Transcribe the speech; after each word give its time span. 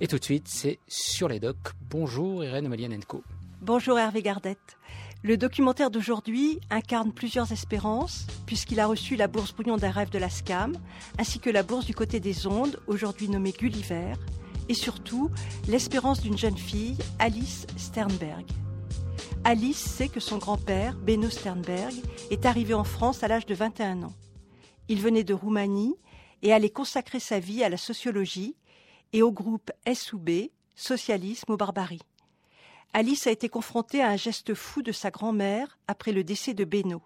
Et 0.00 0.06
tout 0.06 0.18
de 0.18 0.24
suite, 0.24 0.46
c'est 0.46 0.78
sur 0.86 1.26
les 1.26 1.40
docks. 1.40 1.72
Bonjour 1.90 2.44
Irène 2.44 2.68
Malianenko. 2.68 3.24
Bonjour 3.60 3.98
Hervé 3.98 4.22
Gardette. 4.22 4.78
Le 5.24 5.36
documentaire 5.36 5.90
d'aujourd'hui 5.90 6.60
incarne 6.70 7.12
plusieurs 7.12 7.50
espérances, 7.50 8.28
puisqu'il 8.46 8.78
a 8.78 8.86
reçu 8.86 9.16
la 9.16 9.26
bourse 9.26 9.52
Bouillon 9.52 9.76
d'un 9.76 9.90
rêve 9.90 10.10
de 10.10 10.18
la 10.18 10.30
SCAM, 10.30 10.76
ainsi 11.18 11.40
que 11.40 11.50
la 11.50 11.64
bourse 11.64 11.84
du 11.84 11.96
côté 11.96 12.20
des 12.20 12.46
ondes, 12.46 12.78
aujourd'hui 12.86 13.28
nommée 13.28 13.50
Gulliver, 13.50 14.12
et 14.68 14.74
surtout 14.74 15.30
l'espérance 15.66 16.20
d'une 16.20 16.38
jeune 16.38 16.56
fille, 16.56 16.96
Alice 17.18 17.66
Sternberg. 17.76 18.46
Alice 19.42 19.78
sait 19.78 20.08
que 20.08 20.20
son 20.20 20.38
grand-père, 20.38 20.94
Benno 20.94 21.28
Sternberg, 21.28 21.94
est 22.30 22.46
arrivé 22.46 22.72
en 22.72 22.84
France 22.84 23.24
à 23.24 23.28
l'âge 23.28 23.46
de 23.46 23.54
21 23.56 24.04
ans. 24.04 24.14
Il 24.88 25.00
venait 25.00 25.24
de 25.24 25.34
Roumanie 25.34 25.96
et 26.42 26.52
allait 26.52 26.70
consacrer 26.70 27.18
sa 27.18 27.40
vie 27.40 27.64
à 27.64 27.68
la 27.68 27.76
sociologie 27.76 28.54
et 29.12 29.22
au 29.22 29.32
groupe 29.32 29.70
SUB, 29.92 30.50
Socialisme 30.74 31.52
ou 31.52 31.56
Barbarie. 31.56 32.02
Alice 32.92 33.26
a 33.26 33.30
été 33.30 33.48
confrontée 33.48 34.02
à 34.02 34.08
un 34.08 34.16
geste 34.16 34.54
fou 34.54 34.82
de 34.82 34.92
sa 34.92 35.10
grand-mère 35.10 35.78
après 35.88 36.12
le 36.12 36.24
décès 36.24 36.54
de 36.54 36.64
Beno. 36.64 37.02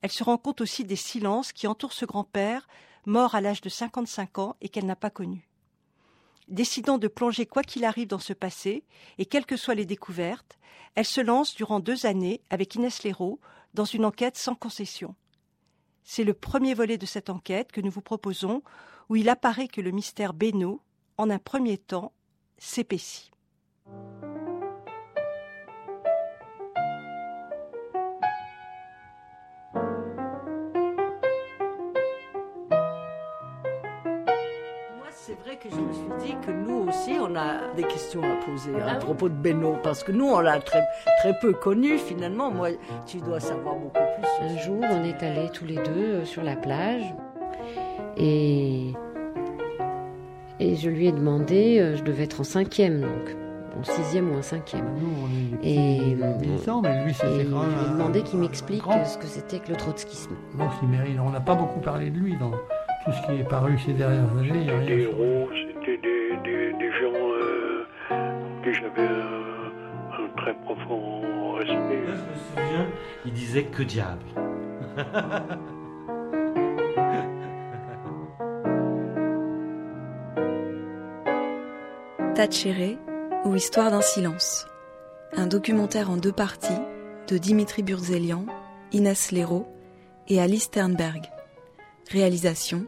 Elle 0.00 0.12
se 0.12 0.22
rend 0.22 0.38
compte 0.38 0.60
aussi 0.60 0.84
des 0.84 0.96
silences 0.96 1.52
qui 1.52 1.66
entourent 1.66 1.92
ce 1.92 2.04
grand-père, 2.04 2.68
mort 3.04 3.34
à 3.34 3.40
l'âge 3.40 3.60
de 3.60 3.68
55 3.68 4.38
ans 4.38 4.56
et 4.60 4.68
qu'elle 4.68 4.86
n'a 4.86 4.96
pas 4.96 5.10
connu. 5.10 5.48
Décidant 6.48 6.98
de 6.98 7.08
plonger 7.08 7.46
quoi 7.46 7.62
qu'il 7.62 7.84
arrive 7.84 8.08
dans 8.08 8.18
ce 8.18 8.32
passé, 8.32 8.84
et 9.18 9.26
quelles 9.26 9.44
que 9.44 9.56
soient 9.56 9.74
les 9.74 9.86
découvertes, 9.86 10.58
elle 10.94 11.04
se 11.04 11.20
lance 11.20 11.54
durant 11.54 11.80
deux 11.80 12.06
années 12.06 12.40
avec 12.48 12.74
Inès 12.74 13.02
Léraud 13.02 13.40
dans 13.74 13.84
une 13.84 14.04
enquête 14.04 14.38
sans 14.38 14.54
concession. 14.54 15.14
C'est 16.04 16.24
le 16.24 16.32
premier 16.32 16.72
volet 16.74 16.96
de 16.96 17.06
cette 17.06 17.28
enquête 17.28 17.70
que 17.70 17.80
nous 17.80 17.90
vous 17.90 18.00
proposons, 18.00 18.62
où 19.08 19.16
il 19.16 19.28
apparaît 19.28 19.68
que 19.68 19.80
le 19.80 19.90
mystère 19.90 20.32
Beno, 20.32 20.80
en 21.18 21.30
un 21.30 21.38
premier 21.38 21.78
temps, 21.78 22.12
s'épaissit. 22.56 23.30
c'est 35.10 35.38
vrai 35.40 35.56
que 35.56 35.68
je 35.68 35.76
me 35.76 35.92
suis 35.92 36.26
dit 36.26 36.34
que 36.46 36.50
nous 36.50 36.88
aussi, 36.88 37.18
on 37.20 37.36
a 37.36 37.74
des 37.74 37.82
questions 37.82 38.22
à 38.22 38.36
poser 38.46 38.80
à 38.80 38.94
propos 38.94 39.28
de 39.28 39.34
Beno, 39.34 39.76
parce 39.82 40.02
que 40.02 40.10
nous, 40.10 40.26
on 40.26 40.40
l'a 40.40 40.58
très, 40.58 40.82
très 41.18 41.38
peu 41.38 41.52
connu 41.52 41.98
finalement. 41.98 42.50
Moi, 42.50 42.70
tu 43.04 43.18
dois 43.18 43.38
savoir 43.38 43.74
beaucoup 43.74 43.98
plus. 43.98 44.46
Un 44.46 44.56
jour, 44.56 44.80
on 44.80 45.04
est 45.04 45.22
allés 45.22 45.50
tous 45.50 45.66
les 45.66 45.74
deux 45.74 46.14
euh, 46.14 46.24
sur 46.24 46.42
la 46.42 46.56
plage 46.56 47.02
et, 48.16 48.94
et 50.60 50.76
je 50.76 50.90
lui 50.90 51.06
ai 51.06 51.12
demandé, 51.12 51.78
euh, 51.80 51.96
je 51.96 52.02
devais 52.02 52.24
être 52.24 52.40
en 52.40 52.44
cinquième 52.44 53.00
donc. 53.00 53.36
En 53.78 53.84
sixième 53.84 54.30
ou 54.32 54.38
en 54.38 54.42
cinquième. 54.42 54.86
Nous, 54.98 55.08
on 55.22 55.64
est 55.64 55.70
Et, 55.70 56.16
petits 56.16 56.48
militants, 56.48 56.80
mais 56.82 57.04
lui, 57.04 57.10
et 57.10 57.14
c'était 57.14 57.28
je 57.30 57.36
lui 57.36 57.44
ai 57.44 57.92
demandé 57.92 58.22
qu'il 58.22 58.40
m'explique 58.40 58.82
ce 59.04 59.16
que 59.18 59.26
c'était 59.26 59.60
que 59.60 59.68
le 59.70 59.76
trotskisme. 59.76 60.34
Donc, 60.58 60.70
il 60.82 60.88
mérite. 60.88 61.16
On 61.24 61.30
n'a 61.30 61.40
pas 61.40 61.54
beaucoup 61.54 61.78
parlé 61.78 62.10
de 62.10 62.18
lui 62.18 62.36
dans 62.38 62.50
tout 62.50 63.12
ce 63.12 63.26
qui 63.26 63.40
est 63.40 63.48
paru 63.48 63.78
ces 63.78 63.92
dernières 63.92 64.36
années. 64.36 64.68
A 64.68 64.84
Des 64.84 65.02
héros, 65.02 65.48
c'était 65.52 65.96
des, 65.98 66.36
des, 66.42 66.72
des 66.72 66.90
gens 66.90 67.12
euh, 67.14 67.84
pour 68.08 68.62
qui 68.64 68.72
j'avais 68.74 69.08
un, 69.08 70.24
un 70.24 70.36
très 70.36 70.54
profond 70.54 71.52
respect. 71.58 71.74
Là, 71.74 72.14
je 72.16 72.60
me 72.60 72.64
souviens, 72.64 72.86
il 73.26 73.32
disait 73.32 73.64
que 73.64 73.82
diable. 73.84 74.24
Tachéré 82.38 82.98
ou 83.44 83.56
Histoire 83.56 83.90
d'un 83.90 84.00
silence. 84.00 84.64
Un 85.32 85.48
documentaire 85.48 86.08
en 86.08 86.16
deux 86.16 86.30
parties 86.30 86.68
de 87.28 87.36
Dimitri 87.36 87.82
Burzelian, 87.82 88.46
Inès 88.92 89.32
Léraud 89.32 89.66
et 90.28 90.40
Alice 90.40 90.62
Sternberg. 90.62 91.24
Réalisation 92.12 92.86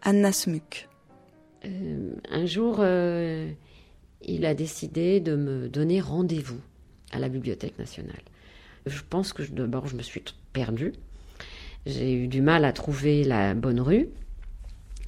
Anna 0.00 0.32
Smuk. 0.32 0.88
Euh, 1.66 2.14
un 2.30 2.46
jour, 2.46 2.76
euh, 2.78 3.52
il 4.22 4.46
a 4.46 4.54
décidé 4.54 5.20
de 5.20 5.36
me 5.36 5.68
donner 5.68 6.00
rendez-vous 6.00 6.62
à 7.12 7.18
la 7.18 7.28
Bibliothèque 7.28 7.78
nationale. 7.78 8.22
Je 8.86 9.02
pense 9.10 9.34
que 9.34 9.42
d'abord, 9.42 9.88
je 9.88 9.96
me 9.96 10.02
suis 10.02 10.24
perdue. 10.54 10.94
J'ai 11.84 12.14
eu 12.14 12.28
du 12.28 12.40
mal 12.40 12.64
à 12.64 12.72
trouver 12.72 13.24
la 13.24 13.52
bonne 13.52 13.82
rue. 13.82 14.08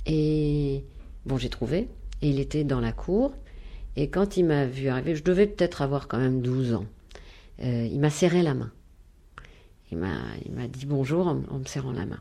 Et 0.04 0.84
bon, 1.24 1.38
j'ai 1.38 1.48
trouvé. 1.48 1.88
Et 2.20 2.28
il 2.28 2.38
était 2.38 2.64
dans 2.64 2.80
la 2.80 2.92
cour. 2.92 3.32
Et 4.00 4.10
quand 4.10 4.36
il 4.36 4.44
m'a 4.44 4.64
vu 4.64 4.86
arriver, 4.86 5.16
je 5.16 5.24
devais 5.24 5.48
peut-être 5.48 5.82
avoir 5.82 6.06
quand 6.06 6.18
même 6.18 6.40
12 6.40 6.72
ans. 6.72 6.86
euh, 7.64 7.88
il 7.90 7.98
m'a 7.98 8.10
serré 8.10 8.42
la 8.42 8.54
main. 8.54 8.70
Il 9.90 9.98
m'a, 9.98 10.68
dit 10.68 10.86
bonjour 10.86 11.26
en, 11.26 11.34
me 11.34 11.64
serrant 11.64 11.90
la 11.90 12.06
main. 12.06 12.20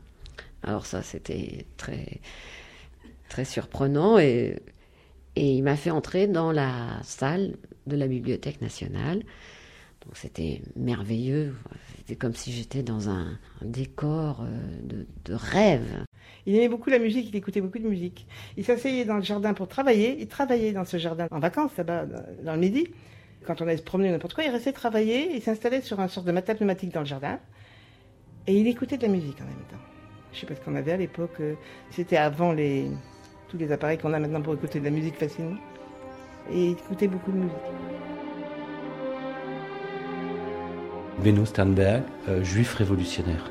Alors 0.64 0.86
ça, 0.86 1.04
c'était 1.04 1.66
très, 1.76 2.20
très 3.28 3.44
surprenant 3.44 4.18
et, 4.18 4.60
et 5.36 5.54
il 5.54 5.62
m'a 5.62 5.76
fait 5.76 5.92
entrer 5.92 6.26
dans 6.26 6.50
la 6.50 7.00
salle 7.04 7.54
de 7.86 7.94
la 7.94 8.08
Bibliothèque 8.08 8.60
nationale. 8.60 9.22
Donc 10.04 10.16
c'était 10.16 10.62
merveilleux. 10.74 11.54
C'était 11.98 12.16
comme 12.16 12.34
si 12.34 12.50
j'étais 12.50 12.82
dans 12.82 13.08
un, 13.08 13.38
décor 13.62 14.40
euh, 14.42 15.04
de 15.26 15.34
rêve. 15.34 16.07
Il 16.46 16.54
aimait 16.56 16.68
beaucoup 16.68 16.90
la 16.90 16.98
musique, 16.98 17.28
il 17.28 17.36
écoutait 17.36 17.60
beaucoup 17.60 17.78
de 17.78 17.88
musique. 17.88 18.26
Il 18.56 18.64
s'asseyait 18.64 19.04
dans 19.04 19.16
le 19.16 19.22
jardin 19.22 19.54
pour 19.54 19.68
travailler. 19.68 20.16
Il 20.20 20.28
travaillait 20.28 20.72
dans 20.72 20.84
ce 20.84 20.96
jardin 20.96 21.26
en 21.30 21.38
vacances, 21.38 21.76
là-bas, 21.76 22.06
dans 22.42 22.54
le 22.54 22.58
midi. 22.60 22.88
Quand 23.46 23.60
on 23.60 23.66
allait 23.66 23.76
se 23.76 23.82
promener 23.82 24.10
n'importe 24.10 24.34
quoi, 24.34 24.44
il 24.44 24.50
restait 24.50 24.72
travailler. 24.72 25.34
Il 25.34 25.42
s'installait 25.42 25.80
sur 25.82 26.00
un 26.00 26.08
sorte 26.08 26.26
de 26.26 26.32
matelas 26.32 26.54
pneumatique 26.54 26.92
dans 26.92 27.00
le 27.00 27.06
jardin. 27.06 27.38
Et 28.46 28.58
il 28.58 28.66
écoutait 28.66 28.96
de 28.96 29.02
la 29.02 29.08
musique 29.08 29.40
en 29.40 29.44
même 29.44 29.64
temps. 29.70 29.76
Je 30.32 30.40
sais 30.40 30.46
pas 30.46 30.54
ce 30.54 30.60
qu'on 30.60 30.74
avait 30.74 30.92
à 30.92 30.96
l'époque. 30.96 31.36
euh, 31.40 31.54
C'était 31.90 32.16
avant 32.16 32.54
tous 33.48 33.56
les 33.58 33.72
appareils 33.72 33.98
qu'on 33.98 34.12
a 34.12 34.18
maintenant 34.18 34.42
pour 34.42 34.54
écouter 34.54 34.78
de 34.80 34.84
la 34.84 34.90
musique 34.90 35.16
facilement. 35.16 35.56
Et 36.50 36.66
il 36.66 36.72
écoutait 36.72 37.08
beaucoup 37.08 37.30
de 37.32 37.36
musique. 37.36 37.56
Benno 41.22 41.44
Sternberg, 41.44 42.02
euh, 42.28 42.42
juif 42.44 42.74
révolutionnaire. 42.74 43.50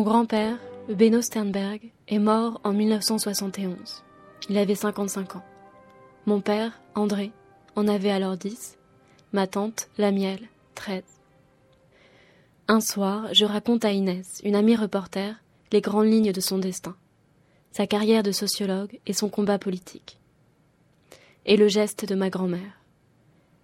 Mon 0.00 0.06
grand-père, 0.06 0.56
Benno 0.88 1.20
Sternberg, 1.20 1.92
est 2.08 2.18
mort 2.18 2.58
en 2.64 2.72
1971. 2.72 4.02
Il 4.48 4.56
avait 4.56 4.74
55 4.74 5.36
ans. 5.36 5.44
Mon 6.24 6.40
père, 6.40 6.80
André, 6.94 7.32
en 7.76 7.86
avait 7.86 8.10
alors 8.10 8.38
10. 8.38 8.78
Ma 9.34 9.46
tante, 9.46 9.90
la 9.98 10.10
miel, 10.10 10.38
13. 10.74 11.02
Un 12.68 12.80
soir, 12.80 13.28
je 13.34 13.44
raconte 13.44 13.84
à 13.84 13.92
Inès, 13.92 14.40
une 14.42 14.54
amie 14.54 14.74
reporter, 14.74 15.34
les 15.70 15.82
grandes 15.82 16.10
lignes 16.10 16.32
de 16.32 16.40
son 16.40 16.56
destin, 16.56 16.96
sa 17.70 17.86
carrière 17.86 18.22
de 18.22 18.32
sociologue 18.32 18.98
et 19.04 19.12
son 19.12 19.28
combat 19.28 19.58
politique. 19.58 20.18
Et 21.44 21.58
le 21.58 21.68
geste 21.68 22.06
de 22.06 22.14
ma 22.14 22.30
grand-mère. 22.30 22.80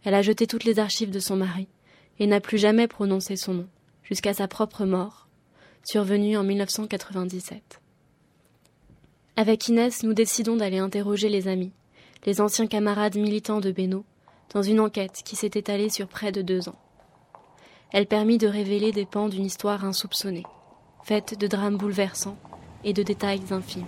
Elle 0.05 0.13
a 0.13 0.21
jeté 0.21 0.47
toutes 0.47 0.65
les 0.65 0.81
archives 0.81 1.11
de 1.11 1.19
son 1.19 1.37
mari 1.37 1.67
et 2.19 2.27
n'a 2.27 2.43
plus 2.43 2.59
jamais 2.59 2.89
prononcé 2.89 3.37
son 3.37 3.55
nom, 3.55 3.69
jusqu'à 4.03 4.35
sa 4.35 4.49
propre 4.49 4.85
mort, 4.85 5.26
survenue 5.87 6.37
en 6.37 6.43
1997. 6.43 7.81
Avec 9.37 9.69
Inès, 9.69 10.03
nous 10.03 10.15
décidons 10.15 10.57
d'aller 10.57 10.79
interroger 10.79 11.28
les 11.28 11.47
amis, 11.47 11.71
les 12.25 12.41
anciens 12.41 12.66
camarades 12.66 13.15
militants 13.15 13.60
de 13.60 13.71
Beno, 13.71 14.05
dans 14.53 14.63
une 14.63 14.81
enquête 14.81 15.22
qui 15.25 15.37
s'est 15.37 15.53
étalée 15.55 15.89
sur 15.89 16.09
près 16.09 16.33
de 16.33 16.43
deux 16.43 16.69
ans. 16.69 16.78
Elle 17.93 18.07
permit 18.07 18.37
de 18.37 18.49
révéler 18.49 18.91
des 18.91 19.07
pans 19.07 19.28
d'une 19.28 19.45
histoire 19.45 19.84
insoupçonnée, 19.84 20.43
faite 21.05 21.39
de 21.39 21.47
drames 21.47 21.77
bouleversants 21.77 22.39
et 22.83 22.93
de 22.93 23.05
détails 23.05 23.43
infimes. 23.53 23.87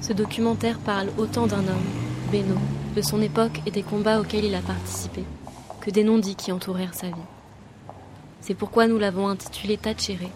Ce 0.00 0.14
documentaire 0.14 0.78
parle 0.78 1.10
autant 1.18 1.46
d'un 1.46 1.68
homme, 1.68 1.90
Beno, 2.32 2.56
de 2.96 3.02
son 3.02 3.20
époque 3.20 3.60
et 3.66 3.70
des 3.70 3.82
combats 3.82 4.18
auxquels 4.18 4.46
il 4.46 4.54
a 4.54 4.62
participé, 4.62 5.24
que 5.82 5.90
des 5.90 6.04
non-dits 6.04 6.36
qui 6.36 6.52
entourèrent 6.52 6.94
sa 6.94 7.08
vie. 7.08 7.39
C'est 8.40 8.54
pourquoi 8.54 8.86
nous 8.86 8.98
l'avons 8.98 9.28
intitulé 9.28 9.76
Tachere, 9.76 10.30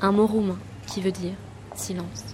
un 0.00 0.12
mot 0.12 0.26
roumain 0.26 0.58
qui 0.86 1.00
veut 1.00 1.12
dire 1.12 1.34
silence. 1.74 2.24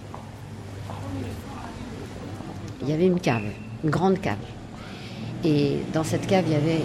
Il 2.81 2.89
y 2.89 2.93
avait 2.93 3.07
une 3.07 3.19
cave, 3.19 3.43
une 3.83 3.89
grande 3.89 4.19
cave. 4.19 4.37
Et 5.43 5.77
dans 5.93 6.03
cette 6.03 6.27
cave, 6.27 6.45
il 6.47 6.53
y 6.53 6.55
avait 6.55 6.81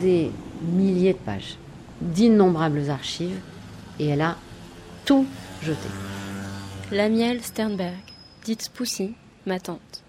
des 0.00 0.30
milliers 0.62 1.12
de 1.12 1.18
pages, 1.18 1.56
d'innombrables 2.00 2.90
archives, 2.90 3.40
et 3.98 4.08
elle 4.08 4.20
a 4.20 4.36
tout 5.04 5.26
jeté. 5.62 5.88
Lamiel 6.92 7.42
Sternberg, 7.42 7.94
dite 8.44 8.70
Poussy, 8.74 9.14
ma 9.46 9.60
tante. 9.60 10.02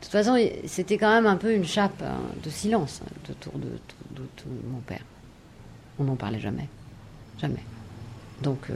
De 0.00 0.04
toute 0.04 0.12
façon, 0.12 0.36
c'était 0.66 0.98
quand 0.98 1.10
même 1.10 1.26
un 1.26 1.36
peu 1.36 1.54
une 1.54 1.64
chape 1.64 2.02
hein, 2.02 2.20
de 2.42 2.50
silence 2.50 3.00
hein, 3.04 3.30
autour 3.30 3.58
de, 3.58 3.68
de, 4.14 4.22
de, 4.22 4.68
mon 4.70 4.80
père. 4.80 5.02
On 5.98 6.04
n'en 6.04 6.16
parlait 6.16 6.40
jamais. 6.40 6.68
Jamais. 7.38 7.64
Donc, 8.42 8.70
euh, 8.70 8.74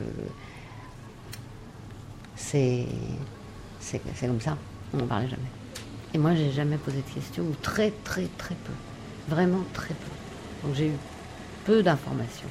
c'est 2.36 2.86
comme 4.20 4.40
ça. 4.40 4.56
On 4.94 4.98
n'en 4.98 5.06
parlait 5.06 5.28
jamais. 5.28 5.42
Et 6.14 6.18
moi, 6.18 6.34
j'ai 6.34 6.50
jamais 6.50 6.76
posé 6.78 7.02
de 7.02 7.14
questions, 7.14 7.44
ou 7.44 7.54
très, 7.62 7.90
très, 8.04 8.26
très 8.38 8.54
peu. 8.54 8.72
Vraiment 9.28 9.62
très 9.72 9.94
peu. 9.94 10.66
Donc, 10.66 10.74
j'ai 10.74 10.88
eu 10.88 10.96
peu 11.64 11.82
d'informations. 11.82 12.48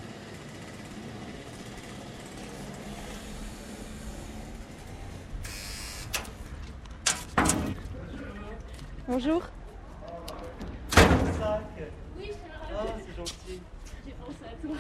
Bonjour. 9.08 9.42
Oui, 12.18 12.32
c'est 12.32 13.16
gentil. 13.18 13.60
Toi. 14.62 14.76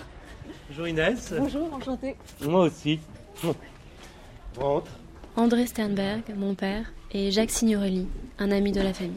Bonjour 0.70 0.88
Inès. 0.88 1.34
Bonjour, 1.38 1.74
enchantée. 1.74 2.16
Moi 2.42 2.66
aussi. 2.66 3.00
Rentre. 4.58 4.92
André 5.36 5.66
Sternberg, 5.68 6.24
mon 6.36 6.54
père, 6.56 6.92
et 7.12 7.32
Jacques 7.32 7.52
Signorelli, 7.52 8.08
un 8.40 8.52
ami 8.52 8.72
de 8.72 8.82
la 8.82 8.94
famille. 8.94 9.14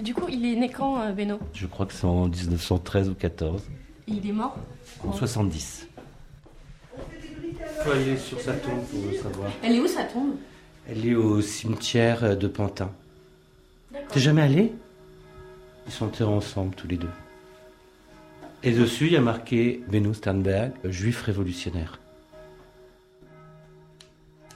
Du 0.00 0.14
coup, 0.14 0.26
il 0.28 0.44
est 0.44 0.56
né 0.56 0.68
quand, 0.68 1.00
euh, 1.00 1.12
Beno? 1.12 1.38
Je 1.54 1.66
crois 1.66 1.86
que 1.86 1.92
c'est 1.92 2.06
en 2.06 2.26
1913 2.26 3.08
ou 3.10 3.14
14. 3.14 3.62
Et 4.08 4.12
il 4.12 4.28
est 4.28 4.32
mort? 4.32 4.56
En 5.06 5.12
70. 5.12 5.86
Faut 7.84 7.90
aller 7.90 8.16
sur 8.16 8.40
sa 8.40 8.54
tombe 8.54 8.82
pour 8.86 9.00
le 9.08 9.16
savoir. 9.16 9.52
Elle 9.62 9.76
est 9.76 9.80
où 9.80 9.86
sa 9.86 10.02
tombe? 10.04 10.34
Elle 10.88 11.06
est 11.06 11.14
au 11.14 11.40
cimetière 11.40 12.36
de 12.36 12.48
Pantin. 12.48 12.90
T'es 14.08 14.18
jamais 14.18 14.42
allé 14.42 14.72
Ils 15.86 15.92
sont 15.92 16.06
enterrés 16.06 16.32
ensemble 16.32 16.74
tous 16.74 16.88
les 16.88 16.96
deux. 16.96 17.10
Et 18.64 18.70
dessus, 18.70 19.06
il 19.06 19.12
y 19.12 19.16
a 19.16 19.20
marqué 19.20 19.82
Beno 19.90 20.14
Sternberg, 20.14 20.72
juif 20.84 21.22
révolutionnaire. 21.22 21.98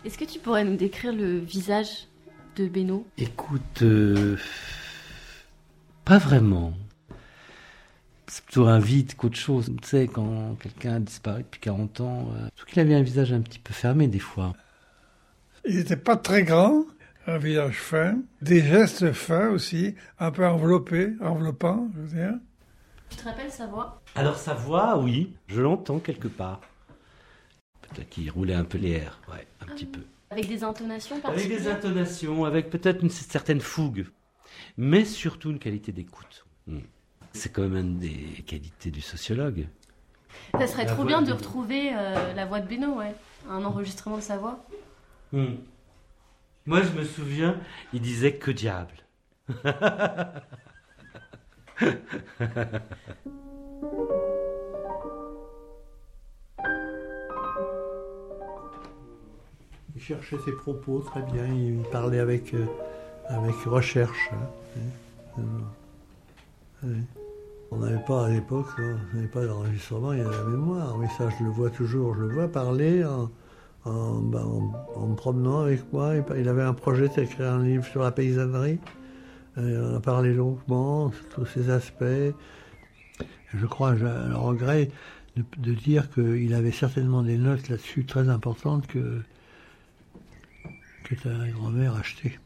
Est-ce 0.04 0.16
que 0.16 0.24
tu 0.24 0.38
pourrais 0.38 0.62
nous 0.62 0.76
décrire 0.76 1.12
le 1.12 1.38
visage 1.38 2.06
de 2.54 2.68
Beno? 2.68 3.04
Écoute, 3.18 3.82
euh, 3.82 4.36
pas 6.04 6.18
vraiment. 6.18 6.72
C'est 8.28 8.44
plutôt 8.44 8.66
un 8.66 8.78
vide 8.78 9.16
qu'autre 9.16 9.36
chose. 9.36 9.72
Tu 9.82 9.88
sais, 9.88 10.06
quand 10.06 10.56
quelqu'un 10.60 10.94
a 10.94 11.00
disparu 11.00 11.42
depuis 11.42 11.60
40 11.60 12.00
ans, 12.02 12.28
euh, 12.36 12.46
surtout 12.54 12.74
qu'il 12.74 12.80
avait 12.80 12.94
un 12.94 13.02
visage 13.02 13.32
un 13.32 13.40
petit 13.40 13.58
peu 13.58 13.72
fermé 13.72 14.06
des 14.06 14.20
fois. 14.20 14.54
Il 15.68 15.74
n'était 15.74 15.96
pas 15.96 16.16
très 16.16 16.44
grand, 16.44 16.84
un 17.26 17.38
visage 17.38 17.80
fin, 17.80 18.18
des 18.40 18.62
gestes 18.62 19.10
fins 19.10 19.48
aussi, 19.48 19.96
un 20.20 20.30
peu 20.30 20.46
enveloppé, 20.46 21.14
enveloppant, 21.20 21.90
je 21.92 22.00
veux 22.02 22.22
dire. 22.22 22.38
Tu 23.10 23.16
te 23.16 23.24
rappelles 23.24 23.50
sa 23.50 23.66
voix? 23.66 24.02
Alors 24.14 24.36
sa 24.36 24.54
voix, 24.54 24.98
oui, 24.98 25.34
je 25.46 25.60
l'entends 25.60 25.98
quelque 25.98 26.28
part. 26.28 26.60
Peut-être 27.82 28.08
qu'il 28.08 28.30
roulait 28.30 28.54
un 28.54 28.64
peu 28.64 28.78
les 28.78 28.92
airs, 28.92 29.20
ouais, 29.30 29.46
un 29.60 29.66
petit 29.66 29.86
peu. 29.86 30.00
Avec 30.30 30.48
des 30.48 30.64
intonations 30.64 31.16
Avec 31.24 31.48
des 31.48 31.68
intonations, 31.68 32.44
avec 32.44 32.68
peut-être 32.68 33.02
une 33.02 33.10
certaine 33.10 33.60
fougue, 33.60 34.06
mais 34.76 35.04
surtout 35.04 35.50
une 35.50 35.58
qualité 35.58 35.92
d'écoute. 35.92 36.44
Hmm. 36.66 36.80
C'est 37.32 37.52
quand 37.52 37.62
même 37.62 37.76
une 37.76 37.98
des 37.98 38.42
qualités 38.46 38.90
du 38.90 39.00
sociologue. 39.00 39.68
Ça 40.58 40.66
serait 40.66 40.86
trop 40.86 41.04
bien 41.04 41.22
de, 41.22 41.32
retrouver 41.32 41.90
euh, 41.94 42.34
la 42.34 42.46
voix 42.46 42.60
de 42.60 42.68
Beno, 42.68 42.94
ouais. 42.94 43.14
Un 43.48 43.64
enregistrement 43.64 44.16
de 44.16 44.22
sa 44.22 44.36
voix. 44.36 44.58
Hmm. 45.32 45.54
Moi, 46.66 46.82
je 46.82 46.90
me 46.98 47.04
souviens, 47.04 47.60
il 47.92 48.00
disait 48.00 48.34
que 48.34 48.50
diable. 48.50 48.94
Il 59.94 60.02
cherchait 60.02 60.38
ses 60.44 60.52
propos 60.52 61.00
très 61.00 61.22
bien, 61.22 61.46
il 61.46 61.82
parlait 61.90 62.20
avec, 62.20 62.52
euh, 62.54 62.66
avec 63.28 63.54
recherche. 63.64 64.30
Hein. 64.32 65.40
On 67.70 67.78
n'avait 67.78 68.04
pas 68.06 68.26
à 68.26 68.28
l'époque, 68.28 68.66
on 68.78 69.16
n'avait 69.16 69.28
pas 69.28 69.44
d'enregistrement, 69.44 70.12
il 70.12 70.18
y 70.18 70.22
a 70.22 70.30
la 70.30 70.44
mémoire. 70.44 70.96
Mais 70.98 71.08
ça, 71.08 71.28
je 71.30 71.44
le 71.44 71.50
vois 71.50 71.70
toujours, 71.70 72.14
je 72.14 72.20
le 72.20 72.34
vois 72.34 72.48
parler 72.48 73.04
en, 73.04 73.30
en, 73.86 74.20
ben, 74.20 74.44
me 74.44 75.14
promenant 75.14 75.62
avec 75.62 75.92
moi. 75.92 76.12
Il 76.36 76.48
avait 76.48 76.62
un 76.62 76.74
projet 76.74 77.08
d'écrire 77.08 77.52
un 77.52 77.62
livre 77.62 77.84
sur 77.86 78.02
la 78.02 78.12
paysannerie. 78.12 78.78
Euh, 79.58 79.92
on 79.92 79.96
a 79.96 80.00
parlé 80.00 80.34
longuement 80.34 81.12
sur 81.12 81.28
tous 81.30 81.46
ces 81.46 81.70
aspects. 81.70 82.04
Je 83.54 83.66
crois, 83.66 83.96
j'ai 83.96 84.04
le 84.04 84.36
regret 84.36 84.90
de, 85.36 85.44
de 85.58 85.74
dire 85.74 86.10
qu'il 86.10 86.52
avait 86.54 86.72
certainement 86.72 87.22
des 87.22 87.38
notes 87.38 87.68
là-dessus 87.68 88.04
très 88.04 88.28
importantes 88.28 88.86
que 88.86 89.22
que 91.06 91.14
ta 91.14 91.48
grand-mère 91.50 91.94
acheté. 91.94 92.36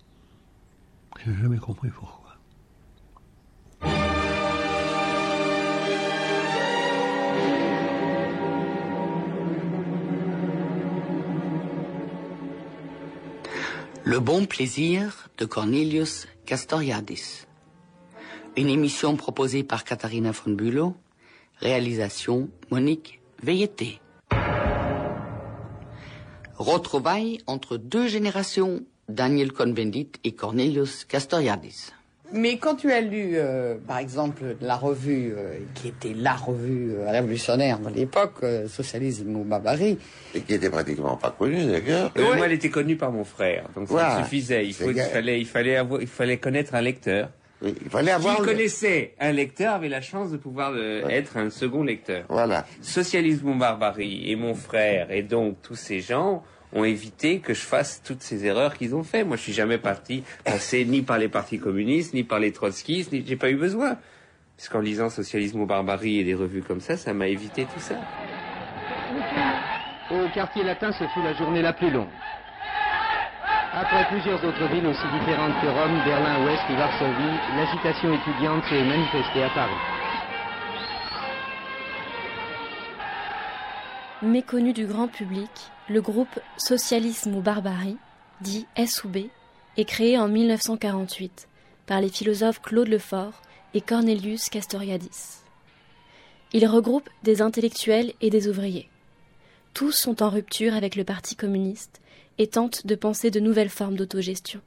J'ai 1.24 1.34
jamais 1.34 1.56
compris 1.56 1.88
pourquoi. 1.88 2.19
Le 14.10 14.18
bon 14.18 14.44
plaisir 14.44 15.28
de 15.38 15.44
Cornelius 15.44 16.26
Castoriadis. 16.44 17.46
Une 18.56 18.68
émission 18.68 19.14
proposée 19.14 19.62
par 19.62 19.84
Katharina 19.84 20.32
von 20.32 20.50
Bülow, 20.50 20.96
réalisation 21.58 22.48
Monique 22.72 23.20
Veilleté. 23.40 24.00
Retrouvailles 26.56 27.38
entre 27.46 27.76
deux 27.76 28.08
générations, 28.08 28.80
Daniel 29.08 29.52
Cohn-Bendit 29.52 30.10
et 30.24 30.32
Cornelius 30.32 31.04
Castoriadis. 31.04 31.92
Mais 32.32 32.58
quand 32.58 32.76
tu 32.76 32.92
as 32.92 33.00
lu, 33.00 33.32
euh, 33.34 33.76
par 33.86 33.98
exemple, 33.98 34.56
la 34.60 34.76
revue, 34.76 35.34
euh, 35.36 35.54
qui 35.74 35.88
était 35.88 36.14
la 36.14 36.34
revue 36.34 36.92
euh, 36.92 37.10
révolutionnaire 37.10 37.78
de 37.78 37.90
l'époque, 37.90 38.44
Socialisme 38.68 39.34
ou 39.36 39.44
Barbarie... 39.44 39.98
Et 40.34 40.40
qui 40.40 40.54
était 40.54 40.70
pratiquement 40.70 41.16
pas 41.16 41.34
connue, 41.36 41.64
d'ailleurs. 41.64 42.12
Moi, 42.16 42.46
elle 42.46 42.52
était 42.52 42.70
connue 42.70 42.96
par 42.96 43.10
mon 43.10 43.24
frère, 43.24 43.64
donc 43.74 43.88
ça 43.88 44.22
suffisait. 44.22 44.66
Il, 44.66 44.74
fallait, 44.74 45.40
il, 45.40 45.46
fallait 45.46 45.76
avoir, 45.76 46.00
il 46.00 46.06
fallait 46.06 46.38
connaître 46.38 46.74
un 46.74 46.80
lecteur. 46.80 47.30
Oui, 47.62 47.74
il 47.82 47.90
fallait 47.90 48.12
avoir... 48.12 48.36
Qui 48.36 48.42
connaissait 48.42 49.14
un 49.18 49.32
lecteur 49.32 49.74
avait 49.74 49.88
la 49.88 50.00
chance 50.00 50.30
de 50.30 50.36
pouvoir 50.36 50.72
être 51.08 51.36
un 51.36 51.50
second 51.50 51.82
lecteur. 51.82 52.24
Voilà. 52.28 52.64
Socialisme 52.80 53.48
ou 53.48 53.54
Barbarie 53.56 54.30
et 54.30 54.36
mon 54.36 54.54
frère, 54.54 55.10
et 55.10 55.22
donc 55.22 55.56
tous 55.62 55.74
ces 55.74 56.00
gens 56.00 56.42
ont 56.72 56.84
évité 56.84 57.40
que 57.40 57.54
je 57.54 57.62
fasse 57.62 58.02
toutes 58.04 58.22
ces 58.22 58.46
erreurs 58.46 58.76
qu'ils 58.76 58.94
ont 58.94 59.02
fait. 59.02 59.24
Moi, 59.24 59.36
je 59.36 59.42
suis 59.42 59.52
jamais 59.52 59.78
parti 59.78 60.22
passer 60.44 60.84
ni 60.84 61.02
par 61.02 61.18
les 61.18 61.28
partis 61.28 61.58
communistes, 61.58 62.14
ni 62.14 62.24
par 62.24 62.38
les 62.38 62.52
trotskistes, 62.52 63.12
ni 63.12 63.24
j'ai 63.26 63.36
pas 63.36 63.50
eu 63.50 63.56
besoin. 63.56 63.96
Puisqu'en 64.56 64.80
lisant 64.80 65.08
Socialisme 65.08 65.60
ou 65.60 65.66
Barbarie 65.66 66.18
et 66.18 66.24
des 66.24 66.34
revues 66.34 66.62
comme 66.62 66.80
ça, 66.80 66.96
ça 66.96 67.14
m'a 67.14 67.28
évité 67.28 67.64
tout 67.64 67.80
ça. 67.80 67.96
Au 70.10 70.28
quartier 70.34 70.64
latin 70.64 70.92
se 70.92 71.04
fout 71.04 71.24
la 71.24 71.34
journée 71.34 71.62
la 71.62 71.72
plus 71.72 71.90
longue. 71.90 72.08
Après 73.72 74.04
plusieurs 74.08 74.44
autres 74.44 74.66
villes 74.66 74.86
aussi 74.86 75.06
différentes 75.20 75.54
que 75.62 75.66
Rome, 75.68 76.02
Berlin-Ouest 76.04 76.62
et 76.68 76.74
Varsovie, 76.74 77.38
l'agitation 77.56 78.12
étudiante 78.12 78.64
s'est 78.64 78.82
manifestée 78.82 79.44
à 79.44 79.50
Paris. 79.50 79.72
Méconnu 84.22 84.72
du 84.72 84.86
grand 84.86 85.06
public, 85.06 85.50
le 85.90 86.00
groupe 86.00 86.38
Socialisme 86.56 87.34
ou 87.34 87.40
Barbarie, 87.40 87.96
dit 88.42 88.64
SOB, 88.86 89.26
est 89.76 89.84
créé 89.84 90.16
en 90.16 90.28
1948 90.28 91.48
par 91.86 92.00
les 92.00 92.08
philosophes 92.08 92.62
Claude 92.62 92.86
Lefort 92.86 93.42
et 93.74 93.80
Cornelius 93.80 94.50
Castoriadis. 94.50 95.40
Il 96.52 96.64
regroupe 96.68 97.10
des 97.24 97.42
intellectuels 97.42 98.12
et 98.20 98.30
des 98.30 98.46
ouvriers. 98.46 98.88
Tous 99.74 99.90
sont 99.90 100.22
en 100.22 100.30
rupture 100.30 100.74
avec 100.74 100.94
le 100.94 101.02
Parti 101.02 101.34
communiste 101.34 102.00
et 102.38 102.46
tentent 102.46 102.86
de 102.86 102.94
penser 102.94 103.32
de 103.32 103.40
nouvelles 103.40 103.68
formes 103.68 103.96
d'autogestion. 103.96 104.60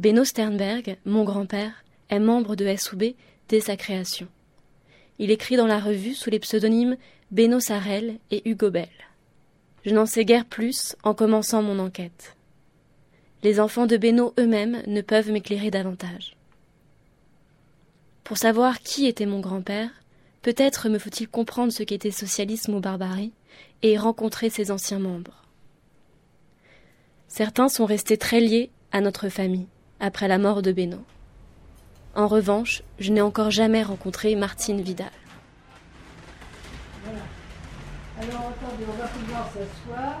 Beno 0.00 0.24
Sternberg, 0.24 0.96
mon 1.04 1.22
grand-père, 1.22 1.84
est 2.10 2.18
membre 2.18 2.56
de 2.56 2.74
SOB 2.74 3.04
dès 3.48 3.60
sa 3.60 3.76
création. 3.76 4.26
Il 5.20 5.30
écrit 5.30 5.54
dans 5.54 5.68
la 5.68 5.78
revue 5.78 6.14
sous 6.14 6.30
les 6.30 6.40
pseudonymes 6.40 6.96
Beno 7.30 7.60
Sarel 7.60 8.18
et 8.32 8.42
Hugo 8.48 8.70
Bell. 8.70 8.88
Je 9.84 9.94
n'en 9.94 10.06
sais 10.06 10.24
guère 10.24 10.46
plus 10.46 10.96
en 11.02 11.14
commençant 11.14 11.62
mon 11.62 11.78
enquête. 11.78 12.36
Les 13.42 13.60
enfants 13.60 13.86
de 13.86 13.96
Beno 13.96 14.32
eux-mêmes 14.38 14.82
ne 14.86 15.02
peuvent 15.02 15.30
m'éclairer 15.30 15.70
davantage. 15.70 16.36
Pour 18.22 18.38
savoir 18.38 18.80
qui 18.80 19.06
était 19.06 19.26
mon 19.26 19.40
grand-père, 19.40 19.90
Peut-être 20.44 20.90
me 20.90 20.98
faut-il 20.98 21.26
comprendre 21.26 21.72
ce 21.72 21.82
qu'était 21.82 22.10
socialisme 22.10 22.74
ou 22.74 22.80
barbarie 22.80 23.32
et 23.80 23.96
rencontrer 23.96 24.50
ses 24.50 24.70
anciens 24.70 24.98
membres. 24.98 25.42
Certains 27.28 27.70
sont 27.70 27.86
restés 27.86 28.18
très 28.18 28.40
liés 28.40 28.68
à 28.92 29.00
notre 29.00 29.30
famille 29.30 29.68
après 30.00 30.28
la 30.28 30.36
mort 30.36 30.60
de 30.60 30.70
Beno. 30.70 30.98
En 32.14 32.28
revanche, 32.28 32.82
je 32.98 33.10
n'ai 33.10 33.22
encore 33.22 33.50
jamais 33.50 33.82
rencontré 33.82 34.34
Martine 34.34 34.82
Vidal. 34.82 35.08
Alors 38.20 38.50
attendez, 38.50 38.84
on 38.88 38.92
va 39.00 39.06
pouvoir 39.08 39.46
s'asseoir. 39.48 40.20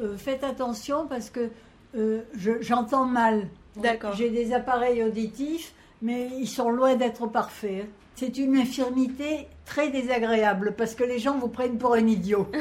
Euh, 0.00 0.16
faites 0.16 0.44
attention 0.44 1.06
parce 1.06 1.30
que 1.30 1.50
euh, 1.96 2.22
je- 2.34 2.60
j'entends 2.62 3.04
mal. 3.06 3.48
D'accord. 3.76 4.14
J'ai 4.14 4.30
des 4.30 4.52
appareils 4.52 5.02
auditifs, 5.02 5.74
mais 6.02 6.28
ils 6.38 6.46
sont 6.48 6.70
loin 6.70 6.96
d'être 6.96 7.26
parfaits. 7.26 7.86
C'est 8.14 8.36
une 8.38 8.56
infirmité 8.56 9.48
très 9.64 9.90
désagréable 9.90 10.74
parce 10.76 10.94
que 10.94 11.04
les 11.04 11.18
gens 11.18 11.38
vous 11.38 11.48
prennent 11.48 11.78
pour 11.78 11.94
un 11.94 12.06
idiot. 12.06 12.48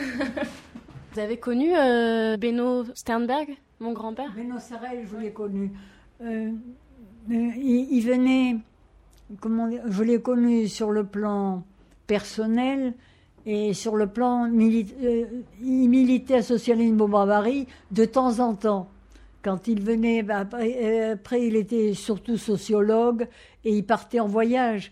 Vous 1.13 1.19
avez 1.19 1.35
connu 1.37 1.75
euh, 1.75 2.37
Beno 2.37 2.85
Sternberg, 2.95 3.57
mon 3.81 3.91
grand-père? 3.91 4.31
Beno 4.33 4.57
Sarel, 4.59 5.05
je 5.11 5.17
l'ai 5.17 5.33
connu. 5.33 5.69
Euh, 6.21 6.51
euh, 7.29 7.51
il, 7.57 7.87
il 7.91 7.99
venait, 8.07 8.55
je 9.87 10.03
l'ai 10.03 10.21
connu 10.21 10.67
sur 10.67 10.91
le 10.91 11.03
plan 11.03 11.63
personnel 12.07 12.93
et 13.45 13.73
sur 13.73 13.95
le 13.95 14.07
plan 14.07 14.47
militaire. 14.49 15.27
il 15.61 15.89
militait 15.89 16.35
à 16.35 16.43
Socialisme 16.43 16.97
de 17.91 18.05
temps 18.05 18.39
en 18.39 18.53
temps. 18.55 18.89
Quand 19.43 19.67
il 19.67 19.81
venait, 19.81 20.21
bah, 20.21 20.39
après, 20.39 20.77
euh, 20.83 21.13
après, 21.13 21.47
il 21.47 21.55
était 21.55 21.93
surtout 21.93 22.37
sociologue 22.37 23.27
et 23.65 23.75
il 23.75 23.83
partait 23.83 24.19
en 24.19 24.27
voyage. 24.27 24.91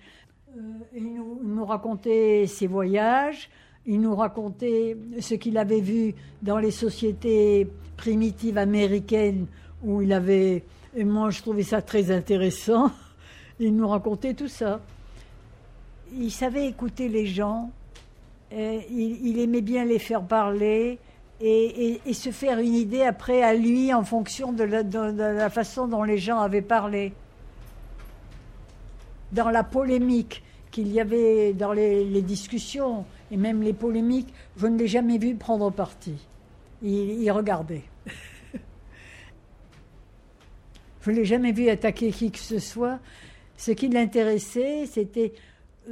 Euh, 0.58 0.62
il, 0.96 1.13
nous, 1.13 1.39
il 1.43 1.53
nous 1.53 1.65
racontait 1.65 2.46
ses 2.48 2.65
voyages, 2.65 3.50
il 3.86 4.01
nous 4.01 4.15
racontait 4.15 4.98
ce 5.19 5.36
qu'il 5.36 5.58
avait 5.58 5.81
vu 5.81 6.15
dans 6.41 6.58
les 6.58 6.72
sociétés 6.72 7.67
primitives 7.96 8.58
américaines 8.58 9.46
où 9.84 10.01
il 10.01 10.12
avait. 10.13 10.63
Et 10.96 11.03
moi, 11.03 11.29
je 11.29 11.41
trouvais 11.41 11.63
ça 11.63 11.84
très 11.84 12.10
intéressant. 12.10 12.91
Il 13.60 13.75
nous 13.75 13.88
racontait 13.88 14.34
tout 14.34 14.48
ça. 14.48 14.80
Il 16.13 16.32
savait 16.32 16.66
écouter 16.68 17.10
les 17.10 17.25
gens, 17.25 17.72
et 18.51 18.88
il, 18.89 19.39
aimait 19.39 19.62
bien 19.62 19.86
les 19.86 20.00
faire 20.00 20.24
parler 20.24 20.98
et, 21.39 22.00
se 22.13 22.32
faire 22.32 22.60
une 22.60 22.74
idée 22.74 23.04
après 23.04 23.44
à 23.44 23.54
lui 23.54 23.94
en 23.94 24.04
fonction 24.04 24.51
de 24.51 24.63
la, 24.63 25.50
façon 25.50 25.88
dont 25.88 26.04
les 26.04 26.18
gens 26.18 26.39
avaient 26.39 26.62
parlé. 26.62 27.13
Dans 29.32 29.50
la 29.50 29.63
polémique 29.63 30.44
qu'il 30.72 30.92
y 30.92 31.00
avait 31.00 31.54
dans 31.54 31.74
les, 31.74 32.22
discussions 32.22 33.06
et 33.32 33.38
même 33.38 33.62
les 33.62 33.74
polémiques, 33.74 34.34
je 34.58 34.66
ne 34.68 34.78
l'ai 34.78 34.88
jamais 34.88 35.20
vu 35.20 35.36
prendre 35.36 35.70
parti. 35.70 36.16
Il 36.82 37.30
regardait. 37.32 37.84
je 41.01 41.12
ne 41.12 41.16
l'ai 41.16 41.25
jamais 41.25 41.51
vu 41.51 41.70
attaquer 41.70 42.12
qui 42.12 42.32
que 42.32 42.39
ce 42.39 42.58
soit. 42.58 43.00
Ce 43.60 43.72
qui 43.72 43.89
l'intéressait, 43.89 44.86
c'était 44.86 45.34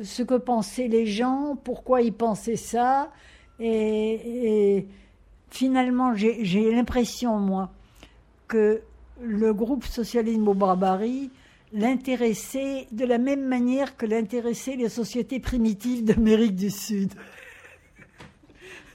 ce 0.01 0.23
que 0.23 0.35
pensaient 0.35 0.87
les 0.87 1.05
gens, 1.05 1.57
pourquoi 1.65 2.01
ils 2.01 2.13
pensaient 2.13 2.55
ça. 2.55 3.11
Et, 3.59 4.85
finalement, 5.49 6.15
j'ai 6.15 6.71
l'impression, 6.71 7.37
moi, 7.39 7.69
que 8.47 8.81
le 9.21 9.53
groupe 9.53 9.83
Socialisme 9.83 10.47
au 10.47 10.53
Barbarie 10.53 11.29
l'intéressait 11.73 12.87
de 12.93 13.03
la 13.03 13.17
même 13.17 13.45
manière 13.45 13.97
que 13.97 14.05
l'intéressaient 14.05 14.77
les 14.77 14.87
sociétés 14.87 15.41
primitives 15.41 16.05
d'Amérique 16.05 16.55
du 16.55 16.71
Sud. 16.71 17.11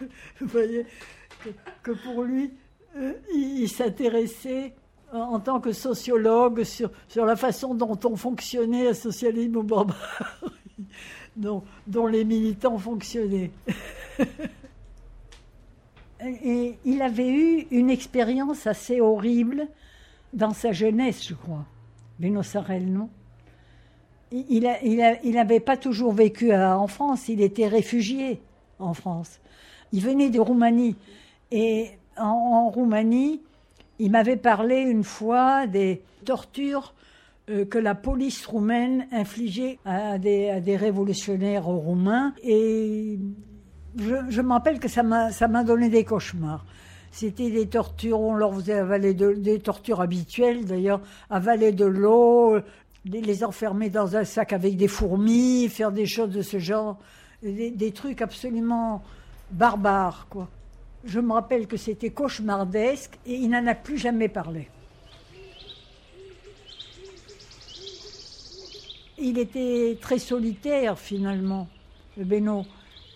Vous 0.41 0.47
voyez 0.47 0.87
que, 1.83 1.91
pour 1.91 2.23
lui, 2.23 2.51
euh, 2.97 3.13
il 3.35 3.69
s'intéressait 3.69 4.73
en, 5.13 5.41
tant 5.41 5.61
que 5.61 5.73
sociologue 5.73 6.65
sur, 6.65 6.91
sur 7.09 7.25
la 7.27 7.37
façon 7.37 7.75
dont 7.75 7.99
on 8.05 8.17
fonctionnait 8.17 8.89
à 8.89 8.95
Socialisme 8.95 9.57
au 9.57 9.63
Barbarie, 9.63 9.99
dont, 11.37 11.63
les 12.11 12.25
militants 12.25 12.79
fonctionnaient. 12.79 13.51
Et 16.45 16.77
il 16.85 17.03
avait 17.03 17.29
eu 17.29 17.67
une 17.73 17.91
expérience 17.91 18.67
assez 18.67 19.01
horrible 19.01 19.67
dans 20.33 20.53
sa 20.55 20.71
jeunesse, 20.73 21.27
je 21.27 21.35
crois. 21.35 21.65
Beno 22.21 22.43
Sarel, 22.43 22.87
non? 22.87 23.09
Il- 24.31 25.33
n'avait 25.35 25.61
pas 25.61 25.77
toujours 25.77 26.13
vécu 26.13 26.53
à- 26.53 26.79
en 26.79 26.87
France, 26.87 27.29
il 27.29 27.41
était 27.43 27.67
réfugié 27.67 28.41
en 28.79 28.95
France. 28.95 29.41
Il 29.93 30.01
venait 30.01 30.31
de 30.31 30.41
Roumanie. 30.41 30.97
Et 31.51 31.91
en 32.17 32.71
Roumanie, 32.71 33.43
il 33.99 34.11
m'avait 34.11 34.37
parlé 34.37 34.79
une 34.81 35.05
fois 35.05 35.67
des 35.67 36.03
tortures 36.25 36.95
euh, 37.51 37.65
que 37.65 37.79
la 37.79 37.95
police 37.95 38.47
roumaine 38.47 39.07
infligeait 39.13 39.79
à 39.85 40.19
des, 40.19 40.77
révolutionnaires 40.77 41.65
roumains. 41.65 42.35
Et 42.43 43.19
je, 43.97 44.15
je 44.29 44.43
me 44.43 44.53
rappelle 44.53 44.79
que 44.79 44.89
ça 44.89 45.03
m'a 45.03 45.65
donné 45.65 45.89
des 45.89 46.05
cauchemars. 46.05 46.65
C'était 47.11 47.51
des 47.51 47.67
tortures, 47.67 48.21
on 48.21 48.35
leur 48.35 48.55
faisait 48.55 48.79
avaler 48.79 49.13
de- 49.13 49.35
des 49.35 49.59
tortures 49.59 50.01
habituelles 50.01 50.65
d'ailleurs, 50.65 51.03
avaler 51.29 51.73
de 51.73 51.85
l'eau, 51.85 52.59
les, 53.05 53.21
les 53.21 53.45
enfermer 53.45 53.91
dans 53.91 54.17
un 54.17 54.25
sac 54.25 54.53
avec 54.53 54.77
des 54.77 54.89
fourmis, 54.89 55.69
faire 55.69 55.93
des 55.93 56.07
choses 56.07 56.31
de 56.31 56.41
ce 56.43 56.59
genre, 56.59 56.99
des, 57.43 57.71
des 57.71 57.93
trucs 57.93 58.23
absolument 58.23 59.03
barbares, 59.51 60.27
quoi. 60.31 60.49
Je 61.05 61.19
me 61.21 61.33
rappelle 61.33 61.67
que 61.67 61.77
c'était 61.77 62.11
cauchemardesque 62.11 63.19
et 63.27 63.35
il 63.35 63.51
n'en 63.51 63.67
a 63.67 63.75
plus 63.75 63.99
jamais 63.99 64.29
parlé. 64.29 64.69
Il 69.19 69.39
était 69.39 69.99
très 70.01 70.19
solitaire 70.19 70.99
finalement, 70.99 71.69
le 72.17 72.25
Beno. 72.25 72.65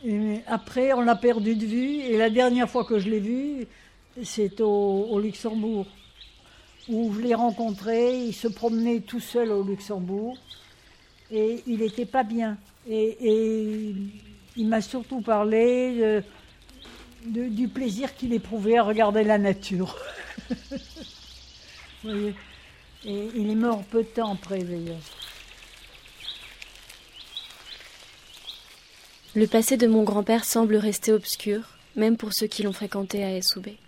Et 0.05 0.41
après, 0.47 0.93
on 0.93 1.01
l'a 1.01 1.17
perdu 1.17 1.57
de 1.57 1.65
vue 1.65 2.01
et 2.01 2.17
la 2.17 2.31
dernière 2.31 2.69
fois 2.69 2.85
que 2.85 2.99
je 2.99 3.09
l'ai 3.09 3.19
vu, 3.21 3.67
c'est 4.23 4.61
au, 4.61 5.07
au 5.11 5.19
Luxembourg, 5.21 5.87
où 6.89 7.13
je 7.15 7.21
l'ai 7.21 7.35
rencontré. 7.35 8.19
Il 8.27 8.33
se 8.35 8.47
promenait 8.49 9.01
tout 9.01 9.21
seul 9.21 9.51
au 9.51 9.63
Luxembourg 9.65 10.37
et 11.31 11.63
il 11.67 11.79
n'était 11.79 12.07
pas 12.07 12.23
bien. 12.25 12.57
Et, 12.89 13.17
et 13.21 13.95
il 14.57 14.69
m'a 14.69 14.81
surtout 14.81 15.21
parlé 15.23 15.99
de- 15.99 16.23
du 17.27 17.69
plaisir 17.69 18.15
qu'il 18.15 18.33
éprouvait 18.33 18.79
à 18.79 18.83
regarder 18.83 19.25
la 19.25 19.39
nature. 19.39 19.97
Et 22.05 23.29
il 23.35 23.51
est 23.51 23.57
mort 23.57 23.85
peu 23.85 24.03
de 24.03 24.09
temps 24.09 24.33
après, 24.33 24.63
d'ailleurs. 24.63 24.97
Le 29.35 29.47
passé 29.47 29.77
de 29.77 29.87
mon 29.87 30.03
grand-père 30.03 30.45
semble 30.45 30.77
rester 30.77 31.13
obscur, 31.13 31.77
même 31.95 32.17
pour 32.17 32.33
ceux 32.33 32.47
qui 32.47 32.63
l'ont 32.63 32.73
fréquenté 32.73 33.23
à 33.23 33.37
Essoubé. 33.37 33.79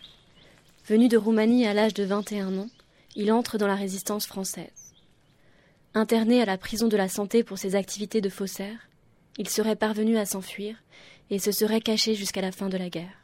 Venu 0.87 1.09
de 1.09 1.16
Roumanie 1.16 1.66
à 1.66 1.75
l'âge 1.75 1.95
de 1.95 2.04
21 2.04 2.59
ans, 2.59 2.71
il 3.16 3.33
entre 3.33 3.59
dans 3.59 3.66
la 3.66 3.75
résistance 3.75 4.26
française. 4.26 4.95
Interné 5.95 6.42
à 6.42 6.45
la 6.45 6.59
prison 6.59 6.87
de 6.87 6.97
la 6.97 7.09
santé 7.09 7.42
pour 7.42 7.59
ses 7.59 7.75
activités 7.75 8.21
de 8.21 8.28
faussaire, 8.28 8.88
il 9.38 9.49
serait 9.49 9.76
parvenu 9.76 10.18
à 10.18 10.26
s'enfuir 10.26 10.76
et 11.30 11.38
se 11.38 11.50
serait 11.50 11.80
caché 11.80 12.14
jusqu'à 12.14 12.40
la 12.40 12.52
fin 12.52 12.68
de 12.68 12.76
la 12.76 12.90
guerre. 12.90 13.17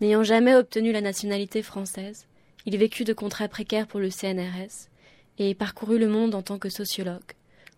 N'ayant 0.00 0.24
jamais 0.24 0.54
obtenu 0.54 0.92
la 0.92 1.00
nationalité 1.00 1.62
française, 1.62 2.26
il 2.66 2.76
vécut 2.76 3.04
de 3.04 3.12
contrats 3.12 3.48
précaires 3.48 3.86
pour 3.86 4.00
le 4.00 4.10
CNRS 4.10 4.88
et 5.38 5.54
parcourut 5.54 5.98
le 5.98 6.08
monde 6.08 6.34
en 6.34 6.42
tant 6.42 6.58
que 6.58 6.68
sociologue, 6.68 7.22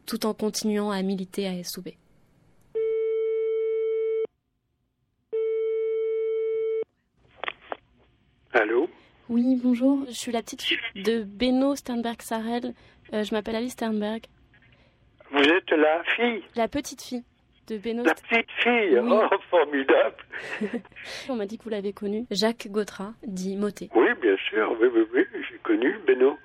tout 0.07 0.25
en 0.27 0.33
continuant 0.33 0.91
à 0.91 1.03
militer 1.03 1.47
à 1.47 1.55
Essoubé. 1.55 1.97
Allô? 8.53 8.89
Oui, 9.29 9.61
bonjour, 9.63 10.05
je 10.09 10.13
suis 10.13 10.33
la 10.33 10.43
petite 10.43 10.63
fille 10.63 10.79
de 10.95 11.23
Beno 11.23 11.75
Sternberg-Sarel. 11.77 12.73
Euh, 13.13 13.25
je 13.25 13.35
m'appelle 13.35 13.57
Alice 13.57 13.73
Sternberg. 13.73 14.25
Vous 15.33 15.43
êtes 15.43 15.71
la 15.71 16.03
fille? 16.17 16.43
La 16.55 16.69
petite 16.69 17.03
fille 17.03 17.25
de 17.69 18.05
La 18.05 18.15
petite 18.15 18.51
fille 18.59 18.99
Oui. 18.99 19.11
Oh, 19.11 19.37
formidable 19.51 20.17
On 21.29 21.35
m'a 21.37 21.47
dit 21.47 21.59
que 21.59 21.65
vous 21.65 21.71
l'avez 21.71 21.93
connu. 21.93 22.27
Jacques 22.31 22.69
Gautrat, 22.71 23.13
dit 23.27 23.57
Motet. 23.57 23.89
Oui, 23.95 24.09
bien 24.21 24.37
sûr, 24.49 24.77
oui, 24.81 24.89
oui, 24.95 25.07
oui, 25.15 25.25
j'ai 25.49 25.59
connu 25.59 25.99
Beno. 26.07 26.39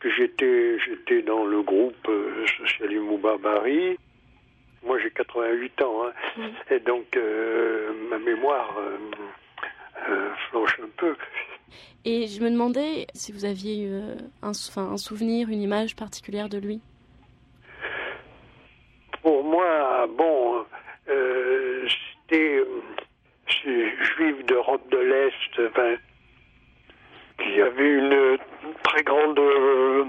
Que 0.00 0.10
J'étais, 0.16 0.78
j'étais 0.78 1.22
dans 1.22 1.44
le 1.44 1.62
groupe 1.62 2.08
euh, 2.08 2.46
Socialisme 2.58 3.08
ou 3.10 3.18
Barbarie. 3.18 3.96
Moi, 4.84 4.98
j'ai 5.02 5.10
88 5.10 5.82
ans, 5.82 6.06
hein. 6.06 6.50
et 6.70 6.78
donc 6.78 7.16
euh, 7.16 7.92
ma 8.08 8.18
mémoire 8.18 8.76
euh, 8.78 8.96
euh, 10.08 10.30
flanche 10.50 10.78
un 10.82 10.88
peu. 10.96 11.16
Et 12.04 12.28
je 12.28 12.40
me 12.42 12.50
demandais 12.50 13.08
si 13.12 13.32
vous 13.32 13.44
aviez 13.44 13.82
eu 13.82 13.92
un, 14.42 14.50
enfin, 14.50 14.84
un 14.92 14.96
souvenir, 14.96 15.48
une 15.48 15.60
image 15.60 15.96
particulière 15.96 16.48
de 16.48 16.58
lui. 16.58 16.80
Pour 19.28 19.44
moi, 19.44 20.06
bon, 20.16 20.64
euh, 21.10 21.86
c'était 21.86 22.60
euh, 22.60 23.90
juif 24.00 24.46
d'Europe 24.46 24.88
de 24.90 24.96
l'Est, 24.96 25.70
qui 27.36 27.60
avait 27.60 27.90
une 27.90 28.38
très 28.84 29.02
grande 29.02 29.38
euh, 29.38 30.04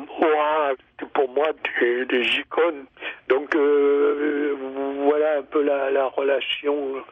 pour 1.13 1.27
moi, 1.31 1.49
des, 1.81 2.39
icônes. 2.39 2.85
Donc, 3.27 3.53
euh, 3.57 4.55
voilà 5.03 5.39
un 5.39 5.43
peu 5.43 5.63
la 5.63 6.05
relation 6.05 7.03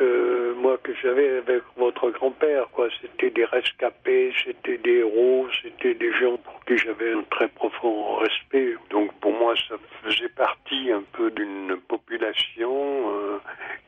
euh, 0.00 0.54
moi 0.54 0.78
que 0.82 0.92
j'avais 0.94 1.38
avec 1.38 1.62
votre 1.76 2.10
grand-père 2.10 2.68
quoi. 2.72 2.88
C'était 3.00 3.30
des 3.30 3.44
rescapés 3.44 4.32
c'était 4.44 4.78
des 4.78 4.98
héros 4.98 5.46
c'était 5.62 5.94
des 5.94 6.12
gens 6.14 6.36
pour 6.38 6.64
qui 6.64 6.76
j'avais 6.78 7.12
un 7.12 7.22
très 7.30 7.48
profond 7.48 8.16
respect. 8.16 8.74
Donc 8.90 9.12
pour 9.20 9.32
moi 9.32 9.54
ça 9.68 9.76
faisait 10.02 10.28
partie 10.30 10.90
un 10.92 11.02
peu 11.12 11.30
d'une 11.30 11.76
population 11.88 13.10
euh, 13.10 13.38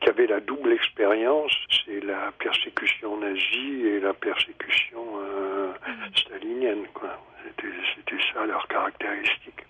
qui 0.01 0.09
avait 0.09 0.27
la 0.27 0.39
double 0.39 0.73
expérience. 0.73 1.53
C'est 1.85 2.03
la 2.03 2.31
persécution 2.39 3.17
nazie 3.17 3.87
et 3.87 3.99
la 3.99 4.13
persécution 4.13 5.03
euh, 5.21 5.71
stalinienne 6.15 6.85
quoi. 6.93 7.19
C'était 7.43 7.73
c'était 7.95 8.23
ça 8.33 8.45
leur 8.45 8.67
caractéristique 8.67 9.63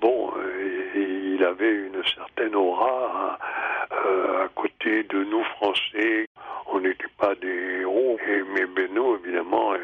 bon, 0.00 0.32
euh, 0.36 0.90
et 0.94 1.34
il 1.34 1.44
avait 1.44 1.72
une 1.72 2.02
certaine 2.14 2.54
aura 2.54 3.38
euh, 3.92 4.44
à 4.44 4.48
côté 4.48 5.02
de 5.04 5.24
nous 5.24 5.44
Français. 5.56 6.26
On 6.66 6.80
n'était 6.80 7.04
pas 7.18 7.34
des 7.36 7.80
héros, 7.80 8.18
et, 8.26 8.42
mais 8.54 8.66
Benoît, 8.66 9.18
évidemment, 9.22 9.72
euh, 9.72 9.78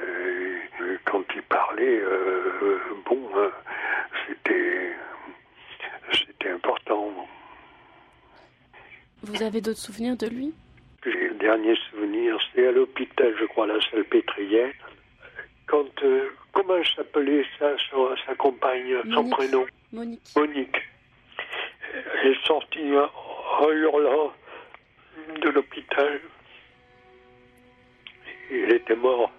euh, 0.81 0.99
quand 1.05 1.23
il 1.35 1.43
parlait, 1.43 2.01
euh, 2.01 2.79
bon, 3.07 3.21
euh, 3.37 3.51
c'était 4.27 4.93
c'était 6.13 6.51
important. 6.51 7.11
Vous 9.23 9.43
avez 9.43 9.61
d'autres 9.61 9.79
souvenirs 9.79 10.17
de 10.17 10.27
lui? 10.27 10.53
J'ai 11.05 11.29
le 11.29 11.35
dernier 11.35 11.75
souvenir, 11.91 12.37
c'est 12.55 12.67
à 12.67 12.73
l'hôpital, 12.73 13.35
je 13.39 13.45
crois, 13.47 13.67
la 13.67 13.81
Salpêtrière. 13.91 14.73
Quand, 15.73 16.03
euh, 16.03 16.29
comment 16.53 16.85
s'appelait 16.95 17.47
ça, 17.59 17.75
sa, 17.91 17.97
sa 18.27 18.35
compagne, 18.35 18.95
son 19.15 19.31
prénom 19.31 19.65
Monique. 19.91 20.21
Monique. 20.37 20.77
Elle 21.95 22.33
est 22.33 22.47
sortie 22.47 22.93
en 22.95 23.71
hurlant 23.71 24.35
de 25.41 25.49
l'hôpital. 25.49 26.21
Il 28.51 28.71
était 28.71 28.97
mort. 28.97 29.31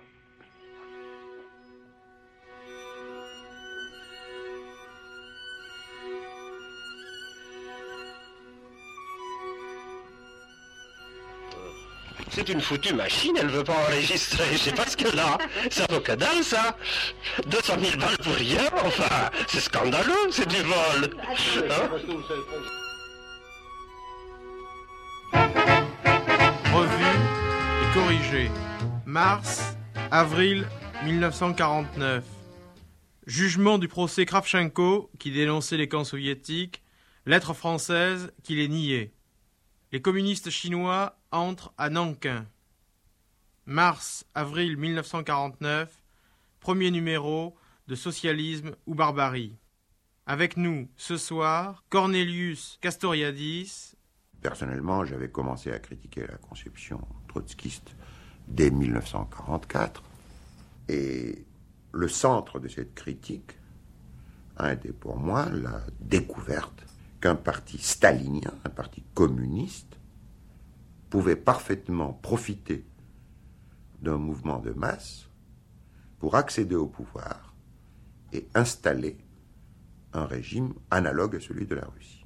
C'est 12.36 12.50
une 12.50 12.62
foutue 12.62 12.96
machine, 12.96 13.38
elle 13.40 13.50
veut 13.50 13.64
pas 13.64 13.76
enregistrer. 13.88 14.46
Je 14.54 14.58
sais 14.58 14.72
pas 14.72 14.88
ce 14.88 14.98
qu'elle 14.98 15.20
a. 15.20 15.38
Ça 15.70 15.86
vaut 15.92 16.00
que 16.00 16.14
dalle, 16.14 16.44
ça. 16.44 16.76
200 17.46 17.74
000 17.80 17.98
balles 17.98 18.18
pour 18.18 18.34
rien, 18.34 18.66
enfin, 18.84 19.30
c'est 19.48 19.60
scandaleux, 19.60 20.32
c'est 20.32 20.50
du 20.50 20.62
vol. 20.64 21.16
Hein 21.70 21.90
Revue 26.74 27.20
et 27.84 27.94
corrigé. 27.94 28.52
Mars, 29.06 29.76
avril 30.10 30.66
1949. 31.04 32.24
Jugement 33.28 33.78
du 33.78 33.88
procès 33.88 34.26
Kravchenko 34.26 35.12
qui 35.20 35.32
dénonçait 35.32 35.78
les 35.78 35.88
camps 35.88 36.04
soviétiques. 36.04 36.82
Lettre 37.28 37.54
française 37.54 38.32
qui 38.44 38.56
les 38.56 38.68
niait. 38.68 39.14
Les 39.92 40.02
communistes 40.02 40.50
chinois 40.50 41.16
entrent 41.34 41.74
à 41.78 41.90
Nankin. 41.90 42.46
Mars, 43.66 44.26
avril 44.34 44.78
1949. 44.78 46.04
Premier 46.62 46.92
numéro 46.92 47.58
de 47.88 47.96
Socialisme 47.96 48.76
ou 48.86 48.96
Barbarie. 48.96 49.58
Avec 50.26 50.56
nous 50.56 50.88
ce 50.96 51.18
soir, 51.18 51.84
Cornelius 51.90 52.78
Castoriadis, 52.80 53.96
Personnellement, 54.44 55.06
j'avais 55.06 55.30
commencé 55.30 55.72
à 55.72 55.80
critiquer 55.80 56.28
la 56.28 56.36
conception 56.36 57.00
trotskiste 57.30 57.96
dès 58.50 58.70
1944. 58.70 60.04
Et 60.90 61.46
le 61.94 62.08
centre 62.10 62.60
de 62.60 62.68
cette 62.68 62.94
critique 62.94 63.58
a 64.58 64.74
été 64.74 64.92
pour 64.92 65.16
moi 65.16 65.48
la 65.50 65.82
découverte 66.02 66.86
qu'un 67.22 67.36
parti 67.36 67.78
stalinien, 67.78 68.52
un 68.66 68.70
parti 68.70 69.02
communiste, 69.14 69.93
pouvait 71.14 71.36
parfaitement 71.36 72.12
profiter 72.24 72.84
d'un 74.02 74.18
mouvement 74.18 74.58
de 74.58 74.72
masse 74.72 75.28
pour 76.18 76.34
accéder 76.34 76.74
au 76.74 76.88
pouvoir 76.88 77.54
et 78.34 78.48
installer 78.56 79.20
un 80.14 80.26
régime 80.26 80.74
analogue 80.90 81.36
à 81.36 81.40
celui 81.40 81.68
de 81.68 81.76
la 81.76 81.84
Russie. 81.94 82.26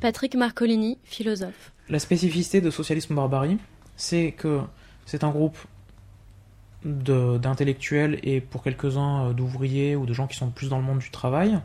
Patrick 0.00 0.34
Marcolini, 0.34 0.96
philosophe. 1.04 1.74
La 1.90 1.98
spécificité 1.98 2.62
de 2.62 2.70
Socialisme 2.70 3.14
Barbarie, 3.14 3.58
c'est 3.98 4.32
que 4.32 4.62
c'est 5.04 5.24
un 5.24 5.30
groupe 5.30 5.58
d'intellectuels 6.86 8.18
et 8.22 8.40
pour 8.40 8.62
quelques-uns 8.62 9.26
euh, 9.26 9.32
d'ouvriers 9.34 9.94
ou 9.94 10.06
de 10.06 10.14
gens 10.14 10.26
qui 10.26 10.38
sont 10.38 10.48
plus 10.48 10.70
dans 10.70 10.78
le 10.78 10.84
monde 10.84 11.00
du 11.00 11.10
travail, 11.10 11.60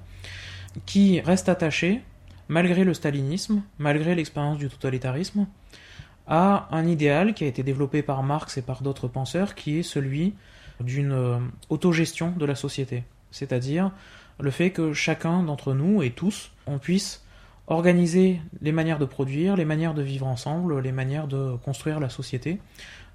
qui 0.86 1.22
restent 1.22 1.48
attachés, 1.48 2.02
malgré 2.48 2.84
le 2.84 2.94
stalinisme, 2.94 3.64
malgré 3.78 4.16
l'expérience 4.16 4.58
du 4.58 4.70
totalitarisme, 4.70 5.48
à 6.28 6.68
un 6.72 6.88
idéal 6.88 7.34
qui 7.34 7.44
a 7.44 7.48
été 7.48 7.64
développé 7.64 8.02
par 8.02 8.24
Marx 8.24 8.58
et 8.58 8.62
par 8.62 8.82
d'autres 8.82 9.08
penseurs, 9.08 9.56
qui 9.56 9.80
est 9.80 9.84
celui 9.84 10.34
d'une 10.80 11.12
euh, 11.12 11.40
autogestion 11.70 12.32
de 12.32 12.46
la 12.46 12.56
société. 12.56 13.04
C'est-à-dire 13.32 13.92
le 14.40 14.52
fait 14.52 14.72
que 14.72 14.94
chacun 14.94 15.44
d'entre 15.44 15.74
nous 15.74 16.04
et 16.04 16.12
tous, 16.12 16.52
on 16.68 16.80
puisse 16.80 17.24
organiser 17.68 18.42
les 18.62 18.72
manières 18.72 19.00
de 19.00 19.06
produire, 19.06 19.56
les 19.56 19.66
manières 19.66 19.94
de 19.94 20.02
vivre 20.02 20.28
ensemble, 20.28 20.80
les 20.80 20.92
manières 20.92 21.28
de 21.28 21.56
construire 21.64 22.00
la 22.00 22.10
société 22.10 22.60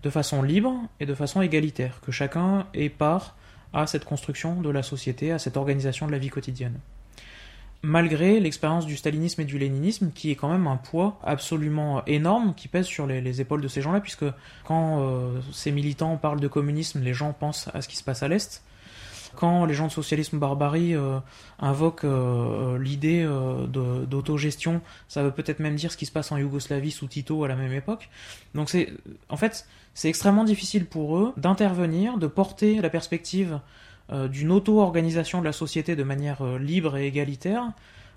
de 0.02 0.10
façon 0.10 0.42
libre 0.42 0.74
et 0.98 1.06
de 1.06 1.14
façon 1.14 1.42
égalitaire, 1.42 2.00
que 2.00 2.10
chacun 2.10 2.66
ait 2.74 2.88
part 2.88 3.36
à 3.72 3.86
cette 3.86 4.04
construction 4.04 4.60
de 4.60 4.70
la 4.70 4.82
société, 4.82 5.30
à 5.30 5.38
cette 5.38 5.56
organisation 5.56 6.06
de 6.06 6.12
la 6.12 6.18
vie 6.18 6.30
quotidienne. 6.30 6.78
Malgré 7.82 8.40
l'expérience 8.40 8.84
du 8.84 8.96
stalinisme 8.96 9.40
et 9.40 9.44
du 9.44 9.58
léninisme, 9.58 10.10
qui 10.14 10.30
est 10.30 10.36
quand 10.36 10.50
même 10.50 10.66
un 10.66 10.76
poids 10.76 11.18
absolument 11.22 12.04
énorme 12.04 12.54
qui 12.54 12.68
pèse 12.68 12.86
sur 12.86 13.06
les, 13.06 13.22
les 13.22 13.40
épaules 13.40 13.62
de 13.62 13.68
ces 13.68 13.80
gens-là, 13.80 14.00
puisque 14.00 14.26
quand 14.64 15.00
euh, 15.00 15.40
ces 15.52 15.72
militants 15.72 16.16
parlent 16.18 16.40
de 16.40 16.48
communisme, 16.48 17.00
les 17.00 17.14
gens 17.14 17.32
pensent 17.32 17.70
à 17.72 17.80
ce 17.80 17.88
qui 17.88 17.96
se 17.96 18.04
passe 18.04 18.22
à 18.22 18.28
l'Est, 18.28 18.62
quand 19.34 19.64
les 19.64 19.74
gens 19.74 19.86
de 19.86 19.92
socialisme 19.92 20.38
barbarie 20.38 20.94
euh, 20.94 21.18
invoquent 21.58 22.04
euh, 22.04 22.74
euh, 22.74 22.78
l'idée 22.78 23.26
d'autogestion, 23.68 24.80
ça 25.08 25.22
veut 25.22 25.30
peut-être 25.30 25.60
même 25.60 25.76
dire 25.76 25.92
ce 25.92 25.96
qui 25.96 26.06
se 26.06 26.12
passe 26.12 26.32
en 26.32 26.36
Yougoslavie 26.36 26.90
sous 26.90 27.06
Tito 27.06 27.44
à 27.44 27.48
la 27.48 27.56
même 27.56 27.72
époque. 27.72 28.08
Donc 28.54 28.70
c'est, 28.70 28.92
en 29.28 29.36
fait, 29.36 29.66
c'est 29.94 30.08
extrêmement 30.08 30.44
difficile 30.44 30.86
pour 30.86 31.16
eux 31.18 31.32
d'intervenir, 31.36 32.18
de 32.18 32.26
porter 32.26 32.80
la 32.80 32.90
perspective 32.90 33.60
d'une 34.28 34.50
auto-organisation 34.50 35.40
de 35.40 35.44
la 35.44 35.52
société 35.52 35.96
de 35.96 36.02
manière 36.02 36.42
euh, 36.42 36.58
libre 36.58 36.96
et 36.96 37.06
égalitaire, 37.06 37.72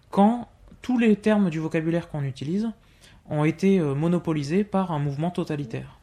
quand 0.10 0.48
tous 0.82 0.98
les 0.98 1.16
termes 1.16 1.50
du 1.50 1.60
vocabulaire 1.60 2.10
qu'on 2.10 2.24
utilise 2.24 2.70
ont 3.30 3.46
été 3.46 3.80
euh, 3.80 3.94
monopolisés 3.94 4.64
par 4.64 4.92
un 4.92 5.00
mouvement 5.00 5.32
totalitaire. 5.32 6.00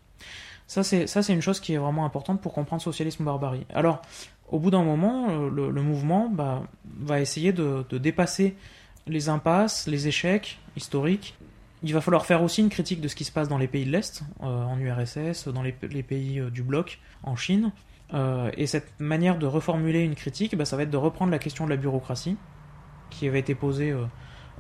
Ça, 0.67 0.85
c'est 0.85 1.33
une 1.35 1.43
chose 1.43 1.59
qui 1.59 1.75
est 1.75 1.79
vraiment 1.79 2.05
importante 2.05 2.41
pour 2.41 2.53
comprendre 2.53 2.81
socialisme 2.81 3.25
barbarie. 3.25 3.67
Alors, 3.75 4.03
au 4.51 4.59
bout 4.59 4.71
d'un 4.71 4.83
moment, 4.83 5.29
euh, 5.31 5.51
le, 5.51 5.83
mouvement 5.83 6.29
bah, 6.29 6.63
va 7.01 7.21
essayer 7.21 7.53
de, 7.53 7.85
dépasser 7.93 8.57
les 9.07 9.29
impasses, 9.29 9.87
les 9.87 10.09
échecs 10.09 10.59
historiques. 10.77 11.37
Il 11.83 11.95
va 11.95 12.01
falloir 12.01 12.27
faire 12.27 12.43
aussi 12.43 12.61
une 12.61 12.69
critique 12.69 13.01
de 13.01 13.09
ce 13.09 13.17
qui 13.17 13.25
se 13.25 13.33
passe 13.33 13.49
dans 13.49 13.59
les 13.59 13.69
pays 13.69 13.85
de 13.85 13.91
l'Est, 13.91 14.23
euh, 14.43 14.47
en 14.47 14.79
URSS, 14.79 15.49
dans 15.49 15.63
les, 15.63 15.73
pays 15.73 16.39
euh, 16.39 16.51
du 16.51 16.63
bloc, 16.63 17.01
en 17.23 17.37
Chine. 17.37 17.73
Euh, 18.13 18.51
et 18.57 18.67
cette 18.67 18.89
manière 18.99 19.39
de 19.39 19.47
reformuler 19.47 20.01
une 20.01 20.15
critique, 20.15 20.57
bah, 20.57 20.65
ça 20.65 20.77
va 20.77 20.83
être 20.83 20.91
de 20.91 20.97
reprendre 20.97 21.31
la 21.31 21.39
question 21.39 21.65
de 21.65 21.71
la 21.71 21.77
bureaucratie, 21.77 22.37
qui 23.11 23.29
avait 23.29 23.39
été 23.41 23.55
posée 23.55 23.91
euh, 23.93 24.05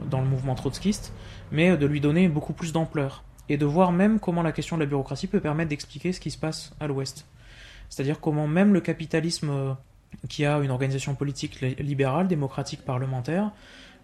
dans 0.08 0.20
le 0.20 0.26
mouvement 0.28 0.54
trotskiste, 0.54 1.12
mais 1.50 1.70
euh, 1.70 1.76
de 1.76 1.86
lui 1.86 2.00
donner 2.00 2.28
beaucoup 2.28 2.52
plus 2.52 2.72
d'ampleur. 2.72 3.24
Et 3.48 3.56
de 3.56 3.66
voir 3.66 3.90
même 3.90 4.20
comment 4.20 4.42
la 4.42 4.52
question 4.52 4.76
de 4.76 4.82
la 4.82 4.86
bureaucratie 4.86 5.26
peut 5.26 5.40
permettre 5.40 5.70
d'expliquer 5.70 6.12
ce 6.12 6.20
qui 6.20 6.30
se 6.30 6.38
passe 6.38 6.72
à 6.78 6.86
l'Ouest. 6.86 7.26
C'est-à-dire 7.88 8.20
comment 8.20 8.46
même 8.46 8.72
le 8.72 8.80
capitalisme 8.80 9.50
euh, 9.50 9.72
qui 10.28 10.44
a 10.44 10.58
une 10.58 10.70
organisation 10.70 11.16
politique 11.16 11.60
li- 11.60 11.74
libérale, 11.76 12.28
démocratique, 12.28 12.84
parlementaire, 12.84 13.50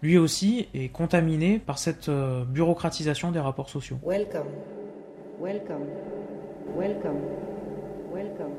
lui 0.01 0.17
aussi 0.17 0.67
est 0.73 0.89
contaminé 0.89 1.59
par 1.59 1.79
cette 1.79 2.09
euh, 2.09 2.43
bureaucratisation 2.43 3.31
des 3.31 3.39
rapports 3.39 3.69
sociaux. 3.69 3.97
Welcome, 4.05 4.47
welcome, 5.39 5.85
Welcome. 6.77 7.21
Welcome. 8.13 8.51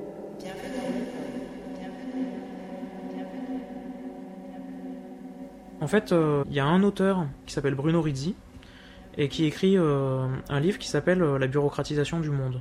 En 5.81 5.87
fait, 5.87 6.13
euh, 6.13 6.43
il 6.49 6.55
y 6.57 6.61
a 6.61 6.67
un 6.67 6.83
auteur 6.83 7.27
qui 7.47 7.55
s'appelle 7.55 7.75
Bruno 7.75 8.03
Rizzi 8.03 8.35
et 9.17 9.29
qui 9.29 9.45
écrit 9.45 9.77
euh, 9.77 10.27
un 10.49 10.61
livre 10.61 10.79
qui 10.79 10.89
s'appelle 10.89 11.23
euh, 11.23 11.39
La 11.39 11.47
bureaucratisation 11.47 12.21
du 12.21 12.31
monde. 12.31 12.61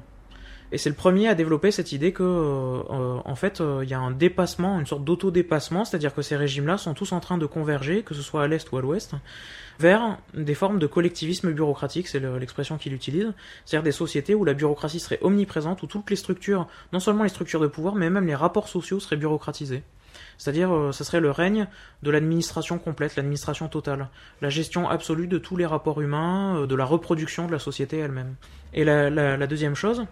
Et 0.71 0.77
c'est 0.77 0.89
le 0.89 0.95
premier 0.95 1.29
à 1.29 1.33
développer 1.33 1.71
cette 1.71 1.93
idée 1.93 2.11
que, 2.11 2.23
en 3.23 3.35
fait, 3.35 3.63
il 3.83 3.87
y 3.87 3.93
a 3.93 3.99
un 3.99 4.11
dépassement, 4.11 4.77
une 4.81 4.85
sorte 4.85 5.05
d'auto-dépassement, 5.05 5.85
c'est-à-dire 5.85 6.13
que 6.13 6.21
ces 6.21 6.35
régimes-là 6.35 6.77
sont 6.77 6.93
tous 6.93 7.13
en 7.13 7.21
train 7.21 7.37
de 7.37 7.45
converger, 7.45 8.03
que 8.03 8.13
ce 8.13 8.21
soit 8.21 8.43
à 8.43 8.47
l'est 8.47 8.69
ou 8.73 8.77
à 8.77 8.81
l'ouest, 8.81 9.13
vers 9.79 10.17
des 10.33 10.55
formes 10.55 10.77
de 10.77 10.85
collectivisme 10.85 11.53
bureaucratique, 11.53 12.09
c'est 12.09 12.19
le- 12.19 12.37
l'expression 12.37 12.77
qu'il 12.77 12.93
utilise, 12.93 13.31
c'est-à-dire 13.63 13.83
des 13.85 13.93
sociétés 13.93 14.35
où 14.35 14.43
la 14.43 14.53
bureaucratie 14.53 14.99
serait 14.99 15.19
omniprésente, 15.21 15.83
où 15.83 15.87
toutes 15.87 16.09
les 16.09 16.17
structures, 16.17 16.67
non 16.91 16.99
seulement 16.99 17.23
les 17.23 17.29
structures 17.29 17.61
de 17.61 17.67
pouvoir, 17.67 17.95
mais 17.95 18.09
même 18.09 18.27
les 18.27 18.35
rapports 18.35 18.67
sociaux 18.67 18.99
seraient 18.99 19.15
bureaucratisés. 19.15 19.83
C'est-à-dire, 20.37 20.71
euh, 20.73 20.91
ce 20.91 21.03
serait 21.03 21.19
le 21.19 21.31
règne 21.31 21.67
de 22.03 22.11
l'administration 22.11 22.77
complète, 22.77 23.15
l'administration 23.15 23.67
totale, 23.67 24.09
la 24.41 24.49
gestion 24.49 24.87
absolue 24.87 25.27
de 25.27 25.37
tous 25.37 25.57
les 25.57 25.65
rapports 25.65 25.99
humains, 26.01 26.57
euh, 26.61 26.67
de 26.67 26.75
la 26.75 26.85
reproduction 26.85 27.47
de 27.47 27.51
la 27.51 27.59
société 27.59 27.97
elle-même. 27.97 28.35
Et 28.73 28.83
la, 28.83 29.09
la- 29.09 29.47
deuxième 29.47 29.75
chose, 29.75 30.05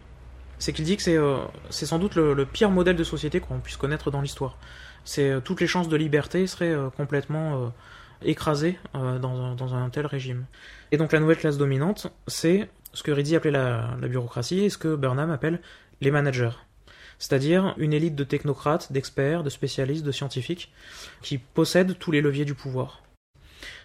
c'est 0.57 0.73
qu'il 0.73 0.85
dit 0.85 0.97
que 0.97 1.03
c'est 1.03 1.17
euh, 1.17 1.37
sans 1.69 1.99
doute 1.99 2.15
le, 2.15 2.45
pire 2.45 2.71
modèle 2.71 2.95
de 2.95 3.03
société 3.03 3.39
qu'on 3.39 3.59
puisse 3.59 3.77
connaître 3.77 4.09
dans 4.09 4.21
l'histoire. 4.21 4.57
C'est 5.03 5.29
euh, 5.29 5.39
toutes 5.41 5.61
les 5.61 5.67
chances 5.67 5.89
de 5.89 5.95
liberté 5.97 6.47
seraient 6.47 6.73
euh, 6.73 6.89
complètement 6.89 7.71
écrasées 8.23 8.79
dans, 8.93 9.53
dans 9.55 9.75
un 9.75 9.89
tel 9.89 10.05
régime. 10.05 10.45
Et 10.91 10.97
donc 10.97 11.11
la 11.11 11.19
nouvelle 11.19 11.37
classe 11.37 11.57
dominante, 11.57 12.07
c'est 12.27 12.69
ce 12.93 13.03
que 13.03 13.11
Rizzi 13.11 13.35
appelait 13.35 13.51
la, 13.51 13.89
la 14.01 14.07
bureaucratie 14.07 14.61
et 14.61 14.69
ce 14.69 14.77
que 14.77 14.95
Burnham 14.95 15.29
appelle 15.29 15.59
les 16.01 16.11
managers. 16.11 16.49
C'est-à-dire 17.19 17.73
une 17.77 17.93
élite 17.93 18.15
de 18.15 18.23
technocrates, 18.23 18.91
d'experts, 18.91 19.43
de 19.43 19.49
spécialistes, 19.49 20.05
de 20.05 20.11
scientifiques 20.11 20.71
qui 21.21 21.37
possèdent 21.37 21.97
tous 21.97 22.11
les 22.11 22.21
leviers 22.21 22.45
du 22.45 22.53
pouvoir. 22.53 23.01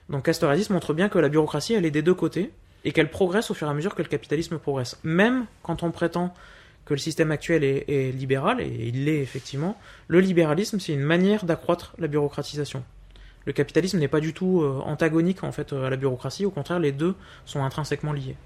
Donc 0.09 0.25
Castoriadis 0.25 0.73
montre 0.73 0.93
bien 0.93 1.09
que 1.09 1.19
la 1.19 1.29
bureaucratie, 1.29 1.75
elle 1.75 1.87
est 1.87 1.91
des 1.91 2.03
deux 2.03 2.15
côtés 2.15 2.51
et 2.85 2.93
qu'elle 2.93 3.11
progresse 3.11 3.51
au 3.51 3.55
fur 3.55 3.69
et 3.69 3.71
à 3.71 3.75
mesure 3.75 3.95
que 3.95 4.03
le 4.03 4.09
capitalisme 4.09 4.59
progresse. 4.59 4.99
Même 5.05 5.47
quand 5.63 5.83
on 5.83 5.91
prétend 5.91 6.35
que 6.85 6.95
le 6.95 6.99
système 6.99 7.31
actuel 7.31 7.63
est, 7.63 7.85
est 7.89 8.11
libéral, 8.11 8.61
et 8.61 8.89
il 8.89 9.05
l'est 9.05 9.21
effectivement, 9.21 9.79
le 10.09 10.19
libéralisme, 10.19 10.81
c'est 10.81 10.93
une 10.93 11.01
manière 11.03 11.45
d'accroître 11.45 11.95
la 11.99 12.09
bureaucratisation. 12.09 12.83
Le 13.45 13.53
capitalisme 13.53 13.99
n'est 13.99 14.09
pas 14.09 14.21
du 14.21 14.35
tout 14.35 14.63
euh, 14.63 14.81
antagonique 14.85 15.45
en 15.45 15.53
fait 15.53 15.73
à 15.73 15.89
la 15.89 15.97
bureaucratie, 15.97 16.45
au 16.45 16.51
contraire, 16.51 16.79
les 16.79 16.93
deux 16.93 17.15
sont 17.47 17.63
intrinsèquement 17.63 18.13
liés. 18.13 18.37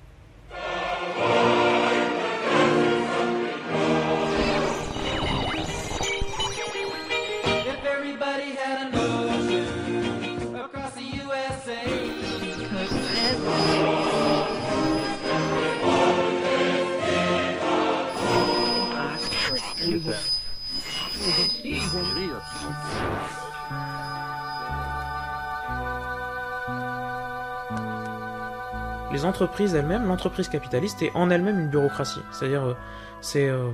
Les 29.24 29.28
entreprises 29.28 29.74
elles-mêmes, 29.74 30.06
l'entreprise 30.06 30.48
capitaliste 30.48 31.02
est 31.02 31.10
en 31.14 31.30
elle-même 31.30 31.58
une 31.58 31.68
bureaucratie. 31.68 32.20
C'est-à-dire, 32.30 32.62
euh, 32.62 32.74
c'est, 33.22 33.48
euh, 33.48 33.70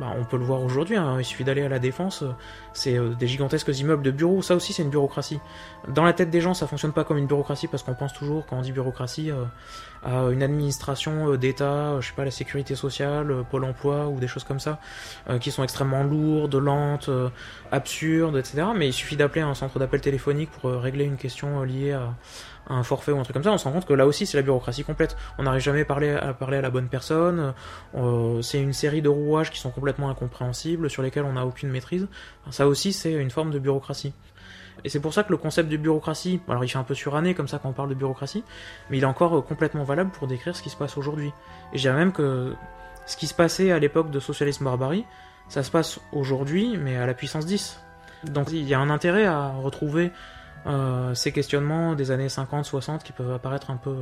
bah, 0.00 0.14
on 0.18 0.24
peut 0.24 0.38
le 0.38 0.44
voir 0.44 0.62
aujourd'hui. 0.62 0.96
hein, 0.96 1.16
il 1.18 1.24
suffit 1.24 1.44
d'aller 1.44 1.62
à 1.62 1.68
la 1.68 1.78
défense, 1.78 2.22
euh, 2.22 2.30
c'est 2.72 2.98
des 3.18 3.26
gigantesques 3.26 3.78
immeubles 3.78 4.02
de 4.02 4.10
bureaux. 4.10 4.40
Ça 4.40 4.54
aussi, 4.54 4.72
c'est 4.72 4.82
une 4.82 4.88
bureaucratie. 4.88 5.38
Dans 5.88 6.04
la 6.04 6.14
tête 6.14 6.30
des 6.30 6.40
gens, 6.40 6.54
ça 6.54 6.66
fonctionne 6.66 6.92
pas 6.92 7.04
comme 7.04 7.18
une 7.18 7.26
bureaucratie 7.26 7.66
parce 7.66 7.82
qu'on 7.82 7.94
pense 7.94 8.14
toujours, 8.14 8.46
quand 8.46 8.56
on 8.56 8.62
dit 8.62 8.72
bureaucratie, 8.72 9.30
à 10.02 10.22
une 10.30 10.42
administration 10.42 11.36
d'État, 11.36 12.00
je 12.00 12.08
sais 12.08 12.14
pas, 12.14 12.24
la 12.24 12.30
sécurité 12.30 12.74
sociale, 12.74 13.44
Pôle 13.50 13.64
Emploi 13.64 14.08
ou 14.08 14.18
des 14.18 14.28
choses 14.28 14.44
comme 14.44 14.60
ça, 14.60 14.78
qui 15.40 15.50
sont 15.50 15.62
extrêmement 15.62 16.04
lourdes, 16.04 16.54
lentes, 16.54 17.10
absurdes, 17.70 18.38
etc. 18.38 18.68
Mais 18.74 18.88
il 18.88 18.94
suffit 18.94 19.16
d'appeler 19.16 19.42
un 19.42 19.54
centre 19.54 19.78
d'appel 19.78 20.00
téléphonique 20.00 20.50
pour 20.52 20.70
régler 20.70 21.04
une 21.04 21.16
question 21.18 21.62
liée 21.64 21.92
à 21.92 22.14
un 22.70 22.82
forfait 22.82 23.12
ou 23.12 23.18
un 23.18 23.22
truc 23.22 23.34
comme 23.34 23.44
ça, 23.44 23.52
on 23.52 23.58
se 23.58 23.64
rend 23.64 23.72
compte 23.72 23.86
que 23.86 23.92
là 23.92 24.06
aussi 24.06 24.26
c'est 24.26 24.36
la 24.36 24.42
bureaucratie 24.42 24.84
complète. 24.84 25.16
On 25.38 25.42
n'arrive 25.42 25.62
jamais 25.62 25.82
à 25.82 25.84
parler, 25.84 26.56
à 26.56 26.60
la 26.60 26.70
bonne 26.70 26.88
personne. 26.88 27.52
euh, 27.96 28.42
c'est 28.42 28.60
une 28.60 28.72
série 28.72 29.02
de 29.02 29.08
rouages 29.08 29.50
qui 29.50 29.58
sont 29.58 29.70
complètement 29.70 30.08
incompréhensibles, 30.08 30.88
sur 30.88 31.02
lesquels 31.02 31.24
on 31.24 31.34
n'a 31.34 31.44
aucune 31.44 31.70
maîtrise. 31.70 32.08
Ça 32.50 32.66
aussi 32.66 32.92
c'est 32.92 33.12
une 33.12 33.30
forme 33.30 33.50
de 33.50 33.58
bureaucratie. 33.58 34.12
Et 34.84 34.88
c'est 34.88 35.00
pour 35.00 35.12
ça 35.12 35.24
que 35.24 35.30
le 35.30 35.36
concept 35.36 35.68
de 35.68 35.76
bureaucratie, 35.76 36.40
alors 36.48 36.64
il 36.64 36.68
fait 36.68 36.78
un 36.78 36.84
peu 36.84 36.94
suranné 36.94 37.34
comme 37.34 37.48
ça 37.48 37.58
quand 37.58 37.68
on 37.68 37.72
parle 37.72 37.90
de 37.90 37.94
bureaucratie, 37.94 38.44
mais 38.88 38.98
il 38.98 39.02
est 39.02 39.06
encore 39.06 39.36
euh, 39.36 39.42
complètement 39.42 39.84
valable 39.84 40.10
pour 40.10 40.26
décrire 40.26 40.56
ce 40.56 40.62
qui 40.62 40.70
se 40.70 40.76
passe 40.76 40.96
aujourd'hui. 40.96 41.32
Et 41.72 41.76
je 41.76 41.82
dirais 41.82 41.96
même 41.96 42.12
que 42.12 42.54
ce 43.06 43.16
qui 43.16 43.26
se 43.26 43.34
passait 43.34 43.72
à 43.72 43.78
l'époque 43.78 44.10
de 44.10 44.20
socialisme 44.20 44.64
barbarie, 44.64 45.04
ça 45.48 45.62
se 45.62 45.70
passe 45.70 46.00
aujourd'hui, 46.12 46.76
mais 46.78 46.96
à 46.96 47.06
la 47.06 47.14
puissance 47.14 47.44
10. 47.44 47.80
Donc 48.24 48.52
il 48.52 48.68
y 48.68 48.74
a 48.74 48.78
un 48.78 48.90
intérêt 48.90 49.26
à 49.26 49.52
retrouver 49.52 50.12
euh, 50.66 51.14
ces 51.14 51.32
questionnements 51.32 51.94
des 51.94 52.10
années 52.10 52.28
50-60 52.28 53.02
qui 53.02 53.12
peuvent 53.12 53.32
apparaître 53.32 53.70
un 53.70 53.76
peu, 53.76 53.94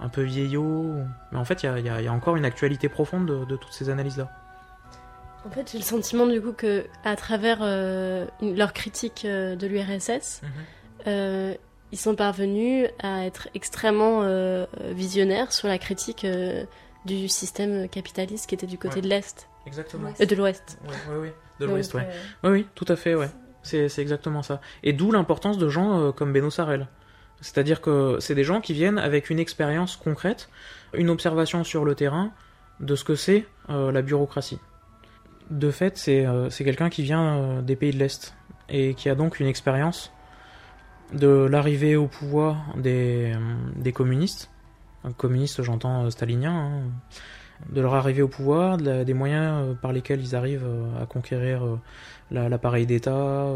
un 0.00 0.08
peu 0.08 0.22
vieillots. 0.22 0.94
Mais 1.32 1.38
en 1.38 1.44
fait, 1.44 1.62
il 1.62 1.66
y 1.66 1.88
a, 1.88 2.00
y 2.00 2.04
y 2.04 2.08
encore 2.08 2.36
une 2.36 2.44
actualité 2.44 2.88
profonde 2.88 3.26
de, 3.26 3.44
de 3.44 3.56
toutes 3.56 3.72
ces 3.72 3.90
analyses-là. 3.90 4.30
En 5.46 5.50
fait, 5.50 5.70
j'ai 5.72 5.78
le 5.78 5.84
sentiment 5.84 6.26
du 6.26 6.40
coup 6.42 6.52
que 6.52 6.86
à 7.04 7.16
travers 7.16 7.58
euh, 7.62 8.26
leur 8.42 8.72
critique 8.72 9.22
euh, 9.24 9.54
de 9.56 9.66
l'URSS, 9.66 10.42
euh, 11.06 11.54
ils 11.92 11.98
sont 11.98 12.14
parvenus 12.16 12.88
à 13.02 13.24
être 13.24 13.48
extrêmement 13.54 14.22
visionnaires 14.90 15.52
sur 15.52 15.68
la 15.68 15.78
critique 15.78 16.26
du 17.06 17.28
système 17.28 17.88
capitaliste 17.88 18.46
qui 18.48 18.54
était 18.54 18.66
du 18.66 18.76
côté 18.76 18.96
Ouais. 18.96 19.00
de 19.02 19.08
l'Est. 19.08 19.48
Exactement. 19.66 20.10
De 20.18 20.34
l'Ouest. 20.34 20.78
Oui, 20.86 20.94
oui, 21.10 21.16
oui. 21.22 21.28
De 21.60 21.66
l'Ouest, 21.66 21.94
ouais. 21.94 22.06
euh, 22.06 22.12
Oui, 22.44 22.50
oui, 22.50 22.66
tout 22.74 22.84
à 22.88 22.96
fait, 22.96 23.14
ouais. 23.14 23.30
C'est 23.62 23.98
exactement 23.98 24.42
ça. 24.42 24.60
Et 24.82 24.92
d'où 24.92 25.10
l'importance 25.10 25.58
de 25.58 25.68
gens 25.68 26.00
euh, 26.00 26.12
comme 26.12 26.32
Beno 26.32 26.50
Sarel. 26.50 26.86
C'est-à-dire 27.40 27.80
que 27.80 28.16
c'est 28.20 28.34
des 28.34 28.44
gens 28.44 28.60
qui 28.60 28.72
viennent 28.72 28.98
avec 28.98 29.30
une 29.30 29.38
expérience 29.38 29.96
concrète, 29.96 30.48
une 30.94 31.10
observation 31.10 31.64
sur 31.64 31.84
le 31.84 31.94
terrain 31.94 32.32
de 32.80 32.96
ce 32.96 33.04
que 33.04 33.14
c'est 33.14 33.46
euh, 33.70 33.92
la 33.92 34.02
bureaucratie. 34.02 34.58
De 35.50 35.70
fait, 35.70 35.96
c'est 35.98 36.26
euh, 36.26 36.48
quelqu'un 36.50 36.90
qui 36.90 37.02
vient 37.02 37.62
des 37.62 37.76
pays 37.76 37.92
de 37.92 37.98
l'Est 37.98 38.34
et 38.68 38.94
qui 38.94 39.08
a 39.08 39.14
donc 39.14 39.40
une 39.40 39.46
expérience 39.46 40.12
de 41.12 41.46
l'arrivée 41.50 41.96
au 41.96 42.06
pouvoir 42.06 42.74
des, 42.76 43.32
communistes. 43.94 44.50
Un 45.04 45.12
communiste, 45.12 45.62
j'entends 45.62 46.10
stalinien, 46.10 46.52
hein. 46.52 46.82
De 47.70 47.80
leur 47.80 47.94
arrivée 47.94 48.22
au 48.22 48.28
pouvoir, 48.28 48.76
des 48.78 49.14
moyens 49.14 49.62
euh, 49.62 49.74
par 49.74 49.92
lesquels 49.92 50.20
ils 50.20 50.36
arrivent 50.36 50.66
euh, 50.66 51.02
à 51.02 51.06
conquérir 51.06 51.64
euh, 51.64 51.78
la- 52.30 52.48
l'appareil 52.48 52.86
d'État, 52.86 53.46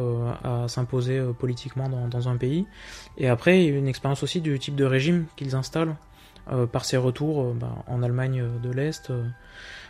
à 0.43 0.65
s'imposer 0.69 1.21
politiquement 1.39 1.89
dans, 1.89 2.29
un 2.29 2.37
pays. 2.37 2.67
Et 3.19 3.29
après, 3.29 3.67
une 3.67 3.87
expérience 3.87 4.23
aussi 4.23 4.41
du 4.41 4.59
type 4.59 4.77
de 4.77 4.85
régime 4.85 5.27
qu'ils 5.37 5.55
installent 5.55 5.95
par 6.73 6.85
ces 6.87 6.97
retours 6.97 7.53
bah, 7.53 7.85
en 7.87 8.03
Allemagne 8.03 8.43
de 8.63 8.71
l'Est. 8.71 9.13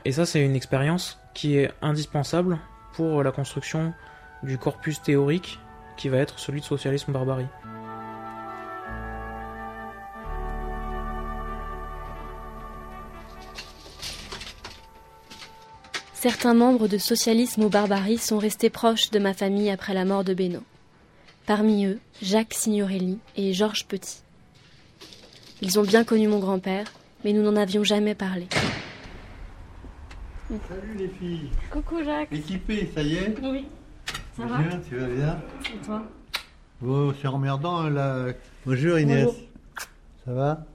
Et 0.04 0.10
ça, 0.10 0.26
c'est 0.26 0.44
une 0.44 0.56
expérience 0.56 1.20
qui 1.32 1.56
est 1.58 1.70
indispensable 1.80 2.58
pour 2.94 3.22
la 3.22 3.30
construction 3.30 3.92
du 4.42 4.58
corpus 4.58 5.00
théorique 5.00 5.60
qui 5.96 6.08
va 6.08 6.18
être 6.18 6.40
celui 6.40 6.60
de 6.60 6.66
socialisme 6.66 7.12
barbarie. 7.12 7.46
Certains 16.22 16.54
membres 16.54 16.86
de 16.86 16.98
Socialisme 16.98 17.64
ou 17.64 17.68
Barbarie 17.68 18.16
sont 18.16 18.38
restés 18.38 18.70
proches 18.70 19.10
de 19.10 19.18
ma 19.18 19.34
famille 19.34 19.70
après 19.70 19.92
la 19.92 20.04
mort 20.04 20.22
de 20.22 20.34
Beno. 20.34 20.60
Parmi 21.46 21.84
eux, 21.84 21.98
Jacques 22.22 22.54
Signorelli 22.54 23.18
et 23.36 23.52
Georges 23.52 23.86
Petit. 23.86 24.22
Ils 25.62 25.80
ont 25.80 25.82
bien 25.82 26.04
connu 26.04 26.28
mon 26.28 26.38
grand-père, 26.38 26.86
mais 27.24 27.32
nous 27.32 27.42
n'en 27.42 27.56
avions 27.56 27.82
jamais 27.82 28.14
parlé. 28.14 28.46
Salut 30.48 30.94
les 30.96 31.08
filles. 31.08 31.50
Coucou 31.72 32.04
Jacques. 32.04 32.32
Équipé, 32.32 32.88
ça 32.94 33.02
y 33.02 33.16
est? 33.16 33.34
Oui. 33.42 33.66
Ça 34.36 34.46
va? 34.46 34.58
Bien, 34.58 34.80
tu 34.88 34.94
vas 34.94 35.08
bien? 35.08 35.42
Et 35.74 35.84
toi? 35.84 36.04
Oh, 36.86 37.12
c'est 37.20 37.26
emmerdant 37.26 37.78
hein, 37.78 37.90
là. 37.90 38.26
Bonjour 38.64 38.96
Inès. 38.96 39.24
Bonjour. 39.24 39.40
Ça 40.24 40.32
va? 40.32 40.66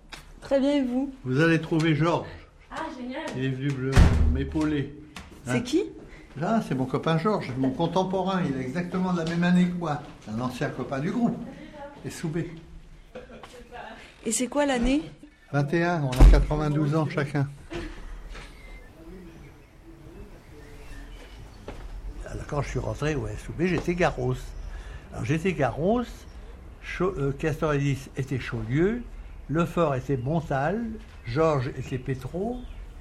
Très 0.42 0.60
bien, 0.60 0.74
et 0.74 0.82
vous? 0.82 1.10
Vous 1.24 1.40
allez 1.40 1.62
trouver 1.62 1.96
Georges. 1.96 2.28
Ah, 2.70 2.84
génial. 3.00 3.24
Il 3.38 3.46
est 3.46 3.50
venu 3.50 3.92
m'épauler. 4.34 4.94
C'est 5.48 5.64
qui? 5.64 5.84
Là, 6.38 6.62
c'est 6.68 6.76
mon 6.76 6.86
copain 6.86 7.18
Georges, 7.18 7.52
mon 7.58 7.72
contemporain. 7.72 8.42
Il 8.48 8.58
est 8.58 8.64
exactement 8.64 9.14
de 9.14 9.20
la 9.20 9.26
même 9.26 9.44
année 9.44 9.66
que 9.66 9.76
moi. 9.76 10.02
C'est 10.22 10.32
un 10.32 10.40
ancien 10.40 10.70
copain 10.70 11.00
du 11.00 11.12
groupe. 11.12 11.38
Et 12.06 12.10
Soubé. 12.10 12.52
Et 14.26 14.32
c'est 14.32 14.48
quoi 14.48 14.66
l'année? 14.66 15.02
21, 15.54 16.04
on 16.04 16.12
a 16.12 16.32
92 16.32 16.96
ans 16.96 17.08
chacun. 17.10 17.48
quand 22.48 22.62
je 22.62 22.70
suis 22.70 22.80
rentré 22.80 23.16
au 23.16 23.28
SOB, 23.28 23.66
j'étais 23.66 23.94
Garros. 23.94 24.36
Alors 25.12 25.26
j'étais 25.26 25.54
Garros, 25.54 26.04
euh, 27.02 27.32
Castoriadis 27.34 28.10
était 28.16 28.40
Chaulieu, 28.40 29.04
Lefort 29.50 29.96
était 29.96 30.18
Montal, 30.18 30.86
Georges 31.26 31.72
était 31.78 31.98
Pétro, 31.98 32.58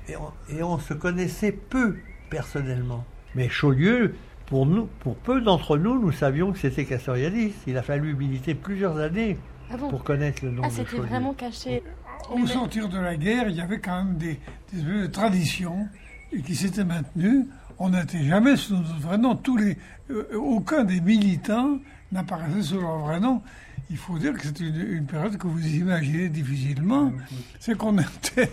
et 0.09 0.17
on, 0.17 0.33
et 0.55 0.63
on 0.63 0.79
se 0.79 0.95
connaissait 0.95 1.53
peu 1.53 1.97
personnellement. 2.29 3.05
Mais 3.35 3.49
Chaulieu, 3.49 4.15
pour 4.47 4.67
nous, 4.67 4.89
pour 5.01 5.17
peu 5.17 5.41
d'entre 5.41 5.77
nous, 5.77 6.01
nous 6.01 6.13
savions 6.13 6.53
que 6.53 6.59
c'était 6.59 6.85
Castoriadis. 6.85 7.53
Il 7.67 7.77
a 7.77 7.83
fallu 7.83 8.15
militer 8.15 8.55
plusieurs 8.55 8.97
années 8.97 9.39
Ah 9.71 9.77
bon 9.77 9.91
pour 9.91 10.05
connaître 10.05 10.45
le 10.45 10.53
nom 10.53 10.63
Ah, 10.65 10.69
de 10.69 10.73
c'était 10.73 10.97
vraiment 10.97 11.35
caché. 11.35 11.83
Au 12.31 12.47
sortir 12.47 12.89
de 12.89 12.99
la 12.99 13.17
guerre, 13.17 13.49
il 13.49 13.57
y 13.57 13.61
avait 13.61 13.79
quand 13.79 14.05
même 14.05 14.17
des, 14.17 14.39
traditions 15.11 15.89
qui 16.45 16.55
s'étaient 16.55 16.85
maintenues. 16.85 17.47
On 17.79 17.91
n'était 17.91 18.25
jamais 18.25 18.57
sous 18.57 18.75
notre 18.75 18.99
vrai 19.01 19.19
nom. 19.19 19.37
Tous 19.37 19.57
les, 19.57 19.77
euh, 20.11 20.25
aucun 20.37 20.85
des 20.85 21.01
militants 21.01 21.79
n'apparaissait 22.11 22.63
sous 22.63 22.81
leur 22.81 22.99
vrai 22.99 23.21
nom. 23.21 23.43
Il 23.91 23.97
faut 23.97 24.19
dire 24.19 24.33
que 24.33 24.43
c'est 24.43 24.61
une, 24.61 24.81
une 24.81 25.07
période 25.07 25.37
que 25.37 25.47
vous 25.47 25.65
imaginez 25.67 26.29
difficilement. 26.29 27.13
C'est 27.61 27.77
qu'on 27.77 27.99
était, 27.99 28.51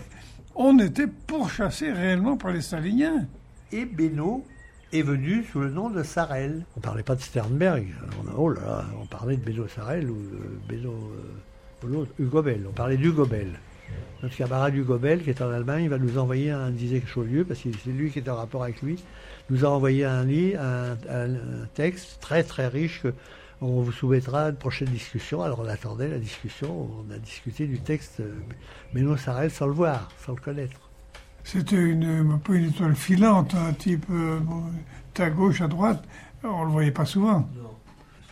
on 0.54 0.78
était 0.78 1.06
pourchassés 1.06 1.90
réellement 1.90 2.36
par 2.36 2.52
les 2.52 2.60
staliniens. 2.60 3.26
Et 3.74 3.86
Beno 3.86 4.44
est 4.92 5.02
venu 5.02 5.42
sous 5.50 5.58
le 5.58 5.68
nom 5.68 5.90
de 5.90 6.04
Sarel. 6.04 6.64
On 6.76 6.80
parlait 6.80 7.02
pas 7.02 7.16
de 7.16 7.20
Sternberg. 7.20 7.88
On, 8.20 8.40
oh 8.40 8.48
là 8.48 8.60
là, 8.60 8.84
on 9.02 9.06
parlait 9.06 9.36
de 9.36 9.44
Beno 9.44 9.66
Sarel 9.66 10.08
ou 10.08 10.14
de 10.14 10.38
Beno 10.68 10.92
euh, 11.82 12.06
Hugo 12.20 12.40
Bell. 12.40 12.64
On 12.68 12.72
parlait 12.72 12.96
d'Hugo 12.96 13.26
Bell. 13.26 13.58
Notre 14.22 14.36
camarade 14.36 14.76
Hugo 14.76 14.96
Bell, 14.96 15.24
qui 15.24 15.30
est 15.30 15.42
en 15.42 15.50
Allemagne, 15.50 15.88
va 15.88 15.98
nous 15.98 16.18
envoyer 16.18 16.52
un 16.52 16.70
disait 16.70 17.02
Chaulieu, 17.04 17.44
parce 17.44 17.62
que 17.62 17.70
c'est 17.84 17.90
lui 17.90 18.12
qui 18.12 18.20
est 18.20 18.28
en 18.28 18.36
rapport 18.36 18.62
avec 18.62 18.80
lui, 18.80 19.02
nous 19.50 19.64
a 19.64 19.68
envoyé 19.68 20.04
un 20.04 20.24
livre, 20.24 20.60
un, 20.62 21.66
texte 21.74 22.18
très 22.20 22.44
très 22.44 22.68
riche 22.68 23.02
que 23.02 23.12
on 23.60 23.80
vous 23.80 23.92
soumettra 23.92 24.50
une 24.50 24.56
prochaine 24.56 24.88
discussion. 24.88 25.42
Alors 25.42 25.58
on 25.58 25.66
attendait 25.66 26.08
la 26.08 26.18
discussion, 26.18 26.90
on 27.08 27.12
a 27.12 27.18
discuté 27.18 27.66
du 27.66 27.80
texte 27.80 28.20
euh, 28.20 28.32
Beno 28.92 29.16
Sarel 29.16 29.50
sans 29.50 29.66
le 29.66 29.72
voir, 29.72 30.12
sans 30.24 30.36
le 30.36 30.40
connaître. 30.40 30.83
C'était 31.44 31.76
une, 31.76 32.32
un 32.32 32.38
peu 32.38 32.56
une 32.56 32.70
étoile 32.70 32.96
filante, 32.96 33.54
un 33.54 33.74
type 33.74 34.06
euh, 34.10 34.40
à 35.18 35.30
gauche, 35.30 35.60
à 35.60 35.68
droite. 35.68 36.02
On 36.42 36.60
ne 36.60 36.64
le 36.64 36.70
voyait 36.70 36.90
pas 36.90 37.04
souvent. 37.04 37.48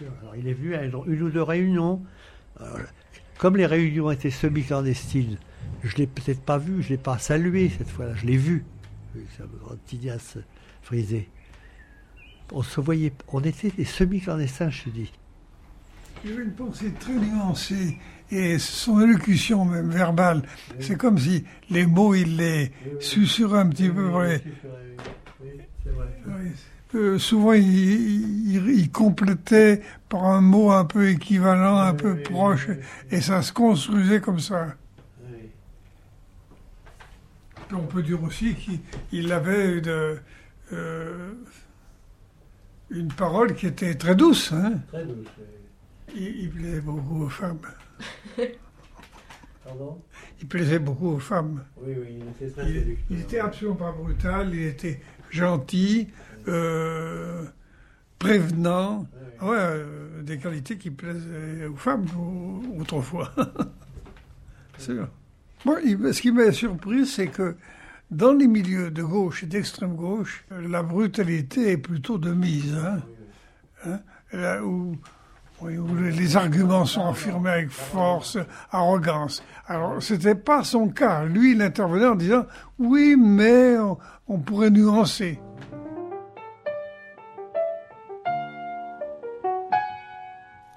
Alors, 0.00 0.34
il 0.36 0.48
est 0.48 0.54
venu 0.54 0.74
à 0.74 0.82
une, 0.84 0.94
ou 0.94 1.30
deux 1.30 1.42
réunions. 1.42 2.02
Alors, 2.58 2.78
comme 3.38 3.56
les 3.56 3.66
réunions 3.66 4.10
étaient 4.10 4.30
semi-clandestines, 4.30 5.36
je 5.84 5.94
ne 5.94 5.98
l'ai 5.98 6.06
peut-être 6.06 6.40
pas 6.40 6.58
vu, 6.58 6.82
je 6.82 6.88
ne 6.88 6.90
l'ai 6.92 7.02
pas 7.02 7.18
salué 7.18 7.70
cette 7.76 7.88
fois-là, 7.88 8.14
je 8.14 8.26
l'ai 8.26 8.36
vu. 8.36 8.64
Avec 9.14 9.26
sa 9.36 9.44
grande 9.44 9.78
tignasse 9.86 10.38
frisée. 10.80 11.28
On 12.50 12.62
se 12.62 12.80
voyait, 12.80 13.12
on 13.28 13.40
était 13.40 13.70
des 13.70 13.84
semi-clandestins, 13.84 14.70
je 14.70 14.84
te 14.84 14.90
dis. 14.90 15.12
Avait 16.24 16.42
une 16.42 16.52
pensée 16.52 16.92
très 16.98 17.14
nuancée 17.14 17.98
et 18.32 18.58
son 18.58 19.00
élocution 19.00 19.64
même 19.64 19.90
verbale, 19.90 20.42
c'est 20.80 20.96
comme 20.96 21.18
si 21.18 21.44
les 21.70 21.86
mots, 21.86 22.14
il 22.14 22.36
les 22.36 22.72
susurrait 23.00 23.60
un 23.60 23.68
petit 23.68 23.88
peu. 23.90 24.10
Euh, 26.94 27.18
souvent, 27.18 27.52
il, 27.54 27.64
il- 28.54 28.68
il 28.68 28.90
complétait 28.90 29.80
par 30.08 30.24
un 30.26 30.40
mot 30.42 30.70
un 30.70 30.84
peu 30.84 31.08
équivalent, 31.08 31.78
un 31.78 31.94
peu 31.94 32.16
proche, 32.16 32.68
et 33.10 33.20
ça 33.22 33.40
se 33.42 33.52
construisait 33.52 34.20
comme 34.20 34.40
ça. 34.40 34.74
Puis 37.68 37.76
on 37.76 37.86
peut 37.86 38.02
dire 38.02 38.22
aussi 38.22 38.54
qu'il 38.54 38.80
il 39.12 39.32
avait 39.32 39.78
une, 39.78 40.18
euh, 40.74 41.32
une 42.90 43.08
parole 43.08 43.54
qui 43.54 43.66
était 43.68 43.94
très 43.94 44.14
douce. 44.14 44.52
Hein 44.52 44.74
Très 44.88 45.04
douce. 45.06 45.26
il, 46.14 46.42
il 46.42 46.50
plaisait 46.50 46.80
beaucoup 46.82 47.22
aux 47.24 47.28
femmes. 47.30 47.58
Pardon? 49.64 50.02
Il 50.40 50.48
plaisait 50.48 50.78
beaucoup 50.80 51.08
aux 51.08 51.18
femmes. 51.20 51.64
Oui, 51.78 51.94
oui, 51.98 52.18
il 52.20 52.28
était 52.28 52.50
très 52.52 52.68
Il, 52.70 52.74
séducteur. 52.80 53.06
il 53.10 53.20
était 53.20 53.38
absolument 53.38 53.76
pas 53.76 53.92
brutal, 53.92 54.50
il 54.54 54.62
était 54.62 55.00
gentil, 55.30 56.08
euh, 56.48 57.44
prévenant. 58.18 59.06
Ouais, 59.40 59.56
euh, 59.58 60.22
des 60.22 60.38
qualités 60.38 60.76
qui 60.78 60.90
plaisaient 60.90 61.66
aux 61.66 61.76
femmes 61.76 62.06
au- 62.18 62.80
autrefois. 62.80 63.32
Sûr. 64.78 65.08
Bon, 65.64 65.76
il- 65.84 66.12
ce 66.12 66.20
qui 66.20 66.32
m'a 66.32 66.50
surpris, 66.52 67.06
c'est 67.06 67.28
que 67.28 67.56
dans 68.10 68.32
les 68.32 68.46
milieux 68.48 68.90
de 68.90 69.02
gauche 69.02 69.44
et 69.44 69.46
d'extrême 69.46 69.94
gauche, 69.94 70.44
la 70.50 70.82
brutalité 70.82 71.70
est 71.72 71.76
plutôt 71.78 72.18
de 72.18 72.32
mise. 72.32 72.74
Hein, 72.74 73.00
Hein, 73.84 74.00
là 74.32 74.64
où, 74.64 74.96
les- 75.68 76.36
arguments 76.36 76.84
sont 76.84 77.06
affirmés 77.06 77.50
avec 77.50 77.70
force, 77.70 78.38
arrogance. 78.70 79.42
Alors, 79.66 80.02
c'était 80.02 80.34
pas 80.34 80.64
son 80.64 80.88
cas. 80.88 81.24
Lui, 81.24 81.52
il 81.52 81.62
intervenait 81.62 82.06
en 82.06 82.14
disant 82.14 82.46
oui, 82.78 83.16
mais 83.18 83.76
on, 84.28 84.38
pourrait 84.38 84.70
nuancer. 84.70 85.38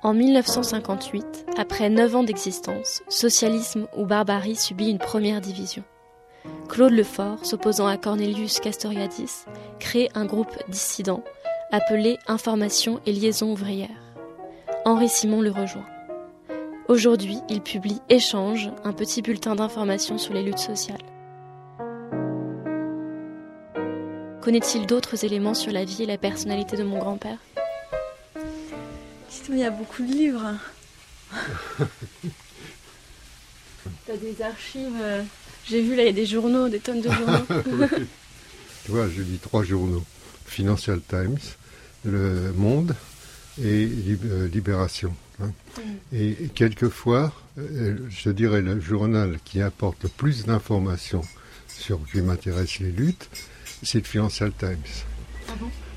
En 0.04 0.14
1958, 0.14 1.48
après 1.58 1.90
9 1.90 2.16
ans 2.16 2.24
d'existence, 2.24 3.02
socialisme 3.10 3.88
ou 3.98 4.06
barbarie 4.06 4.56
subit 4.56 4.90
une 4.90 5.00
première 5.00 5.42
division. 5.42 5.84
Claude 6.70 6.94
Lefort, 6.94 7.44
s'opposant 7.44 7.88
à 7.88 7.98
Cornelius 7.98 8.60
Castoriadis, 8.60 9.46
crée 9.80 10.10
un 10.14 10.26
groupe 10.26 10.56
dissident 10.70 11.24
appelé 11.72 12.18
Information 12.28 13.00
et 13.08 13.12
Liaison 13.12 13.52
ouvrière. 13.52 14.05
Henri 14.86 15.10
Simon 15.10 15.42
le 15.42 15.50
rejoint. 15.52 15.86
Aujourd'hui, 16.88 17.40
il 17.50 17.62
publie 17.62 18.00
Échange, 18.10 18.70
un 18.84 18.94
petit 18.94 19.22
bulletin 19.22 19.56
d'information 19.56 20.18
sur 20.20 20.34
les 20.34 20.44
luttes 20.44 20.60
sociales. 20.60 21.02
Connaît-il 24.42 24.86
d'autres 24.86 25.26
éléments 25.26 25.56
sur 25.56 25.72
la 25.72 25.84
vie 25.86 26.04
et 26.04 26.06
la 26.06 26.20
personnalité 26.20 26.78
de 26.78 26.84
mon 26.84 27.00
grand-père? 27.00 27.40
Il 29.50 29.58
y 29.58 29.64
a 29.64 29.72
beaucoup 29.72 30.04
de 30.04 30.12
livres. 30.12 30.54
T'as 34.06 34.18
des 34.18 34.42
archives. 34.42 34.98
euh, 35.02 35.22
J'ai 35.68 35.82
vu 35.82 35.96
là, 35.96 36.04
il 36.04 36.06
y 36.08 36.10
a 36.10 36.14
des 36.14 36.26
journaux, 36.28 36.70
des 36.70 36.80
tonnes 36.80 37.02
de 37.02 37.10
journaux. 37.12 37.46
Tu 38.86 38.92
vois, 38.92 39.08
je 39.10 39.22
lis 39.24 39.40
trois 39.40 39.64
journaux. 39.64 40.04
Financial 40.46 41.00
Times, 41.02 41.38
Le 42.06 42.52
Monde 42.56 42.96
et 43.62 43.90
euh, 44.26 44.48
Libération. 44.48 45.14
hein. 45.42 45.52
Et 46.14 46.36
quelquefois, 46.54 47.34
euh, 47.58 47.98
je 48.10 48.30
dirais 48.30 48.62
le 48.62 48.80
journal 48.80 49.40
qui 49.46 49.62
apporte 49.62 50.04
le 50.04 50.10
plus 50.10 50.46
d'informations 50.46 51.24
sur 51.68 52.00
qui 52.12 52.22
m'intéresse 52.22 52.80
les 52.80 52.92
luttes, 52.92 53.30
c'est 53.84 54.00
le 54.00 54.04
Financial 54.06 54.52
Times. 54.58 54.78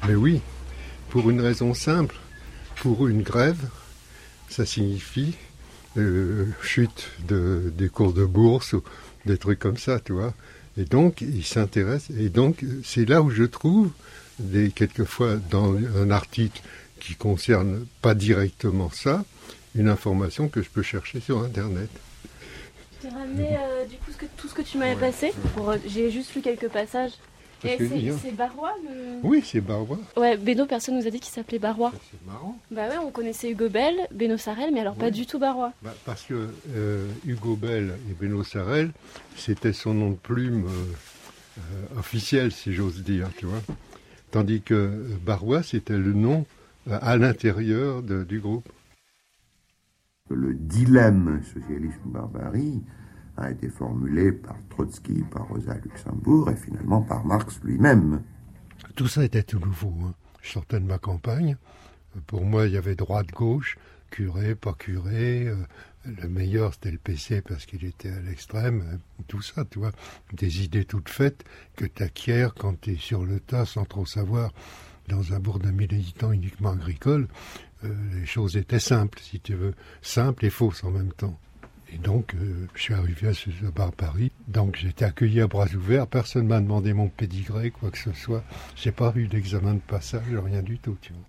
Mais 0.07 0.15
oui, 0.15 0.41
pour 1.11 1.31
une 1.31 1.41
raison 1.41 1.75
simple. 1.75 2.17
Pour 2.77 3.09
une 3.09 3.23
grève, 3.23 3.59
ça 4.49 4.65
signifie 4.65 5.35
euh, 5.97 6.47
chute 6.63 7.09
de, 7.27 7.73
des 7.77 7.89
cours 7.89 8.13
de 8.13 8.25
bourse 8.25 8.73
ou 8.73 8.85
des 9.27 9.37
trucs 9.37 9.59
comme 9.59 9.77
ça, 9.79 9.99
tu 9.99 10.13
vois. 10.13 10.33
Et 10.77 10.85
donc, 10.85 11.23
il 11.23 11.45
s'intéresse. 11.45 12.07
Et 12.17 12.29
donc, 12.29 12.65
c'est 12.85 13.05
là 13.05 13.21
où 13.21 13.31
je 13.31 13.43
trouve, 13.43 13.91
des, 14.39 14.71
quelquefois, 14.71 15.37
dans 15.51 15.75
un 15.75 16.11
article 16.13 16.63
qui 16.99 17.15
concerne 17.15 17.87
pas 18.03 18.15
directement 18.15 18.91
ça, 18.91 19.25
une 19.75 19.89
information 19.89 20.49
que 20.49 20.63
je 20.63 20.71
peux 20.71 20.83
chercher 20.83 21.21
sur 21.21 21.43
Internet. 21.43 21.89
J'ai 23.03 23.09
ramené 23.11 23.49
euh, 23.57 23.85
du 23.87 23.97
coup 23.97 24.11
ce 24.13 24.17
que- 24.17 24.27
tout 24.37 24.49
ce 24.49 24.55
que 24.55 24.63
tu 24.63 24.77
m'avais 24.79 24.97
passé. 24.97 25.33
Euh, 25.59 25.77
J'ai 25.87 26.11
juste 26.11 26.35
lu 26.35 26.41
quelques 26.43 26.69
passages. 26.69 27.13
C'est 27.61 28.37
Barrois 28.37 28.73
le... 28.85 29.19
Oui, 29.25 29.43
c'est 29.45 29.61
Barrois. 29.61 29.99
Ouais, 30.17 30.37
Beno, 30.37 30.65
personne 30.67 30.97
nous 30.97 31.07
a 31.09 31.11
dit 31.11 31.19
qu'il 31.19 31.33
s'appelait 31.33 31.59
Barrois. 31.59 31.93
C'est 32.11 32.25
marrant. 32.25 32.57
Bah 32.71 32.89
ouais, 32.89 32.99
on 33.05 33.11
connaissait 33.11 33.51
Hugo 33.51 33.69
Bell, 33.69 33.97
Beno 34.13 34.37
Sarel, 34.37 34.71
mais 34.73 34.79
alors 34.81 34.95
pas 34.95 35.11
du 35.11 35.27
tout 35.27 35.41
Barrois. 35.41 35.73
Bah, 35.83 35.93
parce 36.05 36.23
que 36.23 36.51
euh, 36.77 37.09
Hugo 37.27 37.57
Bell 37.57 37.95
et 38.11 38.15
Beno 38.15 38.45
Sarel, 38.45 38.93
c'était 39.37 39.73
son 39.73 39.93
nom 39.93 40.11
de 40.11 40.17
plume 40.17 40.67
euh, 40.67 41.59
euh, 41.59 41.99
officiel, 41.99 42.53
si 42.53 42.73
j'ose 42.75 43.03
dire, 43.03 43.29
tu 43.37 43.47
vois. 43.47 43.61
Tandis 44.31 44.63
que 44.63 44.87
Barrois, 45.27 45.65
c'était 45.65 45.97
le 45.97 46.13
nom 46.13 46.43
euh, 46.43 46.58
à 46.91 47.17
l'intérieur 47.17 48.03
du 48.03 48.41
groupe. 48.41 48.69
Le 50.31 50.55
dilemme 50.55 51.41
socialisme-barbarie 51.43 52.83
a 53.37 53.51
été 53.51 53.69
formulé 53.69 54.33
par 54.33 54.57
Trotsky, 54.69 55.23
par 55.31 55.49
Rosa 55.49 55.75
Luxembourg 55.79 56.51
et 56.51 56.57
finalement 56.57 57.03
par 57.03 57.25
Marx 57.25 57.61
lui-même. 57.63 58.23
Tout 58.95 59.09
ça 59.09 59.25
était 59.25 59.43
tout 59.43 59.59
nouveau. 59.61 59.95
hein. 60.05 60.15
Je 60.43 60.51
sortais 60.53 60.81
de 60.81 60.85
ma 60.87 60.99
campagne. 60.99 61.57
Pour 62.27 62.45
moi, 62.45 62.67
il 62.67 62.73
y 62.73 62.77
avait 62.77 62.95
droite-gauche, 62.95 63.79
curé, 64.11 64.55
pas 64.55 64.73
curé. 64.75 65.47
euh, 65.49 65.57
le 66.05 66.29
meilleur, 66.29 66.75
c'était 66.75 66.91
le 66.91 66.99
PC 66.99 67.43
parce 67.43 67.65
qu'il 67.67 67.85
était 67.85 68.11
à 68.11 68.21
l'extrême. 68.21 68.83
euh, 68.93 68.97
Tout 69.29 69.43
ça, 69.43 69.65
tu 69.65 69.79
vois. 69.79 69.93
Des 70.33 70.65
idées 70.65 70.85
toutes 70.85 71.09
faites 71.09 71.45
que 71.77 71.85
tu 71.87 72.03
acquiers 72.03 72.49
quand 72.59 72.81
tu 72.81 72.93
es 72.93 72.97
sur 72.97 73.25
le 73.25 73.41
tas 73.41 73.67
sans 73.67 73.85
trop 73.85 74.07
savoir 74.07 74.53
dans 75.09 75.33
un 75.33 75.39
bourg 75.39 75.59
d'un 75.59 75.73
militants 75.73 76.33
uniquement 76.33 76.71
agricole, 76.71 77.29
euh, 77.85 77.95
les 78.15 78.27
choses 78.27 78.57
étaient 78.57 78.79
simples, 78.79 79.19
si 79.21 79.41
tu 79.41 79.55
veux, 79.55 79.75
simples 80.03 80.47
et 80.47 80.51
fausses 80.51 80.85
en 80.85 80.91
même 80.91 81.13
temps. 81.13 81.39
Et 81.93 81.99
donc, 81.99 82.35
euh, 82.35 82.67
je 82.75 82.83
suis 82.83 82.95
arrivé 82.95 83.29
à 83.29 83.35
ce 83.35 83.49
bar 83.75 83.93
Paris. 83.93 84.31
Donc, 84.47 84.85
été 84.85 85.05
accueilli 85.05 85.41
à 85.41 85.47
bras 85.47 85.67
ouverts. 85.75 86.07
Personne 86.07 86.47
m'a 86.47 86.61
demandé 86.61 86.93
mon 86.93 87.09
pédigré, 87.09 87.71
quoi 87.71 87.91
que 87.91 87.99
ce 87.99 88.13
soit. 88.13 88.45
J'ai 88.77 88.93
pas 88.93 89.13
eu 89.17 89.27
d'examen 89.27 89.75
de 89.75 89.81
passage, 89.81 90.23
rien 90.45 90.63
du 90.63 90.79
tout, 90.79 90.99
tu 91.01 91.13
vois. 91.13 91.23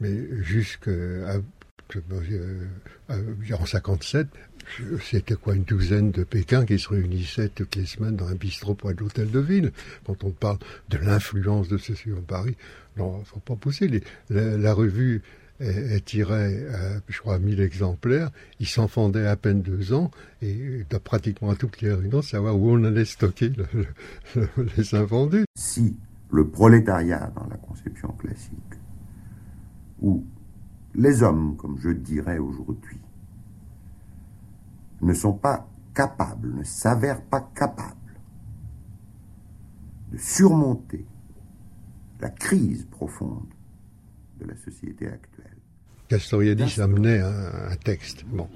Mais 0.00 0.42
jusqu'à 0.42 0.90
euh, 0.90 1.40
en 3.58 3.66
57, 3.66 4.28
c'était 5.02 5.34
quoi 5.34 5.54
une 5.54 5.64
douzaine 5.64 6.10
de 6.10 6.24
Pékin 6.24 6.64
qui 6.64 6.78
se 6.78 6.88
réunissaient 6.88 7.48
toutes 7.48 7.76
les 7.76 7.86
semaines 7.86 8.16
dans 8.16 8.28
un 8.28 8.34
bistrot 8.34 8.76
de 8.84 9.00
l'hôtel 9.00 9.30
de 9.30 9.40
ville? 9.40 9.72
Quand 10.06 10.24
on 10.24 10.30
parle 10.30 10.58
de 10.88 10.98
l'influence 10.98 11.68
de 11.68 11.78
ceci 11.78 12.12
en 12.12 12.22
Paris, 12.22 12.56
non, 12.96 13.22
faut 13.24 13.40
pas 13.40 13.56
pousser. 13.56 14.02
la, 14.30 14.72
revue 14.74 15.22
est, 15.60 16.04
tirée, 16.04 16.66
à, 16.68 17.00
je 17.08 17.18
crois, 17.20 17.34
à 17.34 17.38
1000 17.38 17.60
exemplaires. 17.60 18.30
Il 18.60 18.66
s'en 18.66 18.88
fendait 18.88 19.26
à 19.26 19.36
peine 19.36 19.62
deux 19.62 19.92
ans 19.92 20.10
et 20.42 20.84
de 20.88 20.98
pratiquement 20.98 21.50
à 21.50 21.56
toutes 21.56 21.80
les 21.80 21.92
réunions, 21.92 22.22
savoir 22.22 22.56
où 22.56 22.70
on 22.70 22.84
allait 22.84 23.04
stocker 23.04 23.50
le, 23.50 23.66
le, 24.36 24.48
les 24.76 24.94
invendus. 24.94 25.44
Si 25.56 25.96
le 26.30 26.48
prolétariat 26.48 27.32
dans 27.36 27.46
la 27.46 27.56
conception 27.56 28.08
classique, 28.12 28.58
ou 30.00 30.24
les 30.94 31.22
hommes, 31.22 31.56
comme 31.56 31.78
je 31.78 31.90
dirais 31.90 32.38
aujourd'hui, 32.38 32.98
ne 35.00 35.14
sont 35.14 35.34
pas 35.34 35.68
capables, 35.94 36.54
ne 36.54 36.64
s'avèrent 36.64 37.22
pas 37.22 37.50
capables 37.54 37.94
de 40.12 40.18
surmonter 40.18 41.04
la 42.20 42.30
crise 42.30 42.86
profonde 42.90 43.48
de 44.40 44.46
la 44.46 44.56
société 44.56 45.06
actuelle. 45.06 45.56
Castoriadis 46.08 46.80
amenait 46.80 47.20
un, 47.20 47.70
un 47.70 47.76
texte. 47.76 48.24
Bon, 48.26 48.48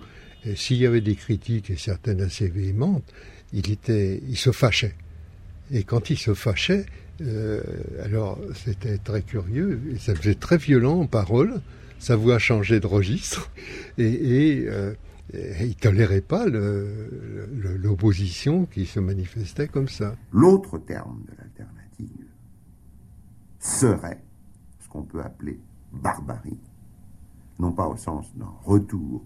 s'il 0.54 0.76
y 0.78 0.86
avait 0.86 1.00
des 1.00 1.14
critiques 1.14 1.70
et 1.70 1.76
certaines 1.76 2.20
assez 2.20 2.48
véhémentes, 2.48 3.12
il 3.52 3.70
était, 3.70 4.22
il 4.28 4.36
se 4.36 4.52
fâchait. 4.52 4.94
Et 5.70 5.82
quand 5.82 6.10
il 6.10 6.18
se 6.18 6.34
fâchait, 6.34 6.86
euh, 7.20 7.62
alors 8.04 8.38
c'était 8.54 8.98
très 8.98 9.22
curieux, 9.22 9.80
et 9.92 9.98
ça 9.98 10.14
faisait 10.14 10.34
très 10.34 10.56
violent 10.56 11.00
en 11.00 11.06
parole. 11.06 11.60
Sa 11.98 12.14
voix 12.14 12.38
changeait 12.38 12.78
de 12.78 12.86
registre 12.86 13.50
et, 13.98 14.04
et 14.04 14.68
euh, 14.68 14.94
il 15.34 15.76
tolérait 15.76 16.22
pas 16.22 16.46
l'opposition 16.46 18.64
qui 18.66 18.86
se 18.86 19.00
manifestait 19.00 19.68
comme 19.68 19.88
ça. 19.88 20.14
L'autre 20.32 20.78
terme 20.78 21.22
de 21.24 21.32
l'alternative 21.36 22.26
serait 23.58 24.22
ce 24.80 24.88
qu'on 24.88 25.02
peut 25.02 25.22
appeler 25.22 25.60
barbarie, 25.92 26.60
non 27.58 27.72
pas 27.72 27.88
au 27.88 27.96
sens 27.96 28.34
d'un 28.36 28.52
retour 28.62 29.22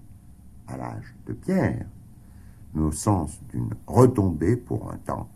à 0.67 0.77
l'âge 0.77 1.15
de 1.27 1.35
pierre, 1.35 1.87
mais 2.75 2.83
au 2.83 2.93
sens 2.93 3.41
d'une 3.51 3.75
retombée 3.87 4.57
pour 4.57 4.91
un 4.91 4.99
temps, 4.99 5.29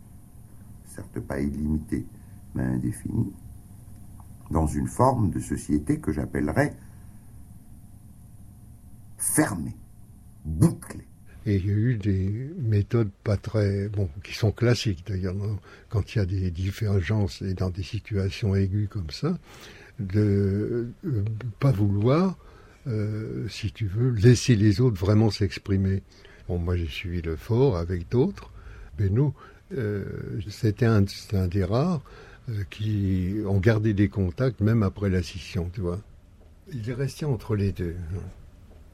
certes 0.84 1.20
pas 1.20 1.40
illimité, 1.40 2.06
mais 2.54 2.64
indéfini, 2.64 3.32
dans 4.50 4.66
une 4.66 4.88
forme 4.88 5.30
de 5.30 5.40
société 5.40 6.00
que 6.00 6.12
j'appellerais 6.12 6.76
fermée 9.16 9.76
bouclé. 10.46 11.04
Et 11.44 11.56
il 11.56 11.66
y 11.66 11.70
a 11.70 11.74
eu 11.74 11.94
des 11.96 12.50
méthodes 12.58 13.10
pas 13.22 13.36
très, 13.36 13.88
bon, 13.88 14.08
qui 14.24 14.34
sont 14.34 14.50
classiques 14.50 15.06
d'ailleurs, 15.06 15.36
quand 15.88 16.14
il 16.14 16.18
y 16.18 16.20
a 16.20 16.26
des 16.26 16.50
divergences 16.50 17.42
et 17.42 17.54
dans 17.54 17.70
des 17.70 17.84
situations 17.84 18.56
aiguës 18.56 18.88
comme 18.88 19.10
ça, 19.10 19.38
de 20.00 20.88
ne 21.04 21.22
pas 21.60 21.70
vouloir, 21.70 22.36
euh, 22.88 23.46
si 23.48 23.70
tu 23.70 23.86
veux, 23.86 24.10
laisser 24.10 24.56
les 24.56 24.80
autres 24.80 24.98
vraiment 24.98 25.30
s'exprimer. 25.30 26.02
Bon, 26.48 26.58
moi 26.58 26.76
j'ai 26.76 26.88
suivi 26.88 27.22
le 27.22 27.36
fort 27.36 27.76
avec 27.76 28.08
d'autres, 28.08 28.50
mais 28.98 29.08
nous, 29.08 29.32
euh, 29.76 30.04
c'était 30.48 30.86
un, 30.86 31.02
des 31.48 31.64
rares 31.64 32.02
euh, 32.48 32.64
qui 32.70 33.36
ont 33.46 33.58
gardé 33.58 33.94
des 33.94 34.08
contacts 34.08 34.60
même 34.60 34.82
après 34.82 35.10
la 35.10 35.22
scission, 35.22 35.70
tu 35.72 35.80
vois. 35.80 36.00
Il 36.72 36.90
est 36.90 36.94
resté 36.94 37.24
entre 37.24 37.54
les 37.54 37.70
deux. 37.70 37.94
Hein. 38.14 38.18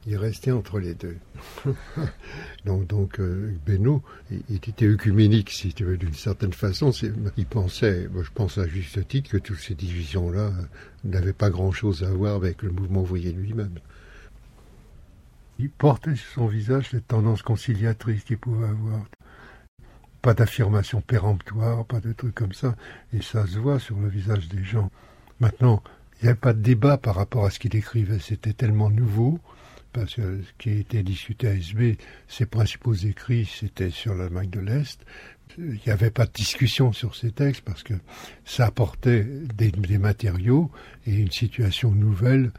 Il 0.05 0.17
restait 0.17 0.51
entre 0.51 0.79
les 0.79 0.95
deux. 0.95 1.17
donc, 2.65 2.87
donc 2.87 3.19
euh, 3.19 3.53
Benoît, 3.65 4.01
il, 4.31 4.55
était 4.55 4.85
œcuménique, 4.85 5.49
si 5.49 5.73
tu 5.73 5.85
veux, 5.85 5.97
d'une 5.97 6.13
certaine 6.13 6.51
façon. 6.51 6.91
Il 7.37 7.45
pensait, 7.45 8.09
je 8.13 8.31
pense 8.33 8.57
à 8.57 8.67
juste 8.67 9.07
titre, 9.07 9.31
que 9.31 9.37
toutes 9.37 9.59
ces 9.59 9.75
divisions-là 9.75 10.47
euh, 10.47 10.63
n'avaient 11.05 11.31
pas 11.31 11.49
grand-chose 11.49 12.03
à 12.03 12.11
voir 12.11 12.35
avec 12.35 12.63
le 12.63 12.71
mouvement 12.71 13.01
ouvrier 13.01 13.31
lui-même. 13.31 13.79
Il 15.59 15.69
portait 15.69 16.15
sur 16.15 16.33
son 16.33 16.47
visage 16.47 16.91
les 16.91 17.01
tendances 17.01 17.41
conciliatrices 17.41 18.25
qu'il 18.25 18.39
pouvait 18.39 18.67
avoir. 18.67 19.05
Pas 20.21 20.33
d'affirmation 20.33 20.99
péremptoire, 20.99 21.85
pas 21.85 22.01
de 22.01 22.11
trucs 22.11 22.35
comme 22.35 22.53
ça. 22.53 22.75
Et 23.13 23.21
ça 23.21 23.47
se 23.47 23.57
voit 23.57 23.79
sur 23.79 23.97
le 23.97 24.09
visage 24.09 24.49
des 24.49 24.63
gens. 24.63 24.91
Maintenant, 25.39 25.81
il 26.19 26.25
n'y 26.25 26.29
avait 26.29 26.39
pas 26.39 26.53
de 26.53 26.61
débat 26.61 26.97
par 26.97 27.15
rapport 27.15 27.45
à 27.45 27.51
ce 27.51 27.59
qu'il 27.59 27.75
écrivait. 27.75 28.19
C'était 28.19 28.53
tellement 28.53 28.89
nouveau 28.89 29.39
parce 29.93 30.15
que 30.15 30.41
ce 30.41 30.53
qui 30.57 30.71
était 30.71 31.03
discuté 31.03 31.47
à 31.47 31.53
SB, 31.53 31.97
ses 32.27 32.45
principaux 32.45 32.93
écrits, 32.93 33.45
c'était 33.45 33.89
sur 33.89 34.15
l'Allemagne 34.15 34.49
de 34.49 34.59
l'Est. 34.59 34.99
Il 35.57 35.79
n'y 35.85 35.91
avait 35.91 36.09
pas 36.09 36.25
de 36.25 36.31
discussion 36.31 36.91
sur 36.93 37.15
ces 37.15 37.31
textes 37.31 37.61
parce 37.61 37.83
que 37.83 37.93
ça 38.43 38.65
apportait 38.65 39.23
des, 39.23 39.71
des 39.71 39.97
matériaux 39.97 40.71
et 41.05 41.15
une 41.15 41.31
situation 41.31 41.91
nouvelle. 41.91 42.51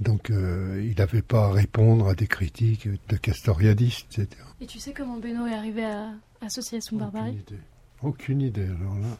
Donc 0.00 0.30
euh, 0.30 0.84
il 0.84 0.96
n'avait 0.98 1.22
pas 1.22 1.46
à 1.46 1.52
répondre 1.52 2.08
à 2.08 2.14
des 2.14 2.26
critiques 2.26 2.88
de 3.08 3.16
Castoriadis, 3.16 4.04
etc. 4.10 4.28
Et 4.60 4.66
tu 4.66 4.78
sais 4.78 4.92
comment 4.92 5.18
Benoît 5.18 5.50
est 5.50 5.54
arrivé 5.54 5.84
à 5.84 6.12
Association 6.40 6.96
Barbarie? 6.96 7.38
Aucune 8.02 8.42
idée. 8.42 8.66
Alors 8.80 8.98
là, 8.98 9.16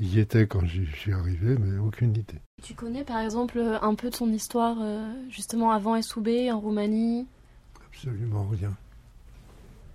y 0.00 0.18
était 0.18 0.46
quand 0.46 0.64
je 0.66 0.82
suis 0.82 1.12
arrivé, 1.12 1.56
mais 1.58 1.78
aucune 1.78 2.10
idée. 2.10 2.40
Tu 2.62 2.74
connais 2.74 3.04
par 3.04 3.20
exemple 3.20 3.60
un 3.80 3.94
peu 3.94 4.10
de 4.10 4.14
son 4.14 4.32
histoire, 4.32 4.76
euh, 4.80 5.12
justement 5.30 5.70
avant 5.72 6.00
SOB, 6.00 6.28
en 6.50 6.60
Roumanie? 6.60 7.26
Absolument 7.86 8.46
rien. 8.50 8.74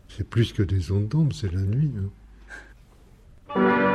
C'est 0.10 0.28
plus 0.28 0.54
que 0.54 0.64
des 0.64 0.92
ondes 0.92 1.08
d'ombre, 1.08 1.34
c'est 1.34 1.52
la 1.52 1.62
nuit. 1.62 1.92
Hein. 3.56 3.91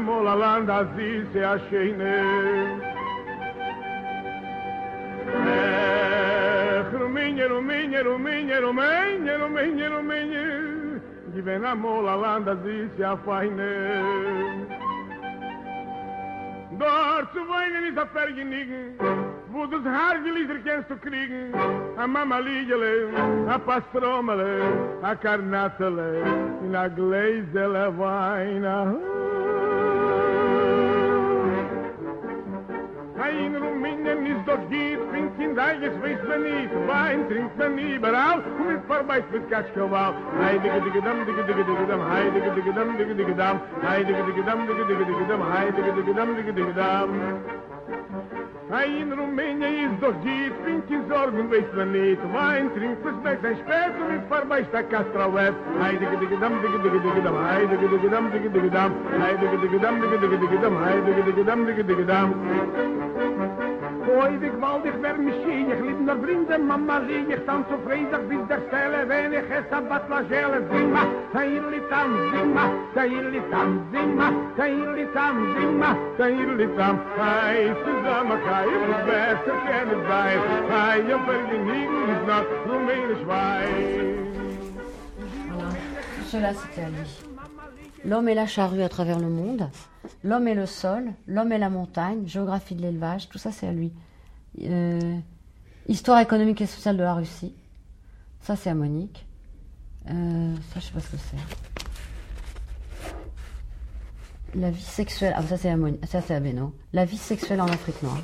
mol 0.00 0.28
alan 0.28 0.66
da 0.66 0.84
zise 0.96 1.42
a 1.44 1.58
sheine. 1.68 2.16
Ech, 5.36 6.92
rumiñe, 6.92 7.44
rumiñe, 7.48 8.02
rumiñe, 8.02 8.56
rumiñe, 8.60 9.32
rumiñe, 9.38 9.88
rumiñe, 9.88 10.76
Given 11.36 11.66
a 11.66 11.74
mola 11.74 12.16
landa 12.16 12.56
zise 12.64 13.04
a 13.04 13.14
faine 13.18 14.66
Dor 16.78 17.28
zu 17.34 17.40
weinen 17.50 17.92
is 17.92 17.98
a 17.98 18.06
fergenigen 18.06 18.96
Wo 19.52 19.66
des 19.66 19.84
haar 19.84 20.22
will 20.22 20.36
is 20.36 20.50
erkennst 20.50 21.00
kriegen. 21.00 21.52
A 21.98 22.06
mama 22.06 22.40
liegele, 22.40 23.12
a 23.48 23.58
pastromele, 23.58 24.60
a 25.02 25.14
karnatele 25.16 26.22
In 26.64 26.74
a 26.74 26.88
gläsele 26.88 27.88
weina 27.96 29.25
in 33.36 33.56
Rumänien 33.56 34.26
ist 34.26 34.46
doch 34.46 34.60
gut, 34.70 35.10
trinkt 35.10 35.40
in 35.40 35.58
Reiches, 35.58 35.92
weiß 36.02 36.22
man 36.28 36.42
nicht, 36.42 36.72
Wein 36.86 37.28
trinkt 37.28 37.58
man 37.58 37.78
überall, 37.78 38.42
und 38.58 38.74
ist 38.74 38.86
vorbei, 38.86 39.22
mit 39.32 39.50
Katschkowal. 39.50 40.14
Heidige, 40.42 40.80
dicke, 40.80 41.02
damm, 41.02 41.26
dicke, 41.26 41.42
dicke, 41.44 41.64
dicke, 41.64 41.86
damm, 41.88 42.02
heidige, 42.10 42.50
dicke, 42.50 42.72
damm, 42.72 42.96
dicke, 42.96 43.14
dicke, 43.14 43.34
damm, 43.34 43.60
heidige, 43.82 44.22
dicke, 44.24 44.42
damm, 44.44 44.66
dicke, 44.66 44.84
dicke, 44.86 45.04
dicke, 45.04 45.24
damm, 45.28 45.42
heidige, 45.52 45.92
dicke, 45.92 46.14
damm, 46.14 46.36
dicke, 46.36 46.52
dicke, 46.52 46.72
damm. 46.74 47.75
Aí 48.68 49.00
in 49.00 49.12
Rumênia 49.12 49.68
is 49.68 50.00
nog 50.00 50.14
diep, 50.24 50.52
vriendje 50.62 50.98
zorgen 51.08 51.38
em 51.38 51.64
men 51.74 51.90
niet. 51.90 52.18
Wijn 52.32 52.70
drinkt 52.74 53.00
verspreid 53.02 53.38
zijn 53.42 53.56
spijt 53.56 53.92
om 54.02 54.10
het 54.10 54.20
voorbij 54.28 54.64
sta 54.68 54.82
Kastralweb. 54.82 55.54
Hij 55.78 55.98
diga 55.98 56.16
dikke 56.16 56.38
dam, 56.38 56.60
diga 56.60 56.78
dikke 56.82 57.00
dikke 57.00 57.22
dam, 57.22 57.36
hij 57.44 57.66
dikke 57.68 57.88
diga 57.88 58.08
dam, 58.08 58.30
dikke 58.30 58.50
dikke 58.50 58.68
dam, 58.68 58.92
hij 59.22 59.36
dikke 59.38 59.58
diga 59.60 59.78
dam, 59.78 60.00
dikke 60.00 60.18
dikke 60.18 60.38
diga 60.38 60.60
dam, 60.60 60.76
hij 60.82 61.04
diga 61.04 61.82
diga 61.82 62.04
dam, 62.04 62.06
dam. 62.06 63.35
Koi, 64.06 64.40
wie 64.40 64.50
gewalt 64.50 64.84
ich 64.84 65.02
wär 65.02 65.14
mich 65.14 65.34
schien, 65.42 65.68
ich 65.68 65.80
lieb 65.80 66.00
nur 66.00 66.14
Brinde, 66.14 66.56
Mama, 66.58 67.00
sie, 67.08 67.26
ich 67.28 67.44
tanz 67.44 67.66
zu 67.68 67.76
Freizach, 67.84 68.22
bis 68.28 68.38
der 68.48 68.60
Stelle, 68.68 69.08
wenn 69.08 69.32
ich 69.32 69.50
es 69.50 69.72
ab 69.72 69.84
was 69.88 70.08
lachele. 70.08 70.62
Zimma, 70.70 71.02
Tairli, 71.32 71.80
Tam, 71.90 72.10
Zimma, 72.30 72.70
Tairli, 72.94 73.40
Tam, 73.50 73.70
Zimma, 73.92 74.28
Tairli, 74.56 75.06
Tam, 75.12 75.36
Zimma, 75.56 75.90
Tairli, 76.18 76.68
Tam, 76.76 77.00
Hai, 77.18 77.74
Susama, 77.82 78.36
Kai, 78.46 78.66
um 78.66 78.72
ich 78.74 78.88
muss 78.90 79.04
besser 79.10 79.56
kennen 79.66 80.00
sein, 80.08 80.40
Hai, 80.70 80.98
ja, 81.08 81.18
wer 81.26 81.42
die 81.50 81.58
Nigen 81.58 82.02
ist 82.14 82.26
noch, 82.28 82.48
nur 82.68 82.80
meine 82.88 83.16
Schweiz. 83.24 84.46
Hallo, 85.50 85.68
schön, 86.30 86.42
dass 86.42 86.62
du 86.62 86.68
dich 86.68 86.78
erinnst. 86.78 87.35
L'homme 88.06 88.28
et 88.28 88.34
la 88.34 88.46
charrue 88.46 88.82
à 88.82 88.88
travers 88.88 89.18
le 89.18 89.28
monde, 89.28 89.68
l'homme 90.22 90.46
et 90.46 90.54
le 90.54 90.66
sol, 90.66 91.12
l'homme 91.26 91.50
et 91.52 91.58
la 91.58 91.70
montagne, 91.70 92.24
géographie 92.26 92.76
de 92.76 92.82
l'élevage, 92.82 93.28
tout 93.28 93.38
ça 93.38 93.50
c'est 93.50 93.66
à 93.66 93.72
lui. 93.72 93.92
Euh, 94.62 95.18
histoire 95.88 96.20
économique 96.20 96.60
et 96.60 96.66
sociale 96.66 96.96
de 96.96 97.02
la 97.02 97.14
Russie, 97.14 97.52
ça 98.40 98.54
c'est 98.54 98.70
à 98.70 98.76
Monique. 98.76 99.26
Euh, 100.08 100.54
ça 100.72 100.78
je 100.78 100.84
sais 100.86 100.92
pas 100.92 101.00
ce 101.00 101.10
que 101.10 101.16
c'est. 101.16 101.36
La 104.54 104.70
vie 104.70 104.80
sexuelle, 104.80 105.34
ah 105.36 105.42
ça 105.42 105.56
c'est 105.56 105.70
à 105.70 105.76
ça 106.06 106.20
c'est 106.22 106.34
à 106.34 106.40
Beno. 106.40 106.72
La 106.92 107.04
vie 107.04 107.18
sexuelle 107.18 107.60
en 107.60 107.66
Afrique 107.66 108.00
noire. 108.04 108.22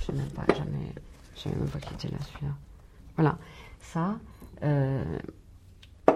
Je 0.00 0.06
sais 0.06 0.12
même 0.12 0.28
pas, 0.28 0.44
jamais, 0.54 0.92
je 1.34 1.40
savais 1.40 1.56
même 1.56 1.68
pas 1.68 1.80
qui 1.80 1.94
était 1.94 2.08
là 2.08 2.18
celui-là. 2.32 2.52
Voilà, 3.16 3.38
ça. 3.80 4.18
euh, 4.62 5.02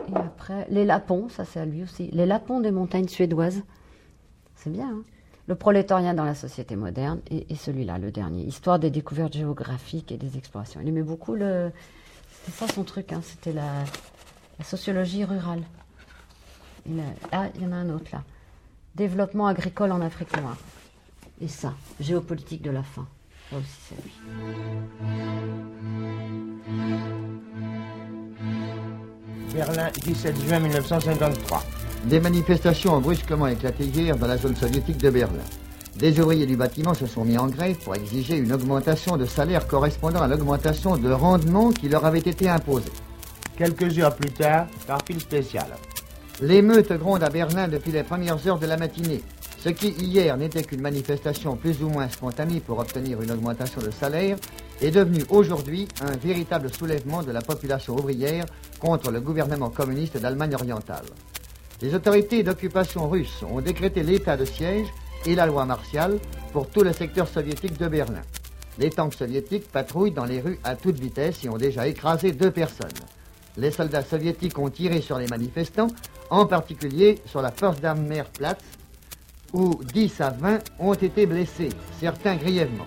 et 0.08 0.16
après, 0.16 0.66
les 0.70 0.84
lapons, 0.84 1.28
ça 1.28 1.44
c'est 1.44 1.60
à 1.60 1.64
lui 1.64 1.82
aussi. 1.82 2.10
Les 2.12 2.26
lapons 2.26 2.60
des 2.60 2.70
montagnes 2.70 3.08
suédoises. 3.08 3.62
C'est 4.56 4.70
bien. 4.70 4.88
hein. 4.88 5.02
le 5.46 5.54
prolétariat 5.54 6.14
dans 6.14 6.24
la 6.24 6.34
société 6.34 6.76
moderne 6.76 7.20
et, 7.30 7.54
celui-là, 7.54 7.98
le 7.98 8.10
dernier. 8.10 8.44
Histoire 8.44 8.78
des 8.78 8.90
découvertes 8.90 9.34
géographiques 9.34 10.12
et 10.12 10.16
des 10.16 10.36
explorations. 10.38 10.80
Il 10.82 10.88
aimait 10.88 11.02
beaucoup 11.02 11.34
le. 11.34 11.70
C'était 12.30 12.52
ça 12.52 12.68
son 12.72 12.84
truc, 12.84 13.12
hein, 13.12 13.20
c'était 13.22 13.52
la, 13.52 13.84
sociologie 14.62 15.24
rurale. 15.24 15.62
Il 16.86 17.02
Ah, 17.32 17.48
il 17.54 17.62
y 17.62 17.66
en 17.66 17.72
a 17.72 17.76
un 17.76 17.90
autre 17.90 18.10
là. 18.12 18.22
Développement 18.94 19.46
agricole 19.46 19.92
en 19.92 20.00
Afrique 20.00 20.36
noire. 20.40 20.58
Et 21.40 21.48
ça, 21.48 21.74
géopolitique 22.00 22.62
de 22.62 22.70
la 22.70 22.82
faim. 22.82 23.08
Ça 23.50 23.56
aussi, 23.56 23.80
c'est 23.88 23.96
lui. 23.96 24.12
Berlin, 29.54 29.88
17 30.02 30.36
juin 30.48 30.58
1953. 30.58 31.62
Des 32.06 32.18
manifestations 32.18 32.94
ont 32.94 33.00
brusquement 33.00 33.46
éclaté 33.46 33.84
hier 33.84 34.16
dans 34.16 34.26
la 34.26 34.36
zone 34.36 34.56
soviétique 34.56 34.98
de 34.98 35.10
Berlin. 35.10 35.44
Des 35.96 36.18
ouvriers 36.18 36.44
du 36.44 36.56
bâtiment 36.56 36.92
se 36.92 37.06
sont 37.06 37.24
mis 37.24 37.38
en 37.38 37.46
grève 37.46 37.76
pour 37.76 37.94
exiger 37.94 38.36
une 38.36 38.52
augmentation 38.52 39.16
de 39.16 39.24
salaire 39.24 39.68
correspondant 39.68 40.22
à 40.22 40.26
l'augmentation 40.26 40.96
de 40.96 41.08
rendement 41.08 41.70
qui 41.70 41.88
leur 41.88 42.04
avait 42.04 42.18
été 42.18 42.48
imposée. 42.48 42.90
Quelques 43.56 43.96
heures 44.00 44.16
plus 44.16 44.32
tard, 44.32 44.66
par 44.88 44.98
fil 45.06 45.20
spécial. 45.20 45.66
L'émeute 46.42 46.92
gronde 46.92 47.22
à 47.22 47.30
Berlin 47.30 47.68
depuis 47.68 47.92
les 47.92 48.02
premières 48.02 48.44
heures 48.48 48.58
de 48.58 48.66
la 48.66 48.76
matinée. 48.76 49.22
Ce 49.64 49.70
qui 49.70 49.88
hier 49.92 50.36
n'était 50.36 50.62
qu'une 50.62 50.82
manifestation 50.82 51.56
plus 51.56 51.82
ou 51.82 51.88
moins 51.88 52.06
spontanée 52.10 52.60
pour 52.60 52.80
obtenir 52.80 53.22
une 53.22 53.30
augmentation 53.30 53.80
de 53.80 53.90
salaire 53.90 54.36
est 54.82 54.90
devenu 54.90 55.24
aujourd'hui 55.30 55.88
un 56.02 56.14
véritable 56.18 56.68
soulèvement 56.68 57.22
de 57.22 57.32
la 57.32 57.40
population 57.40 57.94
ouvrière 57.94 58.44
contre 58.78 59.10
le 59.10 59.22
gouvernement 59.22 59.70
communiste 59.70 60.18
d'Allemagne 60.18 60.54
orientale. 60.54 61.06
Les 61.80 61.94
autorités 61.94 62.42
d'occupation 62.42 63.08
russes 63.08 63.42
ont 63.50 63.62
décrété 63.62 64.02
l'état 64.02 64.36
de 64.36 64.44
siège 64.44 64.88
et 65.24 65.34
la 65.34 65.46
loi 65.46 65.64
martiale 65.64 66.18
pour 66.52 66.68
tout 66.68 66.82
le 66.82 66.92
secteur 66.92 67.26
soviétique 67.26 67.78
de 67.78 67.88
Berlin. 67.88 68.20
Les 68.78 68.90
tanks 68.90 69.14
soviétiques 69.14 69.72
patrouillent 69.72 70.12
dans 70.12 70.26
les 70.26 70.42
rues 70.42 70.60
à 70.62 70.76
toute 70.76 70.98
vitesse 70.98 71.42
et 71.42 71.48
ont 71.48 71.56
déjà 71.56 71.88
écrasé 71.88 72.32
deux 72.32 72.50
personnes. 72.50 73.00
Les 73.56 73.70
soldats 73.70 74.04
soviétiques 74.04 74.58
ont 74.58 74.68
tiré 74.68 75.00
sur 75.00 75.16
les 75.16 75.28
manifestants, 75.28 75.88
en 76.28 76.44
particulier 76.44 77.18
sur 77.24 77.40
la 77.40 77.50
force 77.50 77.78
Platz, 77.80 78.58
où 79.54 79.80
10 79.94 80.20
à 80.20 80.30
20 80.30 80.58
ont 80.78 80.92
été 80.92 81.24
blessés, 81.24 81.70
certains 81.98 82.36
grièvement. 82.36 82.84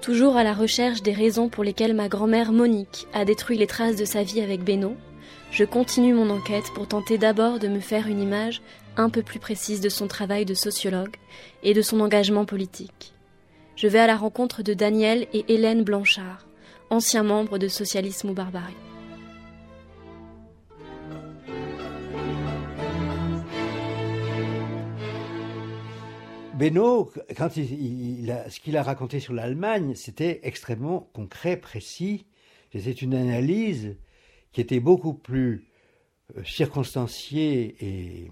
Toujours 0.00 0.36
à 0.36 0.44
la 0.44 0.54
recherche 0.54 1.02
des 1.02 1.12
raisons 1.12 1.48
pour 1.48 1.64
lesquelles 1.64 1.94
ma 1.94 2.08
grand-mère 2.08 2.52
Monique 2.52 3.06
a 3.12 3.24
détruit 3.24 3.58
les 3.58 3.66
traces 3.66 3.96
de 3.96 4.04
sa 4.04 4.22
vie 4.22 4.40
avec 4.40 4.62
Beno, 4.62 4.96
je 5.54 5.64
continue 5.64 6.14
mon 6.14 6.30
enquête 6.30 6.72
pour 6.74 6.88
tenter 6.88 7.16
d'abord 7.16 7.60
de 7.60 7.68
me 7.68 7.78
faire 7.78 8.08
une 8.08 8.20
image 8.20 8.60
un 8.96 9.08
peu 9.08 9.22
plus 9.22 9.38
précise 9.38 9.80
de 9.80 9.88
son 9.88 10.08
travail 10.08 10.44
de 10.44 10.54
sociologue 10.54 11.14
et 11.62 11.74
de 11.74 11.80
son 11.80 12.00
engagement 12.00 12.44
politique. 12.44 13.14
Je 13.76 13.86
vais 13.86 14.00
à 14.00 14.08
la 14.08 14.16
rencontre 14.16 14.62
de 14.62 14.74
Daniel 14.74 15.28
et 15.32 15.44
Hélène 15.46 15.84
Blanchard, 15.84 16.46
anciens 16.90 17.22
membres 17.22 17.58
de 17.58 17.68
Socialisme 17.68 18.30
ou 18.30 18.34
Barbarie. 18.34 18.74
Beno, 26.58 27.10
quand 27.36 27.56
il, 27.56 28.20
il 28.20 28.30
a, 28.30 28.48
ce 28.48 28.60
qu'il 28.60 28.76
a 28.76 28.82
raconté 28.82 29.18
sur 29.20 29.32
l'Allemagne, 29.34 29.94
c'était 29.94 30.40
extrêmement 30.44 31.08
concret, 31.12 31.56
précis. 31.56 32.26
C'était 32.72 32.92
une 32.92 33.14
analyse 33.14 33.96
qui 34.52 34.60
était 34.60 34.80
beaucoup 34.80 35.14
plus 35.14 35.64
euh, 36.36 36.44
circonstanciée 36.44 37.76
et, 37.80 38.30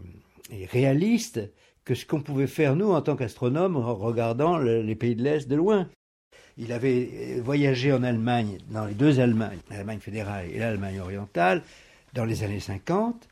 réaliste 0.70 1.40
que 1.84 1.94
ce 1.94 2.04
qu'on 2.06 2.20
pouvait 2.20 2.46
faire 2.46 2.76
nous 2.76 2.90
en 2.92 3.00
tant 3.02 3.16
qu'astronomes 3.16 3.76
en 3.76 3.94
regardant 3.94 4.58
le- 4.58 4.82
les 4.82 4.94
pays 4.94 5.16
de 5.16 5.22
l'Est 5.22 5.48
de 5.48 5.56
loin. 5.56 5.88
Il 6.58 6.72
avait 6.72 7.08
euh, 7.38 7.42
voyagé 7.42 7.92
en 7.92 8.02
Allemagne, 8.04 8.58
dans 8.70 8.84
les 8.86 8.94
deux 8.94 9.18
Allemagnes, 9.20 9.58
l'Allemagne 9.70 9.98
fédérale 10.00 10.46
et 10.52 10.58
l'Allemagne 10.58 11.00
orientale, 11.00 11.62
dans 12.12 12.24
les 12.24 12.44
années 12.44 12.60
50. 12.60 13.28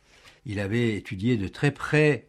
Il 0.47 0.59
avait 0.59 0.97
étudié 0.97 1.37
de 1.37 1.47
très 1.49 1.71
près 1.71 2.27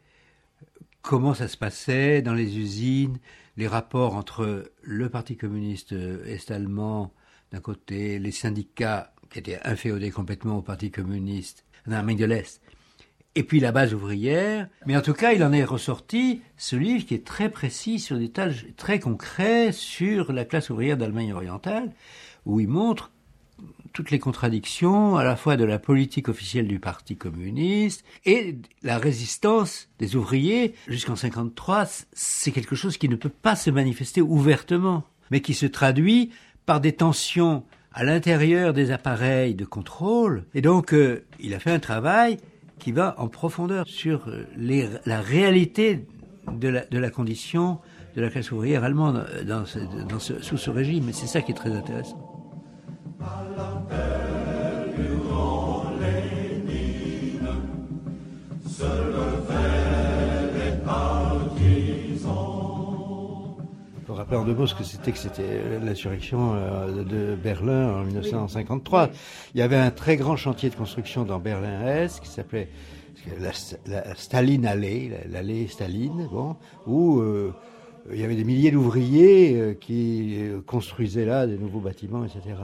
comment 1.01 1.33
ça 1.33 1.47
se 1.47 1.57
passait 1.57 2.21
dans 2.21 2.33
les 2.33 2.57
usines, 2.57 3.17
les 3.57 3.67
rapports 3.67 4.15
entre 4.15 4.71
le 4.81 5.09
Parti 5.09 5.37
communiste 5.37 5.93
est-allemand 6.25 7.13
d'un 7.51 7.59
côté, 7.59 8.19
les 8.19 8.31
syndicats 8.31 9.13
qui 9.29 9.39
étaient 9.39 9.59
inféodés 9.63 10.11
complètement 10.11 10.57
au 10.57 10.61
Parti 10.61 10.91
communiste 10.91 11.65
en 11.87 12.03
de 12.03 12.25
l'Est, 12.25 12.61
et 13.35 13.43
puis 13.43 13.59
la 13.59 13.71
base 13.71 13.93
ouvrière. 13.93 14.67
Mais 14.85 14.97
en 14.97 15.01
tout 15.01 15.13
cas, 15.13 15.33
il 15.33 15.43
en 15.43 15.53
est 15.53 15.63
ressorti 15.63 16.41
ce 16.57 16.75
livre 16.75 17.05
qui 17.05 17.15
est 17.15 17.25
très 17.25 17.49
précis 17.49 17.99
sur 17.99 18.17
des 18.17 18.29
tâches 18.29 18.65
très 18.77 18.99
concrets 18.99 19.71
sur 19.71 20.31
la 20.33 20.45
classe 20.45 20.69
ouvrière 20.69 20.97
d'Allemagne 20.97 21.33
orientale, 21.33 21.93
où 22.45 22.59
il 22.59 22.67
montre 22.67 23.11
toutes 23.93 24.11
les 24.11 24.19
contradictions 24.19 25.15
à 25.17 25.23
la 25.23 25.35
fois 25.35 25.57
de 25.57 25.63
la 25.65 25.79
politique 25.79 26.29
officielle 26.29 26.67
du 26.67 26.79
Parti 26.79 27.15
communiste 27.17 28.03
et 28.25 28.57
la 28.83 28.97
résistance 28.97 29.89
des 29.99 30.15
ouvriers 30.15 30.73
jusqu'en 30.87 31.15
53, 31.15 31.85
c'est 32.13 32.51
quelque 32.51 32.75
chose 32.75 32.97
qui 32.97 33.09
ne 33.09 33.15
peut 33.15 33.29
pas 33.29 33.55
se 33.55 33.69
manifester 33.69 34.21
ouvertement, 34.21 35.03
mais 35.29 35.41
qui 35.41 35.53
se 35.53 35.65
traduit 35.65 36.31
par 36.65 36.79
des 36.81 36.93
tensions 36.93 37.63
à 37.93 38.03
l'intérieur 38.03 38.73
des 38.73 38.91
appareils 38.91 39.55
de 39.55 39.65
contrôle. 39.65 40.45
Et 40.53 40.61
donc, 40.61 40.93
euh, 40.93 41.25
il 41.39 41.53
a 41.53 41.59
fait 41.59 41.71
un 41.71 41.79
travail 41.79 42.37
qui 42.79 42.91
va 42.93 43.15
en 43.19 43.27
profondeur 43.27 43.85
sur 43.87 44.27
euh, 44.29 44.45
la 45.05 45.21
réalité 45.21 46.05
de 46.51 46.67
la, 46.69 47.09
condition 47.09 47.79
de 48.15 48.21
la 48.21 48.29
classe 48.29 48.51
ouvrière 48.51 48.83
allemande 48.83 49.27
ce- 50.19 50.41
sous 50.41 50.57
ce 50.57 50.69
régime. 50.69 51.09
Et 51.09 51.13
c'est 51.13 51.27
ça 51.27 51.41
qui 51.41 51.51
est 51.51 51.55
très 51.55 51.71
intéressant. 51.71 52.40
Rappeler 64.13 64.37
en 64.37 64.45
deux 64.45 64.53
mots 64.53 64.67
ce 64.67 64.75
que 64.75 64.83
c'était 64.83 65.11
que 65.11 65.17
c'était 65.17 65.79
l'insurrection 65.83 66.53
euh, 66.53 67.03
de 67.03 67.35
Berlin 67.35 68.01
en 68.01 68.03
1953. 68.03 69.09
Il 69.55 69.59
y 69.59 69.63
avait 69.63 69.77
un 69.77 69.89
très 69.89 70.15
grand 70.15 70.35
chantier 70.35 70.69
de 70.69 70.75
construction 70.75 71.23
dans 71.23 71.39
Berlin-Est 71.39 72.19
qui 72.19 72.27
s'appelait 72.27 72.69
la, 73.39 73.51
la 73.87 74.15
Staline 74.15 74.65
Allée, 74.65 75.11
l'allée 75.29 75.67
Staline, 75.67 76.27
bon, 76.31 76.55
où 76.85 77.19
euh, 77.19 77.53
il 78.11 78.19
y 78.19 78.23
avait 78.23 78.35
des 78.35 78.43
milliers 78.43 78.71
d'ouvriers 78.71 79.55
euh, 79.55 79.73
qui 79.73 80.37
euh, 80.39 80.61
construisaient 80.61 81.25
là 81.25 81.45
des 81.45 81.57
nouveaux 81.57 81.79
bâtiments, 81.79 82.25
etc. 82.25 82.55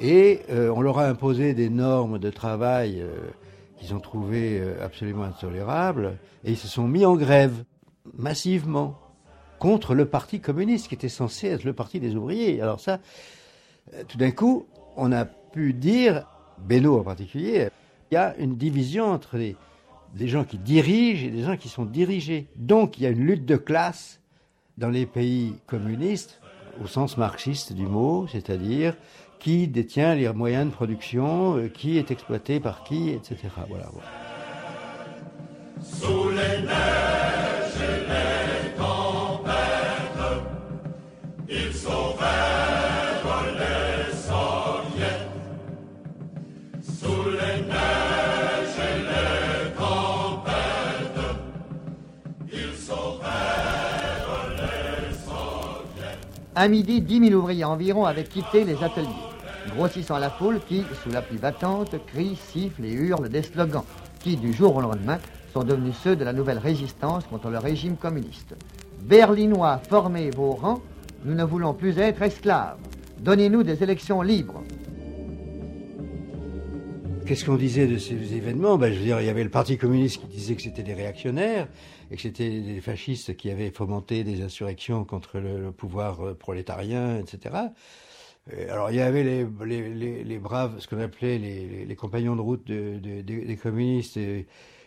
Et 0.00 0.40
euh, 0.48 0.72
on 0.74 0.80
leur 0.80 0.98
a 0.98 1.06
imposé 1.06 1.52
des 1.52 1.68
normes 1.68 2.18
de 2.18 2.30
travail 2.30 3.02
euh, 3.02 3.10
qu'ils 3.76 3.94
ont 3.94 4.00
trouvées 4.00 4.58
euh, 4.58 4.82
absolument 4.82 5.24
intolérables, 5.24 6.16
et 6.42 6.52
ils 6.52 6.56
se 6.56 6.68
sont 6.68 6.88
mis 6.88 7.04
en 7.04 7.16
grève 7.16 7.64
massivement 8.16 8.98
contre 9.58 9.94
le 9.94 10.06
Parti 10.06 10.40
communiste, 10.40 10.88
qui 10.88 10.94
était 10.94 11.10
censé 11.10 11.48
être 11.48 11.64
le 11.64 11.74
parti 11.74 12.00
des 12.00 12.16
ouvriers. 12.16 12.62
Alors 12.62 12.80
ça, 12.80 12.98
tout 14.08 14.16
d'un 14.16 14.30
coup, 14.30 14.66
on 14.96 15.12
a 15.12 15.26
pu 15.26 15.74
dire, 15.74 16.26
Beno 16.58 16.98
en 16.98 17.02
particulier, 17.02 17.68
il 18.10 18.14
y 18.14 18.16
a 18.16 18.34
une 18.38 18.56
division 18.56 19.04
entre 19.04 19.36
les, 19.36 19.56
gens 20.26 20.44
qui 20.44 20.56
dirigent 20.56 21.26
et 21.26 21.30
des 21.30 21.42
gens 21.42 21.58
qui 21.58 21.68
sont 21.68 21.84
dirigés. 21.84 22.48
Donc 22.56 22.96
il 22.96 23.02
y 23.02 23.06
a 23.06 23.10
une 23.10 23.26
lutte 23.26 23.44
de 23.44 23.56
classe 23.56 24.20
dans 24.78 24.88
les 24.88 25.04
pays 25.04 25.56
communistes, 25.66 26.40
au 26.82 26.86
sens 26.86 27.18
marxiste 27.18 27.74
du 27.74 27.86
mot, 27.86 28.26
c'est-à-dire 28.28 28.96
qui 29.40 29.66
détient 29.66 30.14
les 30.14 30.32
moyens 30.32 30.66
de 30.66 30.70
production, 30.70 31.56
euh, 31.56 31.68
qui 31.68 31.98
est 31.98 32.10
exploité 32.10 32.60
par 32.60 32.84
qui, 32.84 33.10
etc. 33.10 33.36
Voilà. 33.68 33.88
voilà. 33.90 34.08
Sous 35.82 36.28
les 36.28 36.62
neiges 36.66 37.80
et 37.80 38.00
les 38.10 38.76
tempêtes, 38.76 39.56
ils 41.48 41.72
sauvèrent 41.72 43.24
les 43.58 44.12
soviets. 44.14 45.26
Sous 46.82 47.30
les 47.30 47.62
neiges 47.62 48.78
et 48.78 48.98
les 49.10 49.72
tempêtes, 49.72 51.24
ils 52.52 52.76
sauvèrent 52.76 54.50
les 54.56 55.14
soviets. 55.14 56.18
À 56.54 56.68
midi, 56.68 57.00
10 57.00 57.28
000 57.28 57.40
ouvriers 57.40 57.64
environ 57.64 58.04
avaient 58.04 58.24
quitté 58.24 58.64
les 58.64 58.84
ateliers, 58.84 59.08
grossissant 59.74 60.18
la 60.18 60.30
foule 60.30 60.60
qui, 60.68 60.84
sous 61.02 61.10
la 61.10 61.22
pluie 61.22 61.38
battante, 61.38 61.94
crie, 62.06 62.36
siffle 62.36 62.84
et 62.84 62.92
hurle 62.92 63.28
des 63.28 63.42
slogans 63.42 63.84
qui, 64.20 64.36
du 64.36 64.52
jour 64.52 64.76
au 64.76 64.80
lendemain, 64.80 65.18
sont 65.52 65.64
devenus 65.64 65.94
ceux 66.02 66.16
de 66.16 66.24
la 66.24 66.32
nouvelle 66.32 66.58
résistance 66.58 67.24
contre 67.24 67.50
le 67.50 67.58
régime 67.58 67.96
communiste. 67.96 68.54
Berlinois, 69.02 69.80
formez 69.88 70.30
vos 70.30 70.52
rangs, 70.52 70.82
nous 71.24 71.34
ne 71.34 71.44
voulons 71.44 71.74
plus 71.74 71.98
être 71.98 72.22
esclaves. 72.22 72.78
Donnez-nous 73.18 73.62
des 73.62 73.82
élections 73.82 74.22
libres. 74.22 74.62
Qu'est-ce 77.26 77.44
qu'on 77.44 77.56
disait 77.56 77.86
de 77.86 77.96
ces 77.98 78.34
événements? 78.34 78.76
Ben, 78.76 78.92
Je 78.92 78.98
veux 78.98 79.04
dire, 79.04 79.20
il 79.20 79.26
y 79.26 79.30
avait 79.30 79.44
le 79.44 79.50
Parti 79.50 79.78
communiste 79.78 80.20
qui 80.20 80.26
disait 80.26 80.56
que 80.56 80.62
c'était 80.62 80.82
des 80.82 80.94
réactionnaires 80.94 81.68
et 82.10 82.16
que 82.16 82.22
c'était 82.22 82.60
des 82.60 82.80
fascistes 82.80 83.36
qui 83.36 83.50
avaient 83.50 83.70
fomenté 83.70 84.24
des 84.24 84.42
insurrections 84.42 85.04
contre 85.04 85.38
le, 85.38 85.60
le 85.60 85.70
pouvoir 85.70 86.26
euh, 86.26 86.34
prolétarien, 86.34 87.18
etc. 87.18 87.54
Euh, 88.52 88.72
Alors 88.72 88.90
il 88.90 88.96
y 88.96 89.00
avait 89.00 89.22
les, 89.22 89.46
les, 89.66 90.24
les, 90.24 90.38
braves, 90.38 90.78
ce 90.80 90.88
qu'on 90.88 91.00
appelait 91.00 91.38
les, 91.38 91.96
compagnons 91.96 92.36
de 92.36 92.40
route 92.40 92.66
de, 92.66 92.98
de- 92.98 93.22
de- 93.22 93.44
des 93.46 93.56
communistes, 93.56 94.16
euh, 94.16 94.42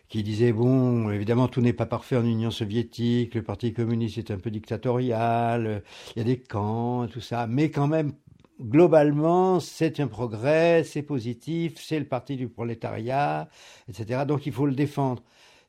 qui 0.09 0.23
disaient 0.23 0.53
bon, 0.53 1.09
évidemment 1.11 1.47
tout 1.47 1.61
n'est 1.61 1.73
pas 1.73 1.85
parfait 1.85 2.17
en 2.17 2.25
Union 2.25 2.51
soviétique, 2.51 3.35
le 3.35 3.43
Parti 3.43 3.73
communiste 3.73 4.17
est 4.17 4.31
un 4.31 4.37
peu 4.37 4.51
dictatorial, 4.51 5.83
il 6.15 6.19
y 6.19 6.21
a 6.21 6.25
des 6.25 6.39
camps, 6.39 7.07
tout 7.07 7.21
ça, 7.21 7.47
mais 7.47 7.69
quand 7.71 7.87
même 7.87 8.13
globalement 8.61 9.59
c'est 9.59 9.99
un 9.99 10.07
progrès, 10.07 10.83
c'est 10.83 11.01
positif, 11.03 11.75
c'est 11.77 11.99
le 11.99 12.05
parti 12.05 12.35
du 12.37 12.47
prolétariat, 12.49 13.49
etc. 13.89 14.25
Donc 14.25 14.45
il 14.45 14.53
faut 14.53 14.65
le 14.67 14.75
défendre. 14.75 15.23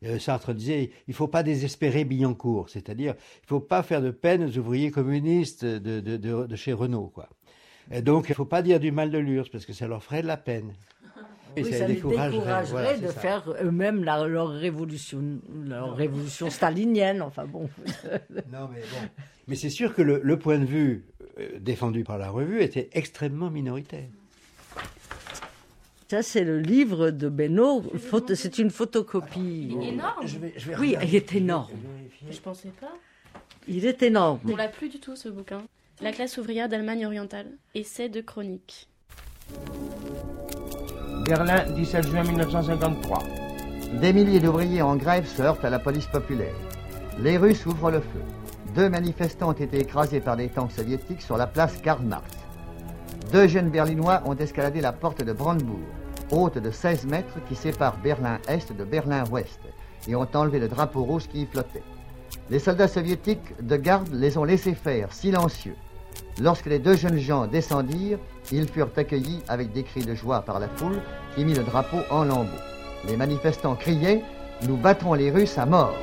Euh, 0.04 0.18
Sartre 0.18 0.52
disait, 0.54 0.90
il 1.06 1.10
ne 1.10 1.14
faut 1.14 1.28
pas 1.28 1.42
désespérer 1.42 2.04
Billancourt, 2.04 2.68
c'est-à-dire, 2.68 3.14
il 3.16 3.44
ne 3.44 3.48
faut 3.48 3.60
pas 3.60 3.82
faire 3.82 4.02
de 4.02 4.10
peine 4.10 4.44
aux 4.44 4.58
ouvriers 4.58 4.90
communistes 4.90 5.64
de, 5.64 6.00
de, 6.00 6.16
de, 6.18 6.46
de 6.46 6.56
chez 6.56 6.72
Renault, 6.74 7.10
quoi. 7.14 7.28
Et 7.90 8.02
donc, 8.02 8.28
il 8.28 8.32
ne 8.32 8.34
faut 8.36 8.44
pas 8.44 8.62
dire 8.62 8.80
du 8.80 8.90
mal 8.92 9.10
de 9.10 9.18
l'URSS, 9.18 9.48
parce 9.50 9.66
que 9.66 9.72
ça 9.72 9.86
leur 9.86 10.02
ferait 10.02 10.22
de 10.22 10.26
la 10.26 10.36
peine. 10.36 10.72
Et 11.56 11.62
Oui, 11.62 11.72
ça 11.72 11.86
les 11.86 11.94
découragerait 11.94 12.64
voilà, 12.64 12.96
de 12.98 13.06
ça. 13.06 13.12
faire 13.12 13.54
eux-mêmes 13.62 14.02
la- 14.02 14.26
leur 14.26 14.48
révolution, 14.48 15.22
leur 15.64 15.94
révolution 15.94 16.50
stalinienne. 16.50 17.22
Enfin 17.22 17.44
bon. 17.44 17.68
non, 18.52 18.68
mais 18.72 18.80
bon. 18.80 19.08
Mais 19.46 19.54
c'est 19.54 19.70
sûr 19.70 19.94
que 19.94 20.02
le, 20.02 20.20
le 20.24 20.38
point 20.38 20.58
de 20.58 20.64
vue 20.64 21.04
euh, 21.38 21.50
défendu 21.60 22.02
par 22.02 22.18
la 22.18 22.30
revue 22.30 22.60
était 22.60 22.88
extrêmement 22.92 23.50
minoritaire. 23.50 24.08
Ça, 26.08 26.22
c'est 26.22 26.42
le 26.44 26.58
livre 26.60 27.10
de 27.10 27.28
Benoît. 27.28 27.82
C'est 28.34 28.58
une 28.58 28.70
photocopie. 28.70 29.68
Il 29.70 29.82
est 29.82 29.88
énorme. 29.90 30.26
Je 30.26 30.38
vais, 30.38 30.52
je 30.56 30.68
vais 30.70 30.76
Oui, 30.76 30.96
il 31.02 31.14
est 31.14 31.34
énorme. 31.34 31.72
Je 32.30 32.38
pensais 32.40 32.72
pas. 32.80 32.92
Il 33.68 33.86
est 33.86 34.02
énorme. 34.02 34.40
On 34.50 34.56
l'a 34.56 34.68
plus 34.68 34.88
du 34.88 34.98
tout 34.98 35.14
ce 35.16 35.28
bouquin. 35.28 35.62
La 36.02 36.10
classe 36.10 36.38
ouvrière 36.38 36.68
d'Allemagne 36.68 37.06
orientale. 37.06 37.46
Essai 37.76 38.08
de 38.08 38.20
chronique. 38.20 38.88
Berlin, 41.24 41.70
17 41.70 42.08
juin 42.08 42.24
1953. 42.24 43.22
Des 44.00 44.12
milliers 44.12 44.40
d'ouvriers 44.40 44.82
en 44.82 44.96
grève 44.96 45.24
se 45.24 45.40
heurtent 45.40 45.64
à 45.64 45.70
la 45.70 45.78
police 45.78 46.06
populaire. 46.06 46.54
Les 47.20 47.38
Russes 47.38 47.64
ouvrent 47.64 47.92
le 47.92 48.00
feu. 48.00 48.22
Deux 48.74 48.88
manifestants 48.88 49.50
ont 49.50 49.52
été 49.52 49.78
écrasés 49.78 50.20
par 50.20 50.36
des 50.36 50.48
tanks 50.48 50.72
soviétiques 50.72 51.22
sur 51.22 51.36
la 51.36 51.46
place 51.46 51.80
Karl 51.80 52.04
Marx. 52.04 52.28
Deux 53.30 53.46
jeunes 53.46 53.70
Berlinois 53.70 54.20
ont 54.26 54.36
escaladé 54.36 54.80
la 54.80 54.92
porte 54.92 55.22
de 55.22 55.32
Brandebourg, 55.32 55.78
haute 56.32 56.58
de 56.58 56.72
16 56.72 57.06
mètres 57.06 57.38
qui 57.48 57.54
sépare 57.54 57.98
Berlin-Est 57.98 58.72
de 58.72 58.84
Berlin-Ouest, 58.84 59.60
et 60.08 60.16
ont 60.16 60.28
enlevé 60.34 60.58
le 60.58 60.68
drapeau 60.68 61.04
rouge 61.04 61.28
qui 61.28 61.42
y 61.42 61.46
flottait. 61.46 61.84
Les 62.50 62.58
soldats 62.58 62.88
soviétiques 62.88 63.54
de 63.62 63.76
garde 63.76 64.12
les 64.12 64.36
ont 64.36 64.44
laissés 64.44 64.74
faire, 64.74 65.12
silencieux. 65.12 65.76
Lorsque 66.40 66.66
les 66.66 66.78
deux 66.78 66.96
jeunes 66.96 67.18
gens 67.18 67.46
descendirent, 67.46 68.18
ils 68.52 68.66
furent 68.66 68.90
accueillis 68.96 69.42
avec 69.48 69.72
des 69.72 69.82
cris 69.84 70.04
de 70.04 70.14
joie 70.14 70.42
par 70.42 70.58
la 70.58 70.68
foule 70.68 71.00
qui 71.34 71.44
mit 71.44 71.54
le 71.54 71.62
drapeau 71.62 71.98
en 72.10 72.24
lambeaux. 72.24 72.50
Les 73.06 73.16
manifestants 73.16 73.76
criaient 73.76 74.22
Nous 74.66 74.76
battrons 74.76 75.14
les 75.14 75.30
Russes 75.30 75.58
à 75.58 75.66
mort. 75.66 75.94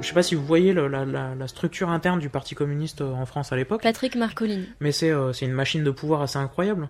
Je 0.00 0.08
sais 0.08 0.14
pas 0.14 0.22
si 0.22 0.34
vous 0.34 0.44
voyez 0.44 0.72
le- 0.72 0.88
la, 0.88 1.04
la- 1.04 1.34
la 1.34 1.46
structure 1.48 1.90
interne 1.90 2.18
du 2.20 2.30
Parti 2.30 2.54
communiste 2.54 3.02
euh, 3.02 3.12
en 3.12 3.26
France 3.26 3.52
à 3.52 3.56
l'époque. 3.56 3.82
Patrick 3.82 4.16
Marcolini. 4.16 4.66
Mais 4.80 4.92
c'est 4.92 5.10
euh, 5.10 5.32
c'est 5.34 5.44
une 5.44 5.52
machine 5.52 5.84
de 5.84 5.90
pouvoir 5.90 6.22
assez 6.22 6.38
incroyable. 6.38 6.88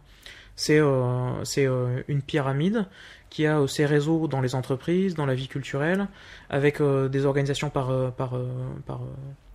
C'est 0.54 0.78
euh, 0.78 1.44
c'est 1.44 1.66
euh, 1.66 2.02
une 2.06 2.22
pyramide 2.22 2.86
qui 3.30 3.46
a 3.46 3.58
euh, 3.60 3.66
ses 3.66 3.86
réseaux 3.86 4.28
dans 4.28 4.40
les 4.40 4.54
entreprises, 4.54 5.14
dans 5.14 5.26
la 5.26 5.34
vie 5.34 5.48
culturelle, 5.48 6.08
avec 6.50 6.80
euh, 6.80 7.08
des 7.08 7.24
organisations 7.24 7.70
par, 7.70 7.90
euh, 7.90 8.10
par, 8.10 8.36
euh, 8.36 8.48
par 8.86 9.02
euh, 9.02 9.08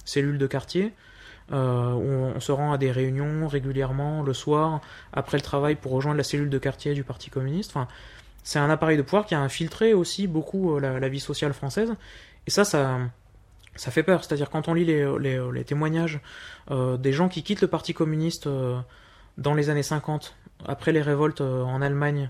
cellules 0.06 0.38
de 0.38 0.48
quartier, 0.48 0.94
euh, 1.52 1.92
on 2.36 2.40
se 2.40 2.52
rend 2.52 2.74
à 2.74 2.78
des 2.78 2.92
réunions 2.92 3.48
régulièrement 3.48 4.24
le 4.24 4.34
soir, 4.34 4.82
après 5.14 5.38
le 5.38 5.44
travail, 5.44 5.76
pour 5.76 5.92
rejoindre 5.92 6.18
la 6.18 6.24
cellule 6.24 6.50
de 6.50 6.58
quartier 6.58 6.94
du 6.94 7.04
Parti 7.04 7.30
communiste. 7.30 7.74
C'est 8.44 8.60
un 8.60 8.70
appareil 8.70 8.98
de 8.98 9.02
pouvoir 9.02 9.26
qui 9.26 9.36
a 9.36 9.40
infiltré 9.40 9.94
aussi 9.94 10.28
beaucoup 10.28 10.76
euh, 10.76 11.00
la, 11.00 11.10
vie 11.10 11.20
sociale 11.20 11.54
française. 11.54 11.94
Et 12.48 12.52
ça, 12.52 12.64
ça, 12.64 13.00
ça 13.76 13.92
fait 13.92 14.04
peur. 14.04 14.24
C'est-à-dire 14.24 14.50
quand 14.50 14.68
on 14.68 14.74
lit 14.74 14.86
les, 14.86 15.08
les, 15.20 15.64
témoignages 15.64 16.20
euh, 16.72 16.98
des 16.98 17.14
gens 17.14 17.30
qui 17.30 17.44
quittent 17.44 17.62
le 17.62 17.68
Parti 17.68 17.94
communiste 17.94 18.48
euh, 18.48 18.80
dans 19.38 19.54
les 19.54 19.70
années 19.70 19.84
50, 19.84 20.36
après 20.66 20.92
les 20.92 21.02
révoltes 21.02 21.42
euh, 21.42 21.62
en 21.64 21.82
Allemagne 21.82 22.30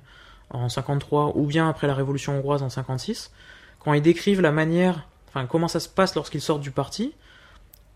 en 0.49 0.69
53, 0.69 1.33
ou 1.35 1.45
bien 1.45 1.69
après 1.69 1.87
la 1.87 1.93
Révolution 1.93 2.37
hongroise 2.37 2.63
en 2.63 2.69
56, 2.69 3.31
quand 3.79 3.93
ils 3.93 4.01
décrivent 4.01 4.41
la 4.41 4.51
manière, 4.51 5.07
enfin 5.27 5.45
comment 5.45 5.67
ça 5.67 5.79
se 5.79 5.89
passe 5.89 6.15
lorsqu'ils 6.15 6.41
sortent 6.41 6.61
du 6.61 6.71
parti, 6.71 7.13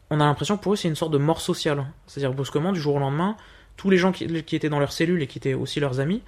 on 0.10 0.20
a 0.20 0.26
l'impression 0.26 0.58
pour 0.58 0.74
eux 0.74 0.76
c'est 0.76 0.88
une 0.88 0.96
sorte 0.96 1.12
de 1.12 1.18
mort 1.18 1.42
sociale. 1.42 1.86
C'est-à-dire 2.08 2.34
brusquement, 2.34 2.72
du 2.72 2.80
jour 2.80 2.96
au 2.96 3.00
lendemain, 3.00 3.36
tous 3.78 3.90
les 3.90 3.98
gens 3.98 4.12
qui, 4.12 4.26
étaient 4.26 4.70
dans 4.70 4.80
leur 4.80 4.92
cellule 4.92 5.22
et 5.22 5.28
qui 5.28 5.38
étaient 5.38 5.54
aussi 5.54 5.80
leurs 5.80 6.00
amis 6.00 6.22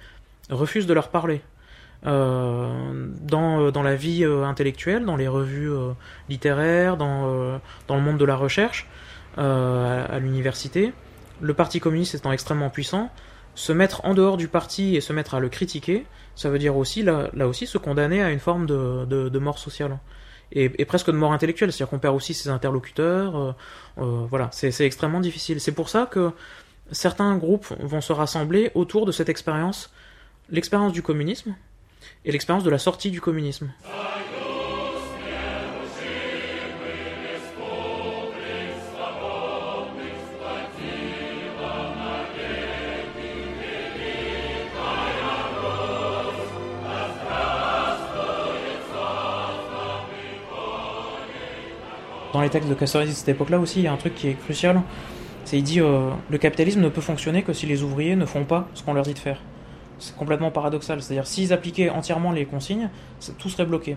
refusent 0.50 0.86
de 0.86 0.94
leur 0.94 1.08
parler. 1.08 1.42
Euh, 2.04 3.06
dans, 3.20 3.60
euh, 3.60 3.70
dans 3.70 3.84
la 3.84 3.94
vie 3.94 4.24
euh, 4.24 4.42
intellectuelle, 4.42 5.04
dans 5.04 5.14
les 5.14 5.28
revues 5.28 5.70
littéraires, 6.28 6.96
dans, 6.96 7.60
dans 7.86 7.96
le 7.96 8.02
monde 8.02 8.18
de 8.18 8.24
la 8.24 8.36
recherche, 8.36 8.88
à 9.36 10.18
l'université, 10.18 10.92
le 11.40 11.54
Parti 11.54 11.80
communiste 11.80 12.14
étant 12.14 12.32
extrêmement 12.32 12.70
puissant, 12.70 13.10
se 13.54 13.72
mettre 13.72 14.04
en 14.04 14.14
dehors 14.14 14.36
du 14.36 14.48
parti 14.48 14.96
et 14.96 15.00
se 15.00 15.12
mettre 15.12 15.34
à 15.34 15.40
le 15.40 15.48
critiquer, 15.48 16.06
ça 16.34 16.48
veut 16.48 16.58
dire 16.58 16.76
aussi, 16.76 17.02
là, 17.02 17.30
aussi, 17.46 17.66
se 17.66 17.78
condamner 17.78 18.22
à 18.22 18.30
une 18.30 18.38
forme 18.38 18.66
de, 18.66 19.38
mort 19.38 19.58
sociale. 19.58 19.98
Et, 20.52 20.84
presque 20.84 21.06
de 21.06 21.16
mort 21.16 21.32
intellectuelle, 21.32 21.72
c'est-à-dire 21.72 21.90
qu'on 21.90 21.98
perd 21.98 22.14
aussi 22.14 22.34
ses 22.34 22.50
interlocuteurs, 22.50 23.36
euh, 23.36 23.52
euh, 23.98 24.26
voilà, 24.28 24.50
c'est 24.52 24.70
c'est 24.70 24.84
extrêmement 24.84 25.20
difficile. 25.20 25.60
C'est 25.62 25.72
pour 25.72 25.88
ça 25.88 26.04
que 26.04 26.32
certains 26.90 27.36
groupes 27.38 27.72
vont 27.80 28.02
se 28.02 28.12
rassembler 28.12 28.70
autour 28.74 29.06
de 29.06 29.12
cette 29.12 29.30
expérience, 29.30 29.90
l'expérience 30.50 30.92
du 30.92 31.02
communisme 31.02 31.54
et 32.26 32.32
l'expérience 32.32 32.64
de 32.64 32.70
la 32.70 32.78
sortie 32.78 33.10
du 33.10 33.22
communisme. 33.22 33.72
Dans 52.32 52.40
les 52.40 52.48
textes 52.48 52.68
de 52.68 52.74
Castoriadis 52.74 53.12
de 53.12 53.16
cette 53.16 53.28
époque-là 53.28 53.58
aussi, 53.58 53.80
il 53.80 53.84
y 53.84 53.88
a 53.88 53.92
un 53.92 53.96
truc 53.96 54.14
qui 54.14 54.28
est 54.28 54.34
crucial. 54.34 54.80
C'est 55.44 55.58
il 55.58 55.62
dit 55.62 55.80
euh, 55.80 56.10
le 56.30 56.38
capitalisme 56.38 56.80
ne 56.80 56.88
peut 56.88 57.00
fonctionner 57.00 57.42
que 57.42 57.52
si 57.52 57.66
les 57.66 57.82
ouvriers 57.82 58.16
ne 58.16 58.24
font 58.24 58.44
pas 58.44 58.68
ce 58.74 58.82
qu'on 58.82 58.94
leur 58.94 59.04
dit 59.04 59.14
de 59.14 59.18
faire. 59.18 59.40
C'est 59.98 60.16
complètement 60.16 60.50
paradoxal. 60.50 61.02
C'est-à-dire 61.02 61.26
s'ils 61.26 61.52
appliquaient 61.52 61.90
entièrement 61.90 62.32
les 62.32 62.46
consignes, 62.46 62.88
tout 63.38 63.48
serait 63.50 63.66
bloqué. 63.66 63.96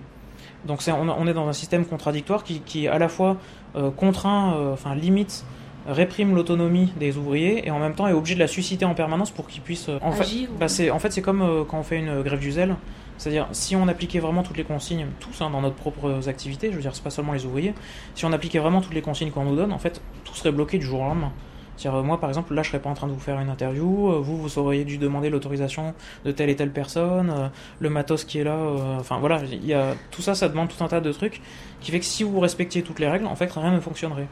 Donc 0.66 0.82
on, 0.88 1.28
est 1.28 1.34
dans 1.34 1.48
un 1.48 1.54
système 1.54 1.86
contradictoire 1.86 2.44
qui, 2.44 2.60
qui 2.60 2.88
à 2.88 2.98
la 2.98 3.08
fois 3.08 3.38
euh, 3.76 3.92
contraint, 3.92 4.56
euh, 4.56 4.74
enfin 4.74 4.96
limite, 4.96 5.46
réprime 5.88 6.36
l'autonomie 6.36 6.92
des 7.00 7.18
ouvriers 7.18 7.68
et 7.68 7.72
en 7.72 7.80
même 7.80 7.94
temps 7.94 8.08
est 8.08 8.14
obligé 8.14 8.36
de 8.36 8.40
la 8.40 8.48
susciter 8.48 8.86
en 8.86 8.94
permanence 8.94 9.32
pour 9.32 9.48
qu'ils 9.48 9.62
puissent. 9.62 9.90
euh, 9.90 10.00
en 10.02 10.12
Agir 10.12 10.50
bah, 10.60 10.68
en 10.92 11.00
fait 11.00 11.12
c'est 11.12 11.22
comme 11.22 11.42
euh, 11.42 11.64
quand 11.64 11.80
on 11.80 11.84
fait 11.84 12.00
une 12.00 12.22
grève 12.22 12.40
du 12.40 12.52
zèle. 12.52 12.76
C'est-à-dire, 13.18 13.48
si 13.54 13.78
on 13.78 13.88
appliquait 13.88 14.20
vraiment 14.20 14.44
toutes 14.44 14.58
les 14.58 14.66
consignes, 14.66 15.06
tous 15.22 15.42
hein, 15.42 15.50
dans 15.50 15.62
notre 15.62 15.78
propre 15.78 16.28
activité, 16.28 16.70
je 16.70 16.76
veux 16.76 16.82
dire, 16.82 16.94
c'est 16.94 17.02
pas 17.04 17.10
seulement 17.10 17.32
les 17.32 17.46
ouvriers, 17.46 17.74
si 18.14 18.26
on 18.26 18.34
appliquait 18.34 18.60
vraiment 18.60 18.82
toutes 18.82 18.94
les 18.94 19.02
consignes 19.02 19.32
qu'on 19.32 19.46
nous 19.46 19.56
donne, 19.56 19.72
en 19.72 19.78
fait, 19.78 20.02
tout 20.26 20.36
serait 20.36 20.52
bloqué 20.52 20.78
du 20.80 20.86
jour 20.86 21.00
au 21.00 21.06
lendemain. 21.06 21.32
C'est-à-dire, 21.78 22.04
moi, 22.04 22.20
par 22.20 22.30
exemple, 22.30 22.54
là, 22.54 22.64
je 22.64 22.70
serais 22.70 22.80
pas 22.80 22.90
en 22.90 22.94
train 22.94 23.08
de 23.08 23.12
vous 23.12 23.20
faire 23.20 23.40
une 23.40 23.50
interview, 23.50 24.12
euh, 24.12 24.20
vous, 24.20 24.38
vous 24.38 24.60
auriez 24.60 24.86
dû 24.86 24.98
demander 24.98 25.30
l'autorisation 25.30 25.94
de 26.24 26.32
telle 26.32 26.50
et 26.50 26.56
telle 26.56 26.72
personne, 26.72 27.30
euh, 27.30 27.48
le 27.80 27.90
matos 27.90 28.24
qui 28.24 28.40
est 28.40 28.44
là, 28.44 28.56
euh, 28.56 28.98
enfin 29.00 29.18
voilà, 29.20 29.42
il 29.52 29.66
y 29.66 29.74
a, 29.74 29.94
tout 30.12 30.22
ça, 30.22 30.36
ça 30.36 30.48
demande 30.48 30.70
tout 30.70 30.84
un 30.84 30.88
tas 30.88 31.02
de 31.02 31.12
trucs 31.12 31.42
qui 31.82 31.92
fait 31.92 32.00
que 32.00 32.06
si 32.06 32.24
vous 32.24 32.40
respectiez 32.40 32.82
toutes 32.82 33.00
les 33.00 33.08
règles, 33.08 33.26
en 33.26 33.36
fait, 33.36 33.52
rien 33.52 33.72
ne 33.72 33.80
fonctionnerait. 33.80 34.28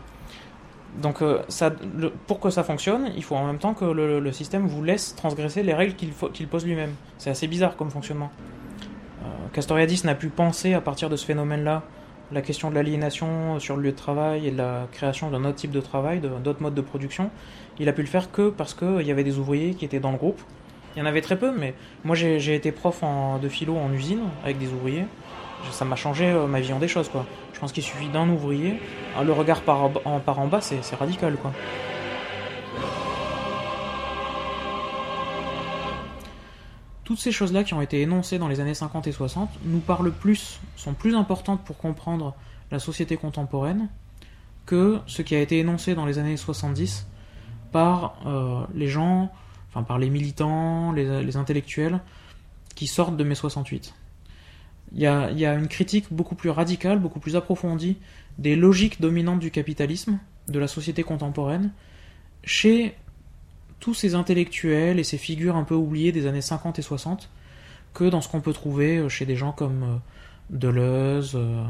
Donc, 1.02 1.22
le- 1.22 2.12
pour 2.28 2.40
que 2.40 2.50
ça 2.50 2.64
fonctionne, 2.64 3.12
il 3.16 3.24
faut 3.24 3.36
en 3.36 3.46
même 3.46 3.58
temps 3.58 3.74
que 3.74 3.86
le, 3.86 4.32
système 4.32 4.68
vous 4.68 4.84
laisse 4.84 5.16
transgresser 5.16 5.64
les 5.64 5.74
règles 5.74 5.96
qu'il 5.96 6.48
pose 6.48 6.66
lui-même. 6.66 6.94
C'est 7.18 7.30
assez 7.30 7.48
bizarre 7.48 7.76
comme 7.76 7.90
fonctionnement. 7.90 8.32
Euh, 9.24 9.26
Castoriadis 9.54 10.02
n'a 10.06 10.16
pu 10.16 10.30
penser 10.30 10.74
à 10.74 10.82
partir 10.82 11.10
de 11.10 11.16
ce 11.16 11.26
phénomène-là 11.26 11.84
la 12.32 12.42
question 12.42 12.70
de 12.70 12.76
l'aliénation 12.76 13.60
sur 13.60 13.76
le 13.78 13.84
lieu 13.84 13.92
de 13.92 13.98
travail 13.98 14.48
et 14.48 14.52
de 14.52 14.58
la 14.58 14.88
création 14.92 15.30
d'un 15.30 15.46
autre 15.46 15.56
type 15.56 15.72
de 15.72 15.82
travail, 15.82 16.20
d'autres 16.44 16.62
modes 16.62 16.74
de 16.74 16.82
production. 16.82 17.30
Il 17.80 17.90
a 17.90 17.94
pu 17.94 18.02
le 18.02 18.08
faire 18.08 18.32
que 18.32 18.50
parce 18.50 18.74
qu'il 18.74 19.02
y 19.02 19.12
avait 19.12 19.24
des 19.24 19.38
ouvriers 19.38 19.74
qui 19.74 19.86
étaient 19.86 20.00
dans 20.00 20.12
le 20.12 20.18
groupe. 20.18 20.42
Il 20.96 21.00
y 21.00 21.02
en 21.02 21.06
avait 21.06 21.22
très 21.22 21.38
peu, 21.38 21.52
mais 21.52 21.74
moi 22.04 22.16
j'ai 22.16 22.56
été 22.56 22.72
prof 22.72 23.04
de 23.42 23.50
philo 23.50 23.76
en 23.76 23.92
usine 23.94 24.22
avec 24.44 24.58
des 24.58 24.68
ouvriers. 24.68 25.06
Ça 25.72 25.86
m'a 25.86 25.96
changé 25.96 26.26
euh, 26.26 26.46
ma 26.46 26.60
vision 26.60 26.78
des 26.78 26.88
choses, 26.88 27.08
quoi. 27.10 27.26
Pense 27.64 27.72
qu'il 27.72 27.82
suffit 27.82 28.10
d'un 28.10 28.28
ouvrier. 28.28 28.78
Ah, 29.16 29.24
Le 29.24 29.32
regard 29.32 29.62
par 29.62 29.84
en, 30.06 30.48
bas, 30.48 30.60
c'est 30.60 30.82
radical. 30.98 31.38
Toutes 37.06 37.20
ces 37.20 37.32
choses-là 37.32 37.64
qui 37.64 37.74
ont 37.74 37.82
été 37.82 38.02
énoncées 38.02 38.38
dans 38.38 38.50
les 38.50 38.60
années 38.60 38.74
50 38.74 39.08
et 39.08 39.14
60 39.14 39.50
nous 39.64 39.80
parlent 39.80 40.12
plus, 40.12 40.60
sont 40.76 40.94
plus 40.94 41.16
importantes 41.16 41.64
pour 41.64 41.78
comprendre 41.78 42.36
la 42.70 42.80
société 42.80 43.16
contemporaine 43.16 43.88
que 44.66 45.00
ce 45.08 45.22
qui 45.22 45.34
a 45.34 45.40
été 45.40 45.58
énoncé 45.60 45.96
dans 45.96 46.06
les 46.06 46.20
années 46.20 46.36
70 46.36 47.08
par 47.72 48.16
euh, 48.26 48.66
les 48.76 48.90
gens, 48.90 49.32
enfin 49.70 49.84
par 49.84 50.00
les 50.00 50.10
militants, 50.10 50.92
les, 50.92 51.24
les 51.24 51.38
intellectuels 51.38 52.02
qui 52.76 52.88
sortent 52.88 53.16
de 53.16 53.24
mai 53.24 53.36
68. 53.36 53.94
Il 54.96 55.02
y, 55.02 55.08
a, 55.08 55.54
une 55.54 55.68
critique 55.68 56.06
beaucoup 56.12 56.36
plus 56.36 56.52
radicale, 56.52 57.00
beaucoup 57.00 57.20
plus 57.20 57.36
approfondie 57.36 57.98
des 58.38 58.56
logiques 58.56 59.02
dominantes 59.02 59.40
du 59.40 59.50
capitalisme, 59.50 60.20
de 60.48 60.60
la 60.60 60.68
société 60.68 61.04
contemporaine, 61.04 61.72
chez 62.44 62.94
tous 63.80 63.94
ces 63.94 64.14
intellectuels 64.14 65.00
et 65.00 65.04
ces 65.04 65.18
figures 65.18 65.56
un 65.56 65.64
peu 65.64 65.76
oubliées 65.76 66.12
des 66.12 66.28
années 66.28 66.42
50 66.42 66.80
et 66.80 66.82
60 66.82 67.30
que 67.94 68.06
dans 68.06 68.22
ce 68.22 68.30
qu'on 68.30 68.42
peut 68.42 68.54
trouver 68.54 68.98
euh, 68.98 69.10
chez 69.10 69.26
des 69.26 69.36
gens 69.36 69.52
comme 69.52 69.84
euh, 69.84 69.96
Deleuze, 70.50 71.34
euh, 71.36 71.64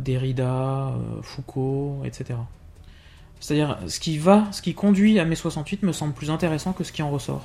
Derrida, 0.00 0.94
Foucault, 1.22 2.02
etc. 2.04 2.38
C'est-à-dire, 3.40 3.78
ce 3.86 4.00
qui 4.00 4.16
va, 4.16 4.48
ce 4.52 4.62
qui 4.62 4.72
conduit 4.72 5.18
à 5.18 5.24
mai 5.26 5.36
68 5.36 5.82
me 5.82 5.92
semble 5.92 6.14
plus 6.14 6.30
intéressant 6.30 6.72
que 6.72 6.84
ce 6.84 6.92
qui 6.92 7.02
en 7.02 7.10
ressort. 7.10 7.44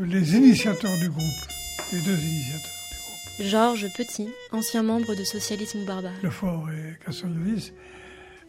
Les 0.00 0.36
initiateurs 0.36 0.96
du 0.98 1.10
groupe, 1.10 1.22
les 1.92 2.00
deux 2.00 2.16
initiateurs, 2.16 2.70
Georges 3.40 3.86
Petit, 3.96 4.28
ancien 4.52 4.82
membre 4.82 5.14
de 5.14 5.24
Socialisme 5.24 5.84
barbare. 5.84 6.12
Lefort 6.22 6.68
et 6.70 7.04
Castoriadis, 7.04 7.72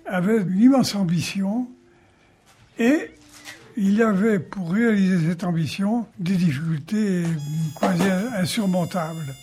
avaient 0.05 0.41
une 0.41 0.59
immense 0.59 0.95
ambition 0.95 1.67
et 2.77 3.11
il 3.77 3.95
y 3.95 4.01
avait 4.01 4.39
pour 4.39 4.71
réaliser 4.71 5.30
cette 5.30 5.43
ambition 5.43 6.05
des 6.17 6.36
difficultés 6.36 7.23
quasi 7.80 8.03
insurmontables. 8.36 9.36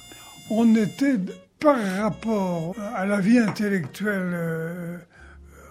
On 0.51 0.75
était, 0.75 1.17
par 1.61 1.79
rapport 2.03 2.77
à 2.79 3.07
la 3.07 3.21
vie 3.21 3.39
intellectuelle 3.39 4.33
euh, 4.35 4.99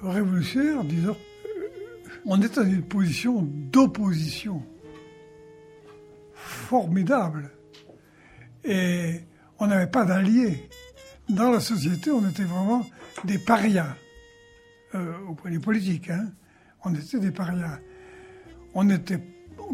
révolutionnaire, 0.01 0.83
disons, 0.83 1.11
euh, 1.11 2.09
on 2.25 2.41
était 2.41 2.55
dans 2.55 2.69
une 2.69 2.83
position 2.83 3.41
d'opposition 3.43 4.63
formidable. 6.33 7.51
Et 8.63 9.21
on 9.59 9.67
n'avait 9.67 9.87
pas 9.87 10.05
d'alliés. 10.05 10.69
Dans 11.29 11.51
la 11.51 11.59
société, 11.59 12.11
on 12.11 12.27
était 12.27 12.43
vraiment 12.43 12.85
des 13.23 13.37
parias, 13.37 13.95
euh, 14.95 15.13
au 15.27 15.33
point 15.33 15.51
de 15.51 15.55
vue 15.55 15.61
politique. 15.61 16.09
Hein. 16.09 16.31
On 16.83 16.93
était 16.93 17.19
des 17.19 17.31
parias. 17.31 17.79
On 18.73 18.89
était 18.89 19.19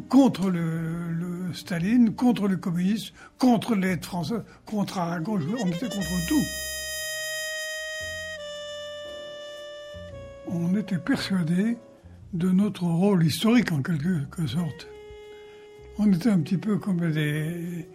contre 0.10 0.50
le, 0.50 1.54
Staline, 1.54 2.14
contre 2.16 2.48
le 2.48 2.58
communisme, 2.58 3.14
contre 3.38 3.76
l'aide 3.76 4.06
française, 4.06 4.44
contre 4.66 5.00
Aragon, 5.00 5.40
on 5.62 5.68
était 5.68 5.90
contre 5.90 6.28
tout. 6.28 6.46
On 10.48 10.76
était 10.78 10.98
persuadé 10.98 11.78
de 12.34 12.50
notre 12.50 12.84
rôle 12.84 13.26
historique 13.26 13.72
en 13.72 13.82
quelque 13.82 14.48
sorte. 14.48 14.88
On 15.98 16.12
était 16.12 16.30
un 16.30 16.40
petit 16.40 16.58
peu 16.58 16.78
comme 16.78 17.12
des, 17.12 17.88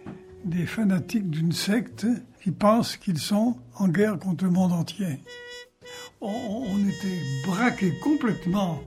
des 0.45 0.65
fanatiques 0.65 1.29
d'une 1.29 1.51
secte 1.51 2.05
qui 2.43 2.51
pensent 2.51 2.95
qu'ils 2.95 3.17
sont 3.17 3.57
en 3.75 3.87
guerre 3.87 4.19
contre 4.19 4.43
le 4.45 4.51
monde 4.51 4.71
entier. 4.71 5.19
On, 6.21 6.29
on 6.29 6.77
était 6.87 7.21
braqués 7.45 7.93
complètement 8.03 8.79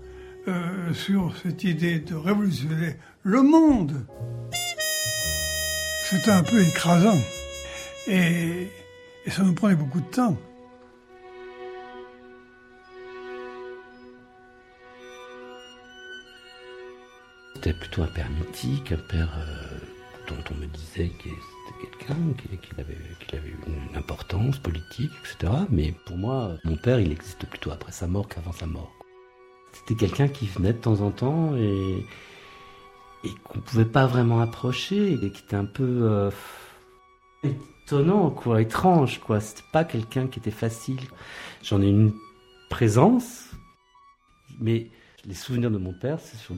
euh, 0.48 0.94
sur 0.94 1.34
cette 1.42 1.64
idée 1.64 1.98
de 1.98 2.14
révolutionner 2.14 2.96
le 3.22 3.42
monde. 3.42 4.06
C'était 6.08 6.30
un 6.30 6.42
peu 6.42 6.62
écrasant. 6.62 7.18
Et, 8.06 8.68
ça 9.28 9.42
nous 9.42 9.52
prenait 9.52 9.76
beaucoup 9.76 10.00
de 10.00 10.06
temps. 10.06 10.36
C'était 17.54 17.74
plutôt 17.74 18.02
un 18.02 18.06
père 18.06 18.30
mythique, 18.30 18.92
un 18.92 18.96
père 18.96 19.30
euh, 19.38 19.78
dont 20.26 20.42
on 20.50 20.54
me 20.54 20.66
disait 20.66 21.10
que 21.10 21.28
c'était 21.28 21.86
quelqu'un 21.98 22.32
qui, 22.38 22.56
qui 22.56 22.80
avait, 22.80 22.96
qui 23.28 23.36
avait 23.36 23.54
une 23.66 23.96
importance 23.96 24.58
politique, 24.58 25.12
etc. 25.20 25.52
Mais 25.68 25.94
pour 26.06 26.16
moi, 26.16 26.56
mon 26.64 26.76
père, 26.76 26.98
il 26.98 27.12
existe 27.12 27.46
plutôt 27.46 27.72
après 27.72 27.92
sa 27.92 28.06
mort 28.06 28.26
qu'avant 28.26 28.52
sa 28.52 28.66
mort. 28.66 28.99
C'était 29.72 29.94
quelqu'un 29.94 30.28
qui 30.28 30.46
venait 30.46 30.72
de 30.72 30.78
temps 30.78 31.00
en 31.00 31.10
temps 31.10 31.56
et, 31.56 32.06
et 33.24 33.30
qu'on 33.44 33.60
pouvait 33.60 33.84
pas 33.84 34.06
vraiment 34.06 34.40
approcher 34.40 35.12
et 35.14 35.30
qui 35.30 35.42
était 35.44 35.56
un 35.56 35.64
peu 35.64 35.84
euh, 36.02 36.30
étonnant, 37.42 38.30
quoi, 38.30 38.60
étrange, 38.62 39.20
quoi. 39.20 39.40
C'était 39.40 39.62
pas 39.72 39.84
quelqu'un 39.84 40.26
qui 40.26 40.38
était 40.38 40.50
facile. 40.50 41.00
J'en 41.62 41.80
ai 41.82 41.88
une 41.88 42.12
présence, 42.68 43.50
mais 44.60 44.88
les 45.26 45.34
souvenirs 45.34 45.70
de 45.70 45.78
mon 45.78 45.92
père, 45.92 46.18
c'est 46.20 46.36
sur 46.36 46.54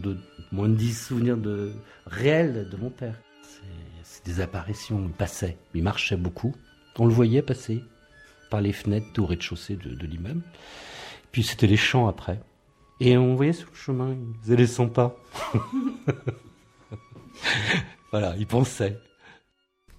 moins 0.52 0.68
de 0.68 0.74
10 0.74 1.06
souvenirs 1.06 1.36
de, 1.36 1.72
réels 2.06 2.68
de 2.70 2.76
mon 2.76 2.90
père. 2.90 3.14
C'est- 3.42 3.58
C'est 4.04 4.24
des 4.26 4.40
apparitions. 4.40 5.02
Il 5.06 5.12
passait, 5.12 5.56
il 5.74 5.82
marchait 5.82 6.16
beaucoup. 6.16 6.54
On 6.98 7.06
le 7.06 7.12
voyait 7.14 7.40
passer 7.42 7.82
par 8.50 8.60
les 8.60 8.72
fenêtres 8.72 9.06
au 9.18 9.24
rez-de-chaussée 9.26 9.76
de, 9.76 9.94
de 9.94 10.06
l'immeuble. 10.06 10.42
Puis 11.32 11.42
c'était 11.42 11.66
les 11.66 11.78
champs 11.78 12.08
après. 12.08 12.38
Et 13.04 13.18
on 13.18 13.34
voyait 13.34 13.52
sur 13.52 13.68
le 13.68 13.76
chemin, 13.76 14.14
il 14.14 14.40
faisait 14.42 14.54
les 14.56 14.66
100 14.68 14.88
pas. 14.88 15.16
voilà, 18.10 18.34
il 18.38 18.46
pensait. 18.46 18.98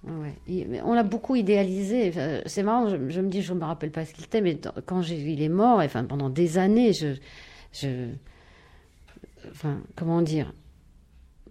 Ouais. 0.04 0.34
Il- 0.46 0.68
mais 0.68 0.82
on 0.82 0.94
l'a 0.94 1.02
beaucoup 1.02 1.34
idéalisé. 1.36 2.08
Enfin, 2.10 2.40
C'est 2.46 2.62
marrant, 2.62 2.88
je, 2.88 3.08
je 3.08 3.20
me 3.20 3.28
dis, 3.28 3.42
je 3.42 3.52
me 3.54 3.64
rappelle 3.64 3.90
pas 3.90 4.04
ce 4.04 4.12
qu'il 4.12 4.24
était, 4.24 4.40
mais 4.40 4.54
dans- 4.54 4.74
quand 4.86 5.02
j'ai 5.02 5.16
vu 5.16 5.30
il 5.30 5.42
est 5.42 5.48
mort, 5.48 5.82
et 5.82 5.86
enfin 5.86 6.04
pendant 6.04 6.30
des 6.30 6.58
années, 6.58 6.92
je, 6.92 7.14
je, 7.72 8.08
enfin 9.50 9.80
comment 9.96 10.22
dire, 10.22 10.52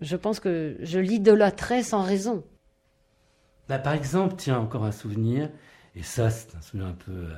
je 0.02 0.16
pense 0.16 0.40
que 0.40 0.78
je 0.82 1.00
l'idolâtrais 1.00 1.84
sans 1.84 2.04
raison. 2.04 2.44
Bah, 3.70 3.80
par 3.80 3.94
exemple, 3.94 4.36
tiens, 4.38 4.60
encore 4.60 4.84
un 4.84 4.92
souvenir, 4.92 5.50
et 5.96 6.04
ça, 6.04 6.30
c'est 6.30 6.56
un 6.56 6.62
souvenir 6.62 6.88
un 6.88 6.94
peu 6.94 7.12
euh, 7.12 7.34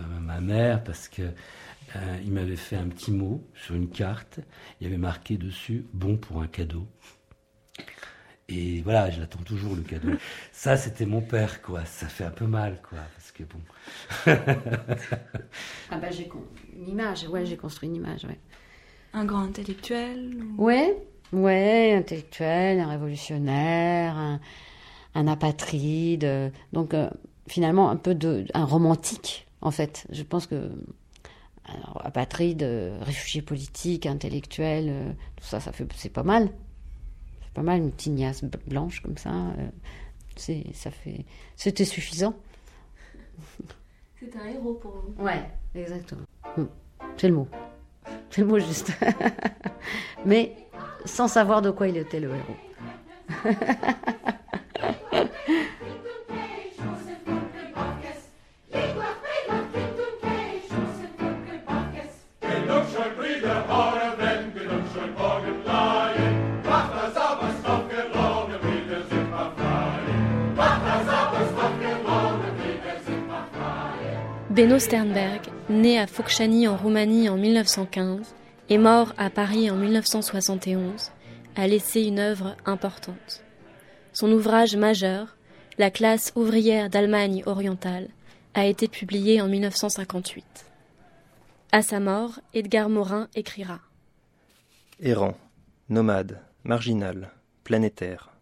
quand 0.00 0.08
même 0.08 0.30
amer, 0.30 0.82
parce 0.84 1.08
que 1.08 1.22
euh, 1.22 2.16
il 2.24 2.32
m'avait 2.32 2.56
fait 2.56 2.76
un 2.76 2.88
petit 2.88 3.10
mot 3.10 3.44
sur 3.54 3.74
une 3.74 3.88
carte, 3.88 4.40
il 4.80 4.84
y 4.84 4.86
avait 4.86 4.98
marqué 4.98 5.36
dessus 5.36 5.84
«bon 5.92 6.16
pour 6.16 6.40
un 6.42 6.46
cadeau». 6.46 6.86
Et 8.48 8.80
voilà, 8.82 9.10
je 9.10 9.20
l'attends 9.20 9.42
toujours, 9.42 9.76
le 9.76 9.82
cadeau. 9.82 10.10
Ça, 10.52 10.76
c'était 10.76 11.06
mon 11.06 11.20
père, 11.20 11.62
quoi. 11.62 11.84
Ça 11.84 12.08
fait 12.08 12.24
un 12.24 12.30
peu 12.30 12.46
mal, 12.46 12.80
quoi, 12.88 12.98
parce 13.16 13.30
que 13.32 13.44
bon... 13.44 13.60
Ah 15.90 15.98
bah 15.98 16.10
j'ai 16.10 16.26
con- 16.28 16.44
une 16.76 16.88
image, 16.88 17.24
ouais, 17.28 17.44
j'ai 17.46 17.56
construit 17.56 17.88
une 17.88 17.96
image, 17.96 18.24
ouais. 18.24 18.38
Un 19.12 19.24
grand 19.24 19.42
intellectuel 19.42 20.30
ou- 20.58 20.64
Ouais, 20.64 20.96
ouais, 21.32 21.94
intellectuel, 21.96 22.80
un 22.80 22.88
révolutionnaire, 22.88 24.16
un, 24.16 24.40
un 25.14 25.26
apatride, 25.28 26.24
euh, 26.24 26.50
donc 26.72 26.94
euh, 26.94 27.10
finalement 27.48 27.90
un 27.90 27.96
peu 27.96 28.14
de, 28.14 28.46
un 28.54 28.64
romantique 28.64 29.46
en 29.62 29.70
fait. 29.70 30.06
Je 30.10 30.22
pense 30.22 30.46
que 30.46 30.70
alors, 31.66 32.00
apatride, 32.04 32.62
euh, 32.62 32.98
réfugié 33.02 33.42
politique, 33.42 34.06
intellectuel, 34.06 34.86
euh, 34.88 35.12
tout 35.36 35.44
ça, 35.44 35.60
ça 35.60 35.72
fait, 35.72 35.86
c'est 35.94 36.08
pas 36.12 36.22
mal. 36.24 36.50
C'est 37.42 37.52
pas 37.54 37.62
mal 37.62 37.78
une 37.80 37.92
tignasse 37.92 38.42
b- 38.42 38.56
blanche 38.66 39.00
comme 39.02 39.16
ça. 39.18 39.30
euh, 39.30 39.68
c'est, 40.36 40.64
ça 40.74 40.90
fait, 40.90 41.24
c'était 41.56 41.84
suffisant. 41.84 42.34
C'est 44.18 44.34
un 44.36 44.46
héros 44.48 44.74
pour 44.74 44.92
vous. 44.92 45.24
Ouais, 45.24 45.42
exactement. 45.74 46.22
Mm. 46.56 46.64
C'est 47.16 47.28
le 47.28 47.34
mot. 47.34 47.48
C'est 48.30 48.40
le 48.40 48.46
mot 48.46 48.58
juste. 48.58 48.92
Mais 50.24 50.56
sans 51.04 51.28
savoir 51.28 51.62
de 51.62 51.70
quoi 51.70 51.88
il 51.88 51.96
était 51.96 52.20
le 52.20 52.30
héros. 52.34 52.56
Benno 74.50 74.80
Sternberg, 74.80 75.42
né 75.68 75.96
à 76.00 76.08
Focșani 76.08 76.66
en 76.66 76.76
Roumanie 76.76 77.28
en 77.28 77.36
1915 77.36 78.34
et 78.68 78.78
mort 78.78 79.14
à 79.16 79.30
Paris 79.30 79.70
en 79.70 79.76
1971, 79.76 81.12
a 81.54 81.68
laissé 81.68 82.02
une 82.02 82.18
œuvre 82.18 82.56
importante. 82.66 83.44
Son 84.12 84.28
ouvrage 84.32 84.74
majeur, 84.74 85.36
La 85.78 85.92
classe 85.92 86.32
ouvrière 86.34 86.90
d'Allemagne 86.90 87.44
orientale, 87.46 88.08
a 88.54 88.66
été 88.66 88.88
publié 88.88 89.40
en 89.40 89.46
1958. 89.46 90.44
À 91.70 91.82
sa 91.82 92.00
mort, 92.00 92.40
Edgar 92.52 92.88
Morin 92.88 93.28
écrira 93.36 93.78
Errant, 94.98 95.36
nomade, 95.88 96.40
marginal, 96.64 97.30
planétaire. 97.62 98.32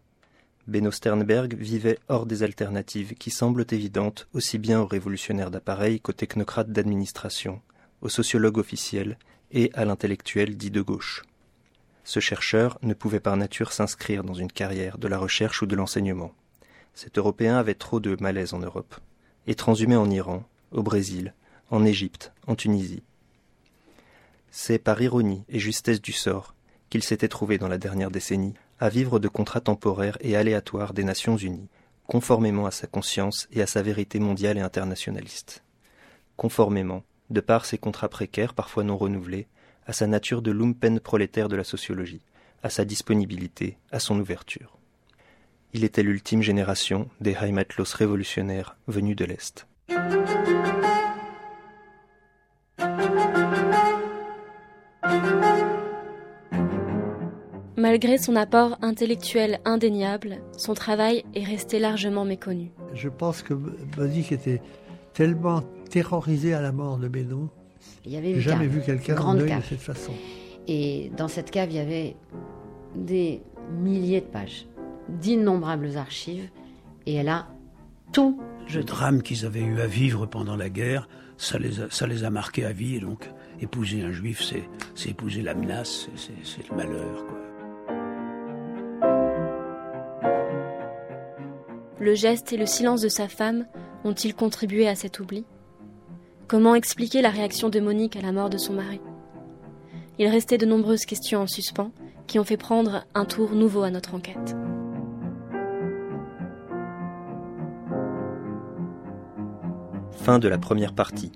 Benno 0.69 0.91
Sternberg 0.91 1.55
vivait 1.55 1.97
hors 2.09 2.27
des 2.27 2.43
alternatives 2.43 3.15
qui 3.15 3.31
semblent 3.31 3.65
évidentes 3.71 4.27
aussi 4.33 4.59
bien 4.59 4.79
aux 4.79 4.85
révolutionnaires 4.85 5.49
d'appareil 5.49 5.99
qu'aux 5.99 6.13
technocrates 6.13 6.71
d'administration, 6.71 7.59
aux 8.01 8.09
sociologues 8.09 8.59
officiels 8.59 9.17
et 9.51 9.71
à 9.73 9.83
l'intellectuel 9.83 10.55
dit 10.55 10.69
de 10.69 10.81
gauche. 10.81 11.23
Ce 12.03 12.19
chercheur 12.19 12.77
ne 12.83 12.93
pouvait 12.93 13.19
par 13.19 13.35
nature 13.35 13.73
s'inscrire 13.73 14.23
dans 14.23 14.35
une 14.35 14.51
carrière 14.51 14.99
de 14.99 15.07
la 15.07 15.17
recherche 15.17 15.63
ou 15.63 15.65
de 15.65 15.75
l'enseignement. 15.75 16.35
Cet 16.93 17.17
Européen 17.17 17.57
avait 17.57 17.73
trop 17.73 17.99
de 17.99 18.15
malaise 18.19 18.53
en 18.53 18.59
Europe, 18.59 18.95
et 19.47 19.55
transhumé 19.55 19.95
en 19.95 20.09
Iran, 20.11 20.43
au 20.71 20.83
Brésil, 20.83 21.33
en 21.71 21.83
Égypte, 21.83 22.31
en 22.45 22.53
Tunisie. 22.55 23.01
C'est 24.51 24.77
par 24.77 25.01
ironie 25.01 25.43
et 25.49 25.57
justesse 25.57 26.01
du 26.01 26.11
sort 26.11 26.53
qu'il 26.91 27.03
s'était 27.03 27.27
trouvé 27.27 27.57
dans 27.57 27.67
la 27.67 27.79
dernière 27.79 28.11
décennie 28.11 28.53
à 28.79 28.89
vivre 28.89 29.19
de 29.19 29.27
contrats 29.27 29.61
temporaires 29.61 30.17
et 30.21 30.35
aléatoires 30.35 30.93
des 30.93 31.03
Nations 31.03 31.37
Unies, 31.37 31.69
conformément 32.07 32.65
à 32.65 32.71
sa 32.71 32.87
conscience 32.87 33.47
et 33.51 33.61
à 33.61 33.67
sa 33.67 33.81
vérité 33.81 34.19
mondiale 34.19 34.57
et 34.57 34.61
internationaliste. 34.61 35.63
Conformément, 36.37 37.03
de 37.29 37.41
par 37.41 37.65
ses 37.65 37.77
contrats 37.77 38.09
précaires 38.09 38.53
parfois 38.53 38.83
non 38.83 38.97
renouvelés, 38.97 39.47
à 39.85 39.93
sa 39.93 40.07
nature 40.07 40.41
de 40.41 40.51
lumpen 40.51 40.99
prolétaire 40.99 41.49
de 41.49 41.55
la 41.55 41.63
sociologie, 41.63 42.21
à 42.63 42.69
sa 42.69 42.85
disponibilité, 42.85 43.77
à 43.91 43.99
son 43.99 44.19
ouverture. 44.19 44.77
Il 45.73 45.83
était 45.83 46.03
l'ultime 46.03 46.41
génération 46.41 47.09
des 47.21 47.35
Heimatlos 47.39 47.93
révolutionnaires 47.95 48.75
venus 48.87 49.15
de 49.15 49.25
l'Est. 49.25 49.67
Malgré 57.79 58.17
son 58.17 58.35
apport 58.35 58.77
intellectuel 58.81 59.61
indéniable, 59.63 60.39
son 60.57 60.73
travail 60.73 61.23
est 61.33 61.45
resté 61.45 61.79
largement 61.79 62.25
méconnu. 62.25 62.71
Je 62.93 63.07
pense 63.07 63.41
que 63.41 63.53
Bodic 63.53 64.33
était 64.33 64.61
tellement 65.13 65.61
terrorisé 65.89 66.53
à 66.53 66.61
la 66.61 66.73
mort 66.73 66.97
de 66.97 67.07
Bénon. 67.07 67.47
Il 68.03 68.11
y 68.11 68.17
avait 68.17 68.31
une 68.31 68.41
jamais 68.41 68.65
cave, 68.65 68.73
vu 68.73 68.81
quelqu'un 68.81 69.17
en 69.19 69.33
de 69.33 69.47
cette 69.47 69.79
façon. 69.79 70.11
Et 70.67 71.09
dans 71.15 71.29
cette 71.29 71.51
cave, 71.51 71.69
il 71.71 71.77
y 71.77 71.79
avait 71.79 72.17
des 72.97 73.41
milliers 73.71 74.19
de 74.19 74.25
pages, 74.25 74.67
d'innombrables 75.07 75.95
archives, 75.95 76.49
et 77.05 77.13
elle 77.15 77.29
a 77.29 77.47
tout 78.11 78.41
Le 78.73 78.83
drame 78.83 79.21
qu'ils 79.21 79.45
avaient 79.45 79.63
eu 79.63 79.79
à 79.79 79.87
vivre 79.87 80.25
pendant 80.25 80.57
la 80.57 80.69
guerre, 80.69 81.07
ça 81.37 81.57
les 81.57 81.79
a, 81.79 81.89
ça 81.89 82.07
les 82.07 82.25
a 82.25 82.29
marqués 82.29 82.65
à 82.65 82.73
vie. 82.73 82.97
Et 82.97 82.99
donc, 82.99 83.29
épouser 83.61 84.01
un 84.01 84.11
juif, 84.11 84.43
c'est 84.43 84.63
c'est 84.95 85.11
épouser 85.11 85.43
la 85.43 85.53
menace, 85.53 86.09
c'est 86.17 86.69
le 86.69 86.75
malheur. 86.75 87.25
Quoi. 87.25 87.48
Le 91.99 92.15
geste 92.15 92.53
et 92.53 92.57
le 92.57 92.65
silence 92.65 93.01
de 93.01 93.09
sa 93.09 93.27
femme 93.27 93.65
ont-ils 94.05 94.33
contribué 94.33 94.87
à 94.87 94.95
cet 94.95 95.19
oubli? 95.19 95.45
Comment 96.47 96.73
expliquer 96.73 97.21
la 97.21 97.29
réaction 97.29 97.67
de 97.67 97.81
Monique 97.81 98.15
à 98.15 98.21
la 98.21 98.31
mort 98.31 98.49
de 98.49 98.57
son 98.57 98.73
mari? 98.73 99.01
Il 100.17 100.27
restait 100.27 100.57
de 100.57 100.65
nombreuses 100.65 101.05
questions 101.05 101.41
en 101.41 101.47
suspens 101.47 101.91
qui 102.25 102.39
ont 102.39 102.45
fait 102.45 102.57
prendre 102.57 103.05
un 103.15 103.25
tour 103.25 103.51
nouveau 103.51 103.83
à 103.83 103.89
notre 103.89 104.15
enquête. 104.15 104.55
Fin 110.11 110.39
de 110.39 110.47
la 110.47 110.57
première 110.57 110.93
partie. 110.93 111.31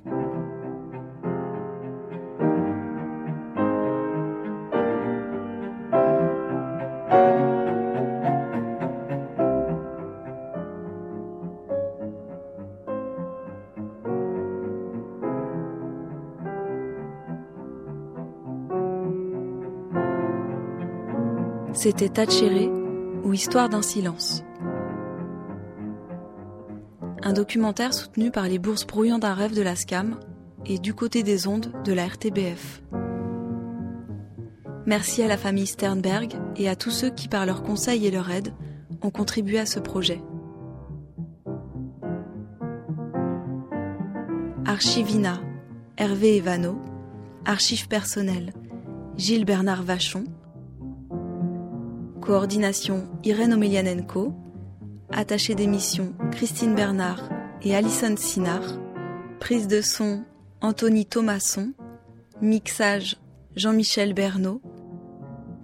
C'était 21.84 22.08
Tachéré 22.08 22.70
ou 23.26 23.34
Histoire 23.34 23.68
d'un 23.68 23.82
silence. 23.82 24.46
Un 27.22 27.34
documentaire 27.34 27.94
soutenu 27.94 28.32
par 28.32 28.48
les 28.48 28.58
bourses 28.58 28.88
brouillants 28.88 29.20
d'un 29.20 29.34
rêve 29.34 29.54
de 29.54 29.62
la 29.62 29.76
SCAM 29.76 30.18
et 30.66 30.80
du 30.80 30.94
côté 30.94 31.24
des 31.24 31.46
ondes 31.46 31.74
de 31.84 31.92
la 31.92 32.06
RTBF. 32.06 32.82
Merci 34.86 35.24
à 35.24 35.28
la 35.28 35.36
famille 35.36 35.68
Sternberg 35.68 36.36
et 36.56 36.70
à 36.70 36.78
tous 36.78 36.92
ceux 36.92 37.10
qui, 37.10 37.28
par 37.28 37.46
leurs 37.46 37.64
conseils 37.64 38.08
et 38.08 38.12
leur 38.12 38.32
aide, 38.32 38.54
ont 39.02 39.12
contribué 39.12 39.60
à 39.60 39.66
ce 39.66 39.82
projet. 39.82 40.22
Archivina, 44.64 45.42
Hervé 45.98 46.38
Evano. 46.38 46.82
Archives 47.44 47.90
personnelles, 47.90 48.54
Gilles 49.18 49.44
Bernard 49.44 49.84
Vachon. 49.84 50.24
Coordination 52.24 53.10
Irène 53.26 53.52
Omelianenko. 53.52 54.34
Attaché 55.12 55.56
d'émission 55.56 56.16
Christine 56.32 56.74
Bernard 56.74 57.30
et 57.62 57.76
Alison 57.76 58.16
Sinard. 58.16 58.80
Prise 59.42 59.68
de 59.68 59.82
son 59.82 60.24
Anthony 60.62 61.06
Thomasson. 61.06 61.74
Mixage 62.42 63.18
Jean-Michel 63.58 64.14
Bernot. 64.14 64.62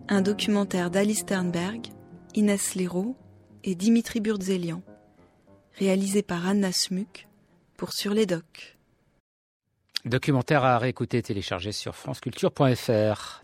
Un 0.10 0.22
documentaire 0.22 0.91
d'Alice 0.91 1.20
Sternberg, 1.20 1.88
Inès 2.36 2.76
Léraud 2.76 3.16
et 3.64 3.76
Dimitri 3.76 4.20
Burdzelian. 4.20 4.82
Réalisé 5.78 6.24
par 6.24 6.45
Anna 6.45 6.74
Smuk 6.74 7.30
pour 7.78 7.93
Sur 7.93 8.14
les 8.14 8.26
Docs. 8.26 8.78
Documentaire 10.03 10.66
à 10.66 10.78
réécouter 10.78 11.22
téléchargé 11.22 11.72
sur 11.72 11.95
franceculture.fr. 11.95 13.38